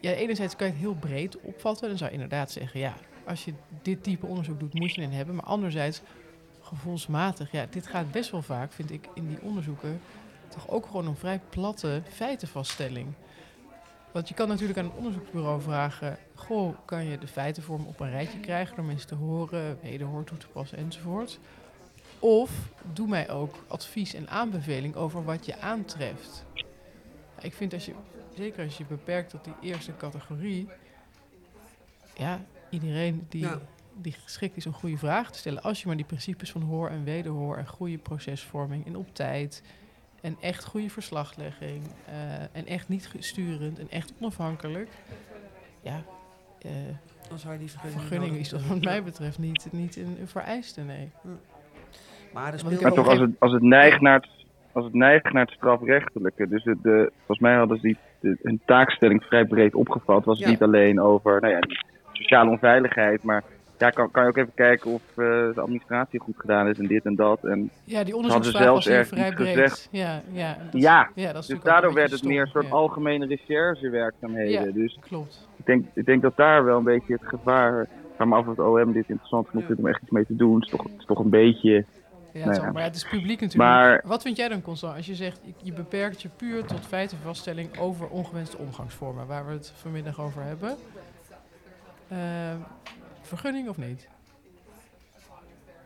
ja, 0.00 0.10
enerzijds 0.12 0.56
kan 0.56 0.66
je 0.66 0.72
het 0.72 0.82
heel 0.82 0.94
breed 0.94 1.40
opvatten. 1.40 1.88
Dan 1.88 1.98
zou 1.98 2.10
je 2.10 2.16
inderdaad 2.16 2.50
zeggen, 2.50 2.80
ja, 2.80 2.94
als 3.26 3.44
je 3.44 3.52
dit 3.82 4.02
type 4.02 4.26
onderzoek 4.26 4.60
doet, 4.60 4.74
moet 4.74 4.94
je 4.94 5.02
een 5.02 5.12
hebben. 5.12 5.34
Maar 5.34 5.44
anderzijds, 5.44 6.00
gevoelsmatig, 6.60 7.50
ja, 7.52 7.66
dit 7.70 7.86
gaat 7.86 8.10
best 8.10 8.30
wel 8.30 8.42
vaak, 8.42 8.72
vind 8.72 8.90
ik, 8.90 9.08
in 9.14 9.28
die 9.28 9.40
onderzoeken 9.42 10.00
toch 10.52 10.68
ook 10.68 10.86
gewoon 10.86 11.06
een 11.06 11.16
vrij 11.16 11.40
platte 11.50 12.02
feitenvaststelling. 12.08 13.14
Want 14.12 14.28
je 14.28 14.34
kan 14.34 14.48
natuurlijk 14.48 14.78
aan 14.78 14.84
een 14.84 14.96
onderzoeksbureau 14.96 15.60
vragen: 15.60 16.18
Goh, 16.34 16.76
kan 16.84 17.04
je 17.04 17.18
de 17.18 17.26
feitenvorm 17.26 17.86
op 17.86 18.00
een 18.00 18.10
rijtje 18.10 18.40
krijgen 18.40 18.76
door 18.76 18.84
mensen 18.84 19.08
te 19.08 19.14
horen, 19.14 19.78
wederhoor 19.82 20.24
toe 20.24 20.38
te 20.38 20.48
passen 20.48 20.78
enzovoort? 20.78 21.38
Of 22.18 22.50
doe 22.92 23.08
mij 23.08 23.30
ook 23.30 23.54
advies 23.68 24.14
en 24.14 24.28
aanbeveling 24.28 24.94
over 24.94 25.24
wat 25.24 25.46
je 25.46 25.60
aantreft. 25.60 26.44
Ik 27.40 27.54
vind 27.54 27.72
als 27.72 27.84
je, 27.84 27.94
zeker 28.36 28.64
als 28.64 28.78
je 28.78 28.84
beperkt 28.84 29.30
tot 29.30 29.44
die 29.44 29.54
eerste 29.60 29.96
categorie, 29.96 30.68
ja, 32.16 32.40
iedereen 32.70 33.26
die, 33.28 33.48
die 33.94 34.12
geschikt 34.12 34.56
is 34.56 34.66
om 34.66 34.72
goede 34.72 34.98
vragen 34.98 35.32
te 35.32 35.38
stellen, 35.38 35.62
als 35.62 35.80
je 35.80 35.86
maar 35.86 35.96
die 35.96 36.04
principes 36.04 36.50
van 36.50 36.62
hoor 36.62 36.88
en 36.88 37.04
wederhoor 37.04 37.56
en 37.56 37.66
goede 37.66 37.98
procesvorming 37.98 38.86
en 38.86 38.96
op 38.96 39.14
tijd 39.14 39.62
en 40.22 40.36
echt 40.40 40.64
goede 40.64 40.90
verslaglegging 40.90 41.82
eh, 42.06 42.42
en 42.52 42.66
echt 42.66 42.88
niet 42.88 43.10
sturend 43.18 43.78
en 43.78 43.90
echt 43.90 44.12
onafhankelijk, 44.20 44.88
ja, 45.82 46.02
eh, 46.62 46.70
Dan 47.28 47.38
zou 47.38 47.52
je 47.52 47.58
die 47.58 47.70
vergunning, 47.70 48.00
vergunning 48.00 48.36
is 48.36 48.48
dat 48.48 48.66
wat 48.66 48.84
mij 48.84 49.02
betreft 49.02 49.38
niet, 49.38 49.68
niet 49.72 49.96
een, 49.96 50.16
vereiste, 50.24 50.80
nee. 50.80 51.10
Maar 52.32 52.52
er 52.52 52.92
toch, 52.92 53.08
als 53.08 53.18
het, 53.18 53.30
als 53.38 53.52
het 53.52 53.62
neigt 53.62 54.00
naar 54.00 54.14
het, 54.14 54.28
als 54.72 54.84
het 54.84 54.94
neigt 54.94 55.32
naar 55.32 55.44
het 55.44 55.54
strafrechtelijke. 55.54 56.48
Dus 56.48 56.64
het, 56.64 56.82
de, 56.82 57.12
volgens 57.16 57.38
mij 57.38 57.54
hadden 57.54 57.76
ze 57.76 57.82
die, 57.82 57.96
de, 58.20 58.38
hun 58.42 58.60
taakstelling 58.64 59.22
vrij 59.22 59.44
breed 59.44 59.74
opgevat. 59.74 60.24
Was 60.24 60.36
het 60.38 60.46
Ja. 60.46 60.52
niet 60.52 60.62
alleen 60.62 61.00
over 61.00 61.40
nou 61.40 61.52
ja, 61.52 61.58
sociale 62.12 62.50
onveiligheid, 62.50 63.22
maar 63.22 63.44
daar 63.82 63.92
kan, 63.92 64.10
kan 64.10 64.22
je 64.22 64.28
ook 64.28 64.36
even 64.36 64.54
kijken 64.54 64.90
of 64.90 65.02
eh, 65.10 65.14
de 65.16 65.52
administratie 65.60 66.20
goed 66.20 66.34
gedaan 66.38 66.68
is 66.68 66.78
en 66.78 66.86
dit 66.86 67.04
en 67.04 67.14
dat. 67.14 67.44
En 67.44 67.70
Ja, 67.84 68.04
die 68.04 68.16
onderzoeksvraag 68.16 68.66
was 68.68 68.84
vrij 68.84 69.04
breed. 69.06 69.34
gezegd. 69.34 69.88
Ja, 69.90 70.22
ja, 70.32 70.56
dat 70.64 70.74
is- 70.74 70.82
Ja, 70.82 71.08
ja, 71.14 71.32
dat 71.32 71.42
is 71.42 71.48
dus 71.48 71.60
daardoor 71.60 71.92
werd 71.94 72.10
het 72.10 72.24
meer 72.24 72.40
een 72.40 72.46
soort 72.46 72.66
ja. 72.66 72.70
algemene 72.72 73.26
recherchewerkzaamheden. 73.26 74.66
Ja, 74.66 74.72
dus 74.72 74.98
klopt. 75.00 75.48
ik 75.56 75.66
denk, 75.66 75.86
ik 75.94 76.04
denk 76.06 76.22
dat 76.22 76.36
daar 76.36 76.64
wel 76.64 76.78
een 76.78 76.84
beetje 76.84 77.12
het 77.12 77.26
gevaar. 77.28 77.82
Ik 78.18 78.28
me 78.28 78.34
af 78.34 78.46
of 78.46 78.56
het 78.56 78.66
OM 78.66 78.92
dit 78.92 79.08
interessant 79.08 79.48
genoeg 79.48 79.64
vindt 79.66 79.80
om 79.80 79.88
echt 79.88 80.02
iets 80.02 80.10
mee 80.10 80.26
te 80.26 80.36
doen. 80.36 80.54
Het 80.54 80.64
is 80.64 80.70
toch, 80.70 80.82
het 80.82 80.92
is 80.98 81.04
toch 81.04 81.18
een 81.18 81.30
beetje. 81.30 81.84
Ja, 82.32 82.44
nou 82.46 82.62
ja. 82.62 82.72
maar 82.72 82.82
het 82.82 82.94
is 82.94 83.04
publiek 83.08 83.40
natuurlijk. 83.40 83.70
Maar- 83.70 84.02
Wat 84.04 84.22
vind 84.22 84.36
jij 84.36 84.48
dan, 84.48 84.62
Constant, 84.62 84.96
als 84.96 85.06
je 85.06 85.14
zegt, 85.14 85.40
je- 85.62 85.72
beperkt 85.72 86.22
je 86.22 86.28
puur 86.36 86.64
tot 86.64 86.80
feitenvaststelling 86.86 87.78
over 87.78 88.08
ongewenste 88.08 88.56
omgangsvormen, 88.58 89.26
waar 89.26 89.46
we 89.46 89.52
het 89.52 89.72
vanmiddag 89.76 90.20
over 90.20 90.42
hebben? 90.42 90.76
Ehm, 92.08 92.56
vergunning 93.36 93.68
of 93.68 93.76
niet? 93.76 94.08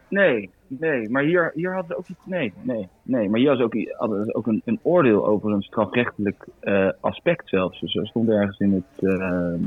Nee, 0.08 0.50
nee, 0.66 1.08
maar 1.08 1.22
hier, 1.22 1.50
hier 1.54 1.72
hadden 1.74 1.86
ze 1.90 1.96
ook 1.98 2.08
iets. 2.08 2.26
Nee, 2.26 2.52
nee, 2.62 2.88
nee. 3.02 3.28
Maar 3.28 3.38
hier 3.40 3.48
hadden 3.48 3.70
ze 3.70 3.78
ook, 3.90 3.98
hadden 3.98 4.24
ze 4.24 4.34
ook 4.34 4.46
een, 4.46 4.62
een 4.64 4.78
oordeel 4.82 5.26
over 5.26 5.52
een 5.52 5.62
strafrechtelijk 5.62 6.46
eh, 6.60 6.88
aspect 7.00 7.48
zelfs. 7.48 7.80
Dus 7.80 7.94
er 7.94 8.06
stond 8.06 8.28
ergens 8.28 8.58
in 8.58 8.72
het, 8.72 9.10
ehm, 9.10 9.60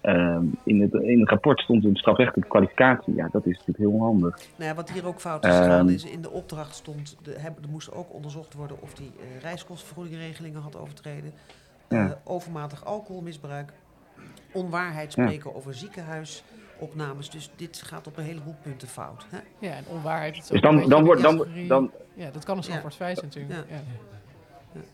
ehm, 0.00 0.44
in 0.64 0.80
het, 0.80 0.92
in 0.94 1.20
het 1.20 1.28
rapport 1.28 1.60
stond 1.60 1.84
een 1.84 1.96
strafrechtelijke 1.96 2.50
kwalificatie. 2.50 3.14
Ja, 3.14 3.28
dat 3.32 3.46
is 3.46 3.52
natuurlijk 3.58 3.78
heel 3.78 3.90
onhandig. 3.90 4.36
Nou 4.56 4.70
ja, 4.70 4.74
wat 4.76 4.90
hier 4.90 5.06
ook 5.06 5.20
fout 5.20 5.44
is 5.44 5.56
gegaan 5.56 5.86
Ehm. 5.86 5.94
is, 5.94 6.04
in 6.04 6.22
de 6.22 6.30
opdracht 6.30 6.74
stond, 6.74 7.16
de, 7.22 7.34
heb- 7.38 7.58
er 7.62 7.70
moest 7.70 7.92
ook 7.92 8.12
onderzocht 8.14 8.54
worden 8.54 8.76
of 8.82 8.94
die 8.94 9.10
eh 9.20 9.42
reiskostenvergoedingregelingen 9.42 10.60
had 10.60 10.76
overtreden. 10.78 11.32
Ja. 11.88 12.06
Eh, 12.06 12.12
overmatig 12.24 12.84
alcoholmisbruik, 12.84 13.72
onwaarheid 14.52 15.14
Ja. 15.14 15.22
spreken 15.24 15.54
over 15.54 15.74
ziekenhuisopnames. 16.80 17.30
Dus 17.30 17.50
dit 17.56 17.82
gaat 17.82 18.06
op 18.06 18.16
een 18.16 18.24
heleboel 18.24 18.54
punten 18.62 18.88
fout. 18.88 19.26
Hè? 19.30 19.38
Ja, 19.58 19.72
en 19.74 19.84
onwaarheid. 19.88 20.36
is 20.36 20.46
Dus 20.46 20.60
dan- 20.60 20.88
dan 20.88 21.04
wordt- 21.04 21.22
dan- 21.22 21.46
dan- 21.68 21.90
Ja, 22.14 22.30
dat 22.30 22.44
kan 22.44 22.56
een 22.56 22.62
feit 22.92 23.18
zijn 23.18 23.30
natuurlijk. 23.34 23.54
Ja. 23.70 23.80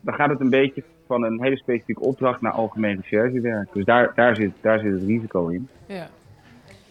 Dan 0.00 0.14
gaat 0.14 0.30
het 0.30 0.40
een 0.40 0.50
beetje 0.50 0.84
van 1.06 1.22
een 1.22 1.42
hele 1.42 1.56
specifieke 1.56 2.00
opdracht 2.00 2.40
naar 2.40 2.52
algemeen 2.52 2.96
recherchewerk. 2.96 3.72
Dus 3.72 3.84
daar, 3.84 4.12
daar, 4.14 4.36
zit, 4.36 4.52
daar 4.60 4.78
zit 4.78 4.92
het 4.92 5.02
risico 5.02 5.48
in. 5.48 5.68
Ja. 5.86 6.08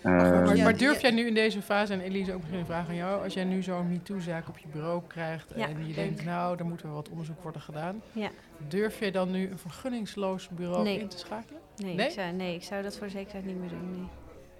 Ehm, 0.01 0.13
Maar, 0.43 0.55
Ja, 0.55 0.71
durf 0.71 1.01
jij 1.01 1.11
nu 1.11 1.27
in 1.27 1.33
deze 1.33 1.61
fase, 1.61 1.93
en 1.93 1.99
Elise 2.01 2.31
ook 2.33 2.37
misschien 2.39 2.59
een 2.59 2.65
vraag 2.65 2.87
aan 2.87 2.95
jou, 2.95 3.23
als 3.23 3.33
jij 3.33 3.43
nu 3.43 3.61
zo'n 3.63 3.89
MeToo-zaak 3.89 4.47
op 4.49 4.57
je 4.57 4.67
bureau 4.71 5.01
krijgt 5.07 5.53
Ja, 5.55 5.67
en 5.67 5.87
je 5.87 5.93
denkt, 5.93 6.25
nou, 6.25 6.57
daar 6.57 6.65
moet 6.67 6.81
wel 6.81 6.93
wat 6.93 7.09
onderzoek 7.09 7.41
worden 7.43 7.61
gedaan, 7.61 8.01
Ja. 8.11 8.29
durf 8.67 8.99
jij 8.99 9.11
dan 9.11 9.31
nu 9.31 9.49
een 9.49 9.57
vergunningsloos 9.57 10.49
bureau 10.49 10.83
Nee. 10.83 10.99
in 10.99 11.07
te 11.07 11.17
schakelen? 11.17 11.61
Nee, 11.77 11.95
Nee? 11.95 12.05
Ik 12.05 12.11
zou, 12.11 12.31
nee, 12.33 12.55
ik 12.55 12.63
zou 12.63 12.83
dat 12.83 12.97
voor 12.97 13.09
zekerheid 13.09 13.45
niet 13.45 13.59
meer 13.59 13.69
doen. 13.69 13.91
Nee. 13.91 14.07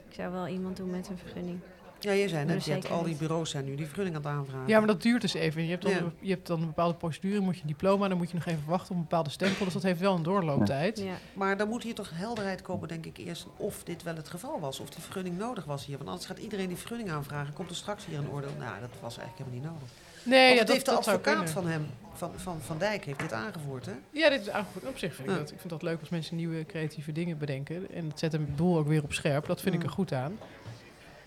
Ik 0.10 0.16
zou 0.16 0.32
wel 0.32 0.48
iemand 0.48 0.78
doen 0.78 0.90
met 0.90 1.10
een 1.10 1.18
vergunning. 1.18 1.60
Ja, 2.00 2.12
je 2.12 2.28
zei 2.30 2.46
net, 2.46 2.64
de 2.64 2.70
je 2.70 2.76
hebt 2.76 2.90
al 2.92 3.04
die 3.04 3.16
bureaus 3.16 3.50
zijn 3.50 3.66
nu 3.66 3.76
die 3.76 3.86
vergunning 3.86 4.16
aan 4.16 4.22
het 4.22 4.32
aanvragen. 4.32 4.68
Ja, 4.68 4.78
maar 4.78 4.88
dat 4.88 5.02
duurt 5.02 5.22
dus 5.22 5.34
even. 5.34 5.64
Je 5.64 5.70
hebt 5.70 5.82
dan, 5.84 5.92
Ja. 5.92 5.98
een, 5.98 6.12
je 6.20 6.30
hebt 6.34 6.48
dan 6.48 6.60
een 6.60 6.66
bepaalde 6.68 6.94
procedure, 6.96 7.40
moet 7.40 7.56
je 7.56 7.62
een 7.62 7.68
diploma, 7.68 8.08
dan 8.08 8.18
moet 8.18 8.30
je 8.30 8.36
nog 8.36 8.46
even 8.46 8.64
wachten 8.66 8.90
op 8.90 8.96
een 8.96 9.02
bepaalde 9.02 9.30
stempel. 9.30 9.64
Dus 9.66 9.74
dat 9.74 9.84
heeft 9.84 10.00
wel 10.00 10.16
een 10.16 10.24
doorlooptijd. 10.24 11.00
Ja. 11.00 11.16
Maar 11.34 11.58
dan 11.58 11.70
moet 11.70 11.84
hier 11.84 11.96
toch 11.96 12.10
helderheid 12.14 12.62
komen, 12.62 12.88
denk 12.88 13.06
ik, 13.06 13.18
eerst 13.18 13.48
of 13.58 13.84
dit 13.84 14.04
wel 14.04 14.16
het 14.16 14.30
geval 14.30 14.60
was. 14.60 14.80
Of 14.80 14.90
die 14.90 15.04
vergunning 15.04 15.38
nodig 15.38 15.66
was 15.66 15.86
hier. 15.86 15.98
Want 15.98 16.10
anders 16.10 16.28
gaat 16.28 16.38
iedereen 16.38 16.68
die 16.68 16.78
vergunning 16.78 17.10
aanvragen. 17.12 17.54
Komt 17.54 17.70
er 17.70 17.76
straks 17.76 18.06
hier 18.06 18.18
een 18.18 18.30
oordeel. 18.30 18.54
Nou, 18.60 18.80
dat 18.80 18.90
was 19.02 19.18
eigenlijk 19.18 19.38
helemaal 19.50 19.72
niet 19.72 19.80
nodig. 19.82 19.90
Nee, 20.26 20.52
ja, 20.54 20.60
dat, 20.60 20.68
heeft 20.68 20.86
de 20.86 20.92
dat 20.92 21.08
advocaat 21.08 21.50
van 21.50 21.68
hem, 21.68 21.86
van, 22.14 22.32
van, 22.36 22.62
van 22.62 22.78
Dijk, 22.78 23.06
heeft 23.06 23.20
dit 23.20 23.34
aangevoerd, 23.34 23.86
hè? 23.86 23.92
Ja, 24.12 24.30
dit 24.30 24.42
is 24.42 24.50
aangevoerd. 24.50 24.86
Op 24.88 24.98
zich 24.98 25.16
vind 25.16 25.28
ik, 25.28 25.34
Ja. 25.34 25.40
dat, 25.40 25.52
ik 25.52 25.58
vind 25.60 25.70
dat 25.70 25.82
leuk 25.82 26.00
als 26.00 26.10
mensen 26.10 26.36
nieuwe 26.36 26.66
creatieve 26.66 27.12
dingen 27.12 27.38
bedenken. 27.38 27.92
En 27.94 28.08
het 28.10 28.20
zet 28.20 28.34
een 28.34 28.54
boel 28.56 28.78
ook 28.78 28.88
weer 28.88 29.04
op 29.04 29.14
scherp. 29.14 29.46
Dat 29.46 29.62
vind 29.62 29.76
ik 29.76 29.82
Mm. 29.82 29.88
er 29.88 29.94
goed 29.94 30.14
aan. 30.14 30.38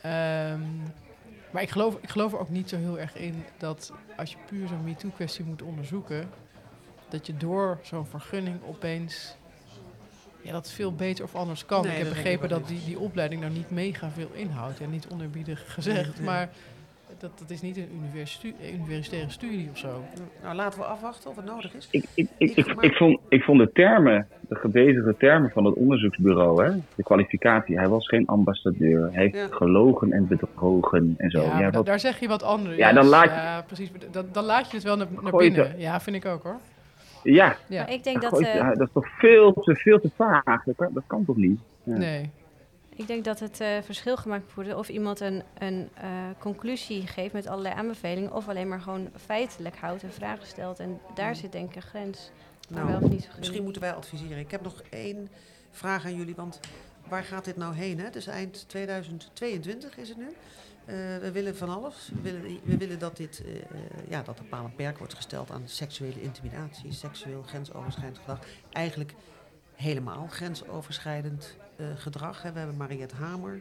Ehm, 0.01 0.61
maar 1.51 1.62
ik 1.62 1.70
geloof, 1.70 1.96
ik 2.01 2.09
geloof 2.11 2.32
er 2.32 2.38
ook 2.38 2.49
niet 2.49 2.68
zo 2.68 2.76
heel 2.76 2.99
erg 2.99 3.16
in 3.16 3.44
dat 3.59 3.92
als 4.16 4.30
je 4.30 4.36
puur 4.46 4.68
zo'n 4.68 4.84
MeToo-kwestie 4.84 5.44
moet 5.44 5.62
onderzoeken, 5.62 6.28
dat 7.09 7.26
je 7.26 7.36
door 7.36 7.78
zo'n 7.82 8.07
vergunning 8.07 8.57
opeens 8.66 9.36
ja, 10.42 10.53
dat 10.53 10.70
veel 10.70 10.92
beter 10.94 11.24
of 11.24 11.34
anders 11.34 11.66
kan. 11.66 11.82
Nee, 11.82 11.92
ik 11.92 11.99
heb 11.99 12.09
begrepen 12.09 12.49
dat 12.49 12.68
die, 12.68 12.84
die 12.84 12.99
opleiding 12.99 13.40
nou 13.40 13.53
niet 13.53 13.70
mega 13.70 14.11
veel 14.11 14.30
inhoudt. 14.32 14.80
En 14.80 14.90
niet 14.90 15.07
onerbiedig 15.12 15.74
gezegd, 15.74 16.05
Nee, 16.07 16.14
nee. 16.16 16.24
maar 16.24 16.49
dat, 17.21 17.39
dat 17.39 17.51
is 17.51 17.61
niet 17.62 17.77
een 17.77 17.89
universi- 18.03 18.55
universitaire 18.75 19.31
studie 19.31 19.69
of 19.73 19.79
zo. 19.79 20.05
Nou, 20.43 20.55
laten 20.55 20.79
we 20.79 20.85
afwachten 20.85 21.31
of 21.31 21.37
het 21.37 21.45
nodig 21.45 21.75
is. 21.75 21.89
Ik, 21.91 22.05
ik, 22.14 22.29
ik, 22.37 22.57
ik, 22.57 22.66
ik, 22.81 22.93
vond, 22.95 23.21
ik 23.29 23.43
vond 23.43 23.59
de 23.59 23.71
termen, 23.73 24.29
de 24.49 24.55
gebezigde 24.55 25.16
termen 25.16 25.51
van 25.51 25.64
het 25.64 25.75
onderzoeksbureau, 25.75 26.64
hè, 26.64 26.71
de 26.95 27.03
kwalificatie, 27.03 27.79
hij 27.79 27.89
was 27.89 28.09
geen 28.09 28.27
ambassadeur. 28.27 29.09
Hij 29.12 29.23
heeft 29.23 29.35
Ja. 29.35 29.47
gelogen 29.57 30.12
en 30.12 30.27
bedrogen 30.27 31.14
en 31.19 31.31
zo. 31.31 31.43
Ja, 31.43 31.71
daar 31.71 32.01
zeg 32.01 32.21
je 32.21 32.29
wat 32.29 32.43
anders. 32.43 32.77
Ja, 32.77 32.93
dan 32.93 33.07
laat 33.07 33.25
je- 33.25 33.31
Ja, 33.31 33.62
precies. 33.66 33.91
Dan, 34.11 34.27
dan 34.33 34.45
laat 34.45 34.71
je 34.71 34.77
het 34.77 34.85
wel 34.85 34.97
naar, 34.97 35.07
binnen. 35.37 35.69
het- 35.71 35.81
Ja, 35.81 36.01
vind 36.01 36.16
ik 36.16 36.27
ook 36.27 36.43
hoor. 36.43 36.57
ja. 37.23 37.57
Ja. 37.69 37.83
Maar 37.83 37.93
ik 37.93 38.05
denk 38.05 38.23
dat, 38.23 38.31
gooi 38.33 38.45
eh, 38.45 38.55
ja, 38.55 38.69
dat 38.75 38.87
is 38.87 38.93
toch 38.93 39.09
veel 39.19 39.53
te, 39.53 39.75
veel 39.77 40.01
te 40.01 40.11
vaag. 40.16 40.64
Dat 40.64 40.77
kan, 40.77 40.89
dat 40.95 41.03
kan 41.07 41.25
toch 41.25 41.37
niet? 41.37 41.61
Ja. 41.83 41.97
Nee. 41.97 42.31
Ik 42.99 43.07
denk 43.07 43.24
dat 43.24 43.40
het 43.40 43.61
eh, 43.61 43.82
verschil 43.82 44.16
gemaakt 44.16 44.44
moet 44.44 44.55
worden 44.55 44.78
of 44.78 44.88
iemand 44.88 45.20
een, 45.20 45.42
een 45.59 45.88
eh, 45.94 46.09
conclusie 46.38 47.07
geeft 47.07 47.32
met 47.32 47.46
allerlei 47.46 47.74
aanbevelingen, 47.74 48.32
of 48.32 48.49
alleen 48.49 48.68
maar 48.68 48.80
gewoon 48.80 49.11
feitelijk 49.16 49.76
houdt 49.76 50.03
en 50.03 50.12
vragen 50.12 50.46
stelt. 50.46 50.78
En 50.78 51.01
daar 51.14 51.36
zit 51.36 51.53
denk 51.53 51.70
ik 51.70 51.76
een 51.76 51.82
grens. 51.82 52.30
Maar 52.70 52.86
wel 52.86 53.01
of 53.01 53.09
niet 53.09 53.22
zo 53.22 53.28
Nou, 53.28 53.38
misschien 53.38 53.62
moeten 53.62 53.82
wij 53.82 53.92
adviseren. 53.92 54.38
Ik 54.38 54.51
heb 54.51 54.62
nog 54.62 54.82
één 54.90 55.28
vraag 55.70 56.05
aan 56.05 56.16
jullie, 56.16 56.34
want 56.34 56.61
waar 57.09 57.24
gaat 57.24 57.44
dit 57.44 57.57
nou 57.57 57.74
heen? 57.74 57.99
Hè? 57.99 58.11
Dus 58.11 58.26
eind 58.26 58.68
2022 58.68 59.96
is 59.96 60.09
het 60.09 60.18
nu. 60.18 60.28
Eh, 60.84 60.94
we 60.94 61.30
willen 61.32 61.57
van 61.57 61.68
alles. 61.68 62.11
We 62.14 62.20
willen, 62.22 62.61
we 62.64 62.76
willen 62.76 62.99
dat, 62.99 63.16
dit, 63.16 63.42
eh, 63.44 63.53
ja, 64.09 64.22
dat 64.22 64.38
er 64.38 64.44
paal 64.44 64.64
en 64.64 64.74
perk 64.74 64.99
wordt 64.99 65.14
gesteld 65.14 65.51
aan 65.51 65.62
seksuele 65.64 66.22
intimidatie, 66.22 66.92
seksueel 66.92 67.42
grensoverschrijdend 67.42 68.18
gedrag. 68.18 68.38
Eigenlijk 68.72 69.14
helemaal 69.74 70.26
grensoverschrijdend 70.26 71.57
gedrag. 71.97 72.43
Hè. 72.43 72.53
We 72.53 72.59
hebben 72.59 72.76
Mariette 72.76 73.14
Hamer, 73.14 73.61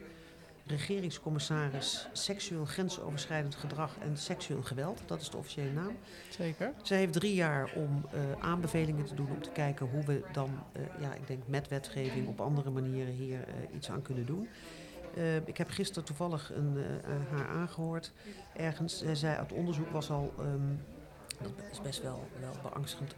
regeringscommissaris 0.66 2.08
seksueel 2.12 2.64
grensoverschrijdend 2.64 3.54
gedrag 3.54 3.96
en 3.98 4.16
seksueel 4.16 4.62
geweld. 4.62 5.02
Dat 5.06 5.20
is 5.20 5.30
de 5.30 5.36
officiële 5.36 5.72
naam. 5.72 5.96
Zeker. 6.28 6.72
Zij 6.82 6.98
heeft 6.98 7.12
drie 7.12 7.34
jaar 7.34 7.72
om 7.74 8.06
eh, 8.12 8.20
aanbevelingen 8.40 9.04
te 9.04 9.14
doen 9.14 9.30
om 9.30 9.42
te 9.42 9.50
kijken 9.50 9.86
hoe 9.86 10.04
we 10.04 10.24
dan, 10.32 10.50
eh, 10.72 10.82
ja, 11.00 11.14
ik 11.14 11.26
denk 11.26 11.42
met 11.46 11.68
wetgeving 11.68 12.28
op 12.28 12.40
andere 12.40 12.70
manieren 12.70 13.12
hier 13.12 13.40
eh, 13.40 13.76
iets 13.76 13.90
aan 13.90 14.02
kunnen 14.02 14.26
doen. 14.26 14.48
Eh, 15.14 15.36
ik 15.36 15.56
heb 15.56 15.70
gisteren 15.70 16.04
toevallig 16.04 16.52
een, 16.54 16.76
eh, 16.76 17.10
haar 17.30 17.48
aangehoord. 17.48 18.12
Ergens, 18.56 18.98
zij 18.98 19.14
zei, 19.14 19.36
het 19.36 19.52
onderzoek 19.52 19.90
was 19.90 20.10
al, 20.10 20.34
ehm, 20.38 20.74
dat 21.42 21.52
is 21.72 21.80
best 21.80 22.02
wel, 22.02 22.28
wel 22.40 22.52
beangstigend. 22.62 23.14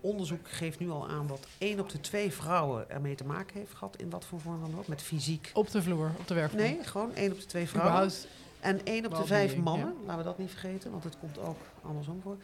Onderzoek 0.00 0.48
geeft 0.48 0.78
nu 0.78 0.90
al 0.90 1.08
aan 1.08 1.26
dat 1.26 1.46
één 1.58 1.80
op 1.80 1.88
de 1.88 2.00
twee 2.00 2.32
vrouwen 2.32 2.90
ermee 2.90 3.14
te 3.14 3.24
maken 3.24 3.58
heeft 3.58 3.74
gehad, 3.74 3.96
in 3.96 4.10
wat 4.10 4.24
voor 4.24 4.40
vorm 4.40 4.60
dan 4.60 4.78
ook, 4.78 4.86
met 4.86 5.02
fysiek. 5.02 5.50
Op 5.54 5.70
de 5.70 5.82
vloer, 5.82 6.10
op 6.18 6.26
de 6.28 6.34
werkvloer. 6.34 6.62
Nee, 6.62 6.78
gewoon 6.82 7.14
één 7.14 7.32
op 7.32 7.40
de 7.40 7.46
twee 7.46 7.68
vrouwen. 7.68 7.92
Überhaupt 7.94 8.28
En 8.60 8.84
één 8.84 9.06
op 9.06 9.14
de 9.14 9.26
vijf 9.26 9.56
mannen, 9.56 9.88
ja. 9.88 10.06
laten 10.06 10.18
we 10.18 10.24
dat 10.24 10.38
niet 10.38 10.50
vergeten, 10.50 10.90
want 10.90 11.04
het 11.04 11.18
komt 11.18 11.38
ook 11.38 11.58
andersom 11.82 12.20
voor. 12.22 12.36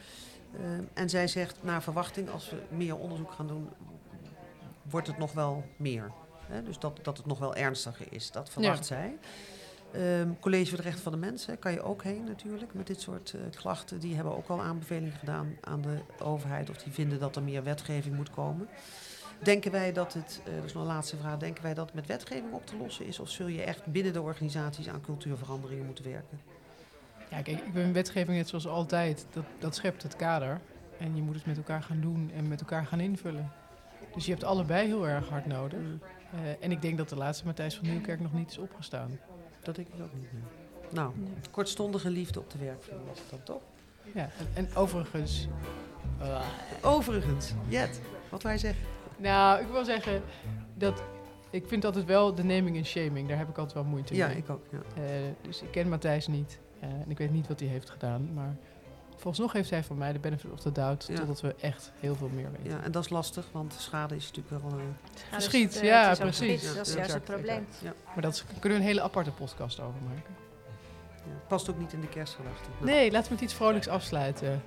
Ehm, 0.61 0.82
en 0.92 1.11
zij 1.11 1.28
zegt, 1.28 1.57
naar 1.61 1.82
verwachting, 1.82 2.30
als 2.30 2.50
we 2.50 2.57
meer 2.68 2.96
onderzoek 2.96 3.32
gaan 3.32 3.46
doen, 3.46 3.68
wordt 4.82 5.07
het 5.07 5.18
nog 5.18 5.32
wel 5.32 5.64
meer. 5.76 6.11
Hè? 6.46 6.62
Dus 6.62 6.78
dat, 6.78 6.98
dat 7.03 7.16
het 7.16 7.26
nog 7.26 7.38
wel 7.38 7.55
ernstiger 7.55 8.07
is, 8.11 8.30
dat 8.30 8.50
verwacht 8.50 8.78
Ja. 8.78 8.84
zij. 8.84 9.18
Ehm, 9.93 10.28
College 10.40 10.66
voor 10.66 10.76
de 10.76 10.82
Rechten 10.82 11.03
van 11.03 11.12
de 11.12 11.18
Mens, 11.18 11.47
hè, 11.47 11.57
kan 11.57 11.72
je 11.72 11.82
ook 11.82 12.03
heen 12.03 12.24
natuurlijk 12.24 12.74
met 12.74 12.86
dit 12.86 13.01
soort 13.01 13.34
eh, 13.34 13.40
klachten. 13.57 13.99
Die 13.99 14.14
hebben 14.14 14.36
ook 14.36 14.49
al 14.49 14.62
aanbevelingen 14.62 15.12
gedaan 15.18 15.57
aan 15.61 15.80
de 15.80 15.99
overheid 16.18 16.70
of 16.70 16.76
die 16.76 16.93
vinden 16.93 17.18
dat 17.18 17.36
er 17.36 17.43
meer 17.43 17.62
wetgeving 17.62 18.16
moet 18.16 18.30
komen. 18.30 18.68
Denken 19.43 19.70
wij 19.70 19.93
dat 19.93 20.12
het, 20.14 20.40
eh, 20.45 20.55
dat 20.55 20.64
is 20.64 20.72
nog 20.72 20.82
een 20.82 20.88
laatste 20.88 21.16
vraag, 21.16 21.38
denken 21.38 21.62
wij 21.62 21.74
dat 21.74 21.86
het 21.86 21.95
met 21.95 22.07
wetgeving 22.07 22.53
op 22.53 22.66
te 22.66 22.76
lossen 22.76 23.07
is? 23.07 23.18
Of 23.18 23.28
zul 23.28 23.47
je 23.47 23.62
echt 23.62 23.86
binnen 23.86 24.12
de 24.12 24.22
organisaties 24.22 24.88
aan 24.88 25.01
cultuurveranderingen 25.01 25.86
moeten 25.86 26.05
werken? 26.05 26.40
Ja, 27.30 27.43
kijk, 27.43 27.61
ik 27.61 27.72
ben 27.72 27.93
wetgeving 27.93 28.36
net 28.36 28.49
zoals 28.49 28.66
altijd. 28.66 29.26
Dat, 29.30 29.45
dat 29.59 29.74
schept 29.74 30.03
het 30.03 30.16
kader. 30.16 30.61
En 30.99 31.16
je 31.16 31.22
moet 31.22 31.34
het 31.34 31.47
met 31.47 31.57
elkaar 31.57 31.82
gaan 31.82 32.01
doen 32.01 32.30
en 32.34 32.49
met 32.49 32.61
elkaar 32.61 32.86
gaan 32.86 33.01
invullen. 33.01 33.53
Dus 34.14 34.24
je 34.24 34.30
hebt 34.30 34.45
allebei 34.45 34.86
heel 34.86 35.09
erg 35.09 35.28
hard 35.28 35.47
nodig. 35.47 35.80
Eh, 36.32 36.64
en 36.64 36.70
ik 36.70 36.82
denk 36.82 36.99
dat 36.99 37.09
de 37.09 37.16
laatste 37.16 37.45
Matthijs 37.45 37.76
van 37.76 37.88
Nieuwkerk 37.88 38.20
nog 38.20 38.32
niet 38.32 38.51
is 38.51 38.59
opgestaan. 38.59 39.18
Dat 39.62 39.74
denk 39.74 39.88
ik 39.88 40.02
ook 40.02 40.12
niet. 40.14 40.32
nee. 40.32 40.42
Nou, 40.90 41.12
kortstondige 41.50 42.10
liefde 42.10 42.40
op 42.40 42.50
de 42.50 42.58
werkvloer 42.58 43.00
was 43.08 43.18
het 43.18 43.30
dan 43.30 43.42
toch? 43.42 43.60
Ja, 44.14 44.28
en, 44.38 44.48
en 44.54 44.74
overigens... 44.76 45.48
eh, 46.20 46.40
Overigens, 46.82 47.52
Jet, 47.68 48.00
wat 48.28 48.42
wij 48.42 48.58
zeggen. 48.58 48.84
nou, 49.16 49.60
ik 49.62 49.68
wil 49.68 49.84
zeggen 49.84 50.22
dat... 50.74 51.02
Ik 51.50 51.66
vind 51.66 51.84
altijd 51.84 52.04
wel 52.04 52.34
de 52.34 52.44
naming 52.44 52.76
en 52.76 52.84
shaming. 52.86 53.28
Daar 53.28 53.38
heb 53.38 53.48
ik 53.48 53.56
altijd 53.58 53.74
wel 53.74 53.84
moeite 53.84 54.14
Ja, 54.14 54.26
mee. 54.26 54.36
ik 54.36 54.50
ook, 54.50 54.64
ja. 54.70 55.02
Eh, 55.02 55.10
dus 55.42 55.62
ik 55.62 55.70
ken 55.70 55.88
Matthijs 55.88 56.26
niet. 56.26 56.58
eh, 56.80 56.88
en 56.88 57.10
ik 57.10 57.18
weet 57.18 57.30
niet 57.32 57.46
wat 57.48 57.60
hij 57.60 57.68
heeft 57.68 57.90
gedaan. 57.90 58.32
Maar 58.34 58.56
volgens 59.22 59.38
nog 59.38 59.52
heeft 59.52 59.70
hij 59.70 59.82
van 59.84 59.98
mij 59.98 60.12
de 60.12 60.18
benefit 60.18 60.50
of 60.50 60.60
the 60.60 60.72
doubt... 60.72 61.06
Ja. 61.08 61.14
totdat 61.16 61.40
we 61.40 61.54
echt 61.60 61.92
heel 62.00 62.14
veel 62.14 62.30
meer 62.34 62.48
weten. 62.56 62.70
Ja, 62.78 62.82
en 62.82 62.92
dat 62.92 63.04
is 63.04 63.10
lastig, 63.10 63.46
want 63.52 63.74
schade 63.78 64.16
is 64.16 64.30
natuurlijk 64.32 64.62
wel... 64.64 64.78
eh, 64.78 64.84
Verschiet, 65.30 65.76
eh, 65.76 65.82
ja, 65.82 66.08
het 66.08 66.18
precies. 66.18 66.74
dat 66.74 66.86
is 66.86 66.94
juist 66.94 67.12
het 67.14 67.24
probleem. 67.24 67.66
Ja. 67.82 67.92
Maar 68.14 68.22
dat 68.22 68.32
is- 68.34 68.44
kunnen 68.60 68.78
we 68.78 68.84
een 68.84 68.90
hele 68.90 69.02
aparte 69.02 69.30
podcast 69.30 69.80
over 69.80 70.00
maken. 70.08 70.34
Ja, 71.24 71.32
past 71.48 71.70
ook 71.70 71.78
niet 71.78 71.92
in 71.92 72.00
de 72.00 72.08
kerstgedachte. 72.08 72.68
Nou. 72.78 72.90
Nee, 72.90 73.10
laten 73.10 73.28
we 73.28 73.34
met 73.34 73.42
iets 73.44 73.54
vrolijks 73.54 73.88
afsluiten. 73.88 74.62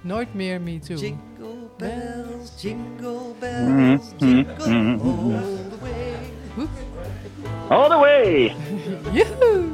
Nooit 0.00 0.34
meer 0.34 0.60
Me 0.60 0.78
Too. 0.78 0.96
Jingle 0.96 1.68
bells, 1.76 2.62
jingle 2.62 3.10
Mhm, 3.10 3.38
bells, 3.38 4.04
jingle 4.18 4.68
mhm, 4.68 4.94
mhm. 4.94 5.34
all 5.34 5.68
the 5.70 5.78
way. 5.80 6.14
All 7.68 7.88
the 7.88 7.96
way! 7.96 8.54
Joehoe! 9.16 9.71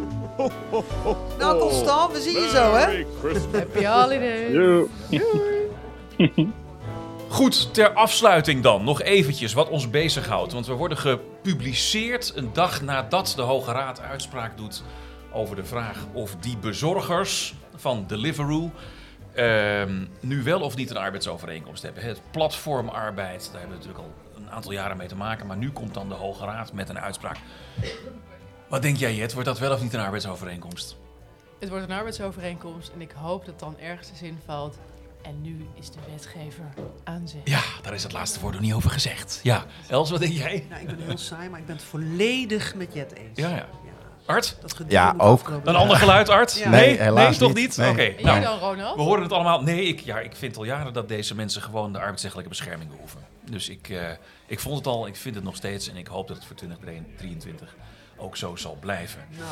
Nou, 1.39 1.59
Constant, 1.59 2.13
we 2.13 2.21
zien 2.21 2.41
je 2.41 2.49
zo, 2.49 2.75
hè? 2.75 3.05
Happy 3.53 3.85
holidays! 3.85 4.87
Goed, 7.29 7.75
ter 7.75 7.93
afsluiting 7.93 8.63
dan 8.63 8.85
nog 8.85 9.03
eventjes 9.03 9.53
wat 9.53 9.69
ons 9.69 9.91
bezighoudt. 9.91 10.53
Want 10.53 10.67
we 10.67 10.73
worden 10.73 10.99
gepubliceerd 10.99 12.33
een 12.37 12.53
dag 12.53 12.83
nadat 12.83 13.33
de 13.37 13.43
Hoge 13.43 13.73
Raad 13.73 14.01
uitspraak 14.01 14.57
doet 14.57 14.83
over 15.33 15.57
de 15.57 15.65
vraag 15.65 16.07
of 16.13 16.37
die 16.41 16.57
bezorgers 16.57 17.55
van 17.77 18.05
Deliveroo 18.07 18.71
ehm, 19.35 20.05
nu 20.21 20.43
wel 20.43 20.61
of 20.61 20.77
niet 20.77 20.91
een 20.91 20.97
arbeidsovereenkomst 20.97 21.83
hebben. 21.83 22.03
Het 22.03 22.21
platformarbeid, 22.31 23.49
daar 23.53 23.61
hebben 23.61 23.79
we 23.79 23.85
natuurlijk 23.85 24.05
al 24.05 24.43
een 24.43 24.51
aantal 24.51 24.73
jaren 24.73 24.97
mee 24.97 25.09
te 25.09 25.17
maken. 25.17 25.47
Maar 25.47 25.57
nu 25.57 25.71
komt 25.71 25.95
dan 25.95 26.09
de 26.09 26.15
Hoge 26.15 26.45
Raad 26.45 26.73
met 26.73 26.89
een 26.89 27.01
uitspraak. 27.01 27.37
Wat 28.69 28.83
denk 28.83 28.97
jij, 28.97 29.15
Jet? 29.15 29.33
Wordt 29.33 29.49
dat 29.49 29.59
wel 29.59 29.73
of 29.73 29.83
niet 29.83 29.95
een 29.95 30.01
arbeidsovereenkomst? 30.01 30.97
Het 31.61 31.69
wordt 31.69 31.85
een 31.85 31.97
arbeidsovereenkomst 31.97 32.89
en 32.95 33.01
ik 33.01 33.11
hoop 33.11 33.45
dat 33.47 33.59
dan 33.59 33.79
ergens 33.79 34.09
de 34.09 34.17
zin 34.17 34.39
valt. 34.45 34.79
En 35.23 35.41
nu 35.43 35.67
is 35.75 35.91
de 35.91 35.99
wetgever 36.11 36.65
aan 37.05 37.29
zet. 37.29 37.41
Ja, 37.45 37.61
daar 37.83 37.95
is 37.95 38.03
het 38.03 38.13
laatste 38.13 38.41
woord 38.41 38.53
nog 38.53 38.63
niet 38.63 38.73
over 38.73 38.91
gezegd. 38.91 39.41
Ja, 39.43 39.65
Els, 39.89 40.11
wat 40.11 40.21
denk 40.21 40.33
jij? 40.33 40.67
Nou, 40.69 40.81
ik 40.81 40.87
ben 40.87 40.99
heel 41.07 41.19
saai, 41.19 41.49
maar 41.49 41.61
ik 41.61 41.67
ben 41.67 41.77
het 41.77 41.85
volledig 41.85 42.75
met 42.75 42.95
Jet 42.95 43.13
eens. 43.15 43.39
Ja, 43.39 43.49
ja. 43.49 43.67
Art? 44.27 44.57
Dat 44.61 44.73
gedoe 44.73 44.93
Ja, 44.93 45.15
ook. 45.17 45.49
Een 45.65 45.77
ander 45.77 45.97
geluid, 45.97 46.29
Art? 46.29 46.55
Ja. 46.59 46.69
Nee, 46.69 46.99
Nee, 46.99 47.11
nee, 47.11 47.37
toch 47.37 47.55
niet. 47.55 47.57
niet? 47.57 47.77
Nee. 47.77 47.91
Oké. 47.91 48.03
En 48.03 48.25
nou, 48.25 48.41
jij 48.41 48.49
dan, 48.49 48.59
Ronald? 48.59 48.97
We 48.97 49.03
horen 49.03 49.23
het 49.23 49.33
allemaal. 49.33 49.63
Nee, 49.63 49.85
ik, 49.85 50.01
ja, 50.01 50.19
ik 50.19 50.37
vind 50.37 50.57
al 50.57 50.65
jaren 50.65 50.93
dat 50.93 51.09
deze 51.09 51.35
mensen 51.35 51.63
gewoon 51.63 51.93
de 51.93 51.99
arbeidsrechtelijke 51.99 52.51
bescherming 52.51 52.91
behoeven. 52.91 53.21
Dus 53.51 53.69
ik, 53.69 53.89
eh, 53.89 54.11
ik 54.47 54.61
vond 54.61 54.77
het 54.77 54.87
al, 54.87 55.07
ik 55.07 55.17
vind 55.17 55.35
het 55.35 55.45
nog 55.45 55.57
steeds 55.57 55.89
en 55.89 55.97
ik 55.97 56.07
hoop 56.07 56.29
dat 56.29 56.37
het 56.37 56.47
voor 56.47 56.57
2023 56.57 57.75
ook 58.19 58.37
zo 58.37 58.57
zal 58.57 58.77
blijven. 58.81 59.21
Nou, 59.31 59.49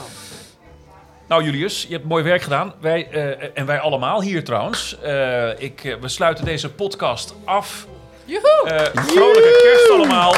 Nou 1.28 1.44
Julius, 1.44 1.82
je 1.88 1.92
hebt 1.94 2.04
mooi 2.08 2.24
werk 2.24 2.42
gedaan. 2.42 2.72
Wij, 2.80 3.08
eh, 3.10 3.50
en 3.54 3.66
wij 3.66 3.78
allemaal 3.80 4.22
hier 4.22 4.44
trouwens. 4.44 4.98
Eh, 5.00 5.60
ik, 5.60 5.84
eh, 5.84 5.94
we 6.00 6.08
sluiten 6.08 6.44
deze 6.44 6.70
podcast 6.72 7.34
af. 7.44 7.86
Joehoe! 8.24 8.70
Eh, 8.70 9.02
vrolijke 9.02 9.60
kerst 9.62 9.90
allemaal. 9.90 10.34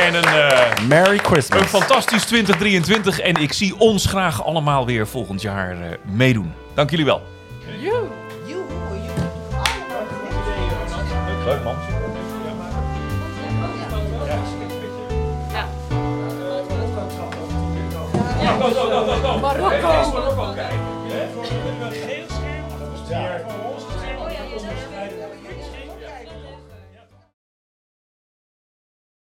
En 0.00 0.14
een, 0.14 0.24
eh, 0.24 0.86
Merry 0.88 1.18
Christmas. 1.18 1.60
een 1.60 1.66
fantastisch 1.68 2.24
2023. 2.24 3.20
En 3.20 3.34
ik 3.34 3.52
zie 3.52 3.78
ons 3.78 4.06
graag 4.06 4.44
allemaal 4.44 4.86
weer 4.86 5.06
volgend 5.06 5.42
jaar 5.42 5.70
eh, 5.70 5.90
meedoen. 6.04 6.52
Dank 6.74 6.90
jullie 6.90 7.04
wel. 7.04 7.22
Joehoe! 7.80 8.08
Leuk 11.44 11.62
man. 11.64 11.76
Marruecos. 19.40 20.29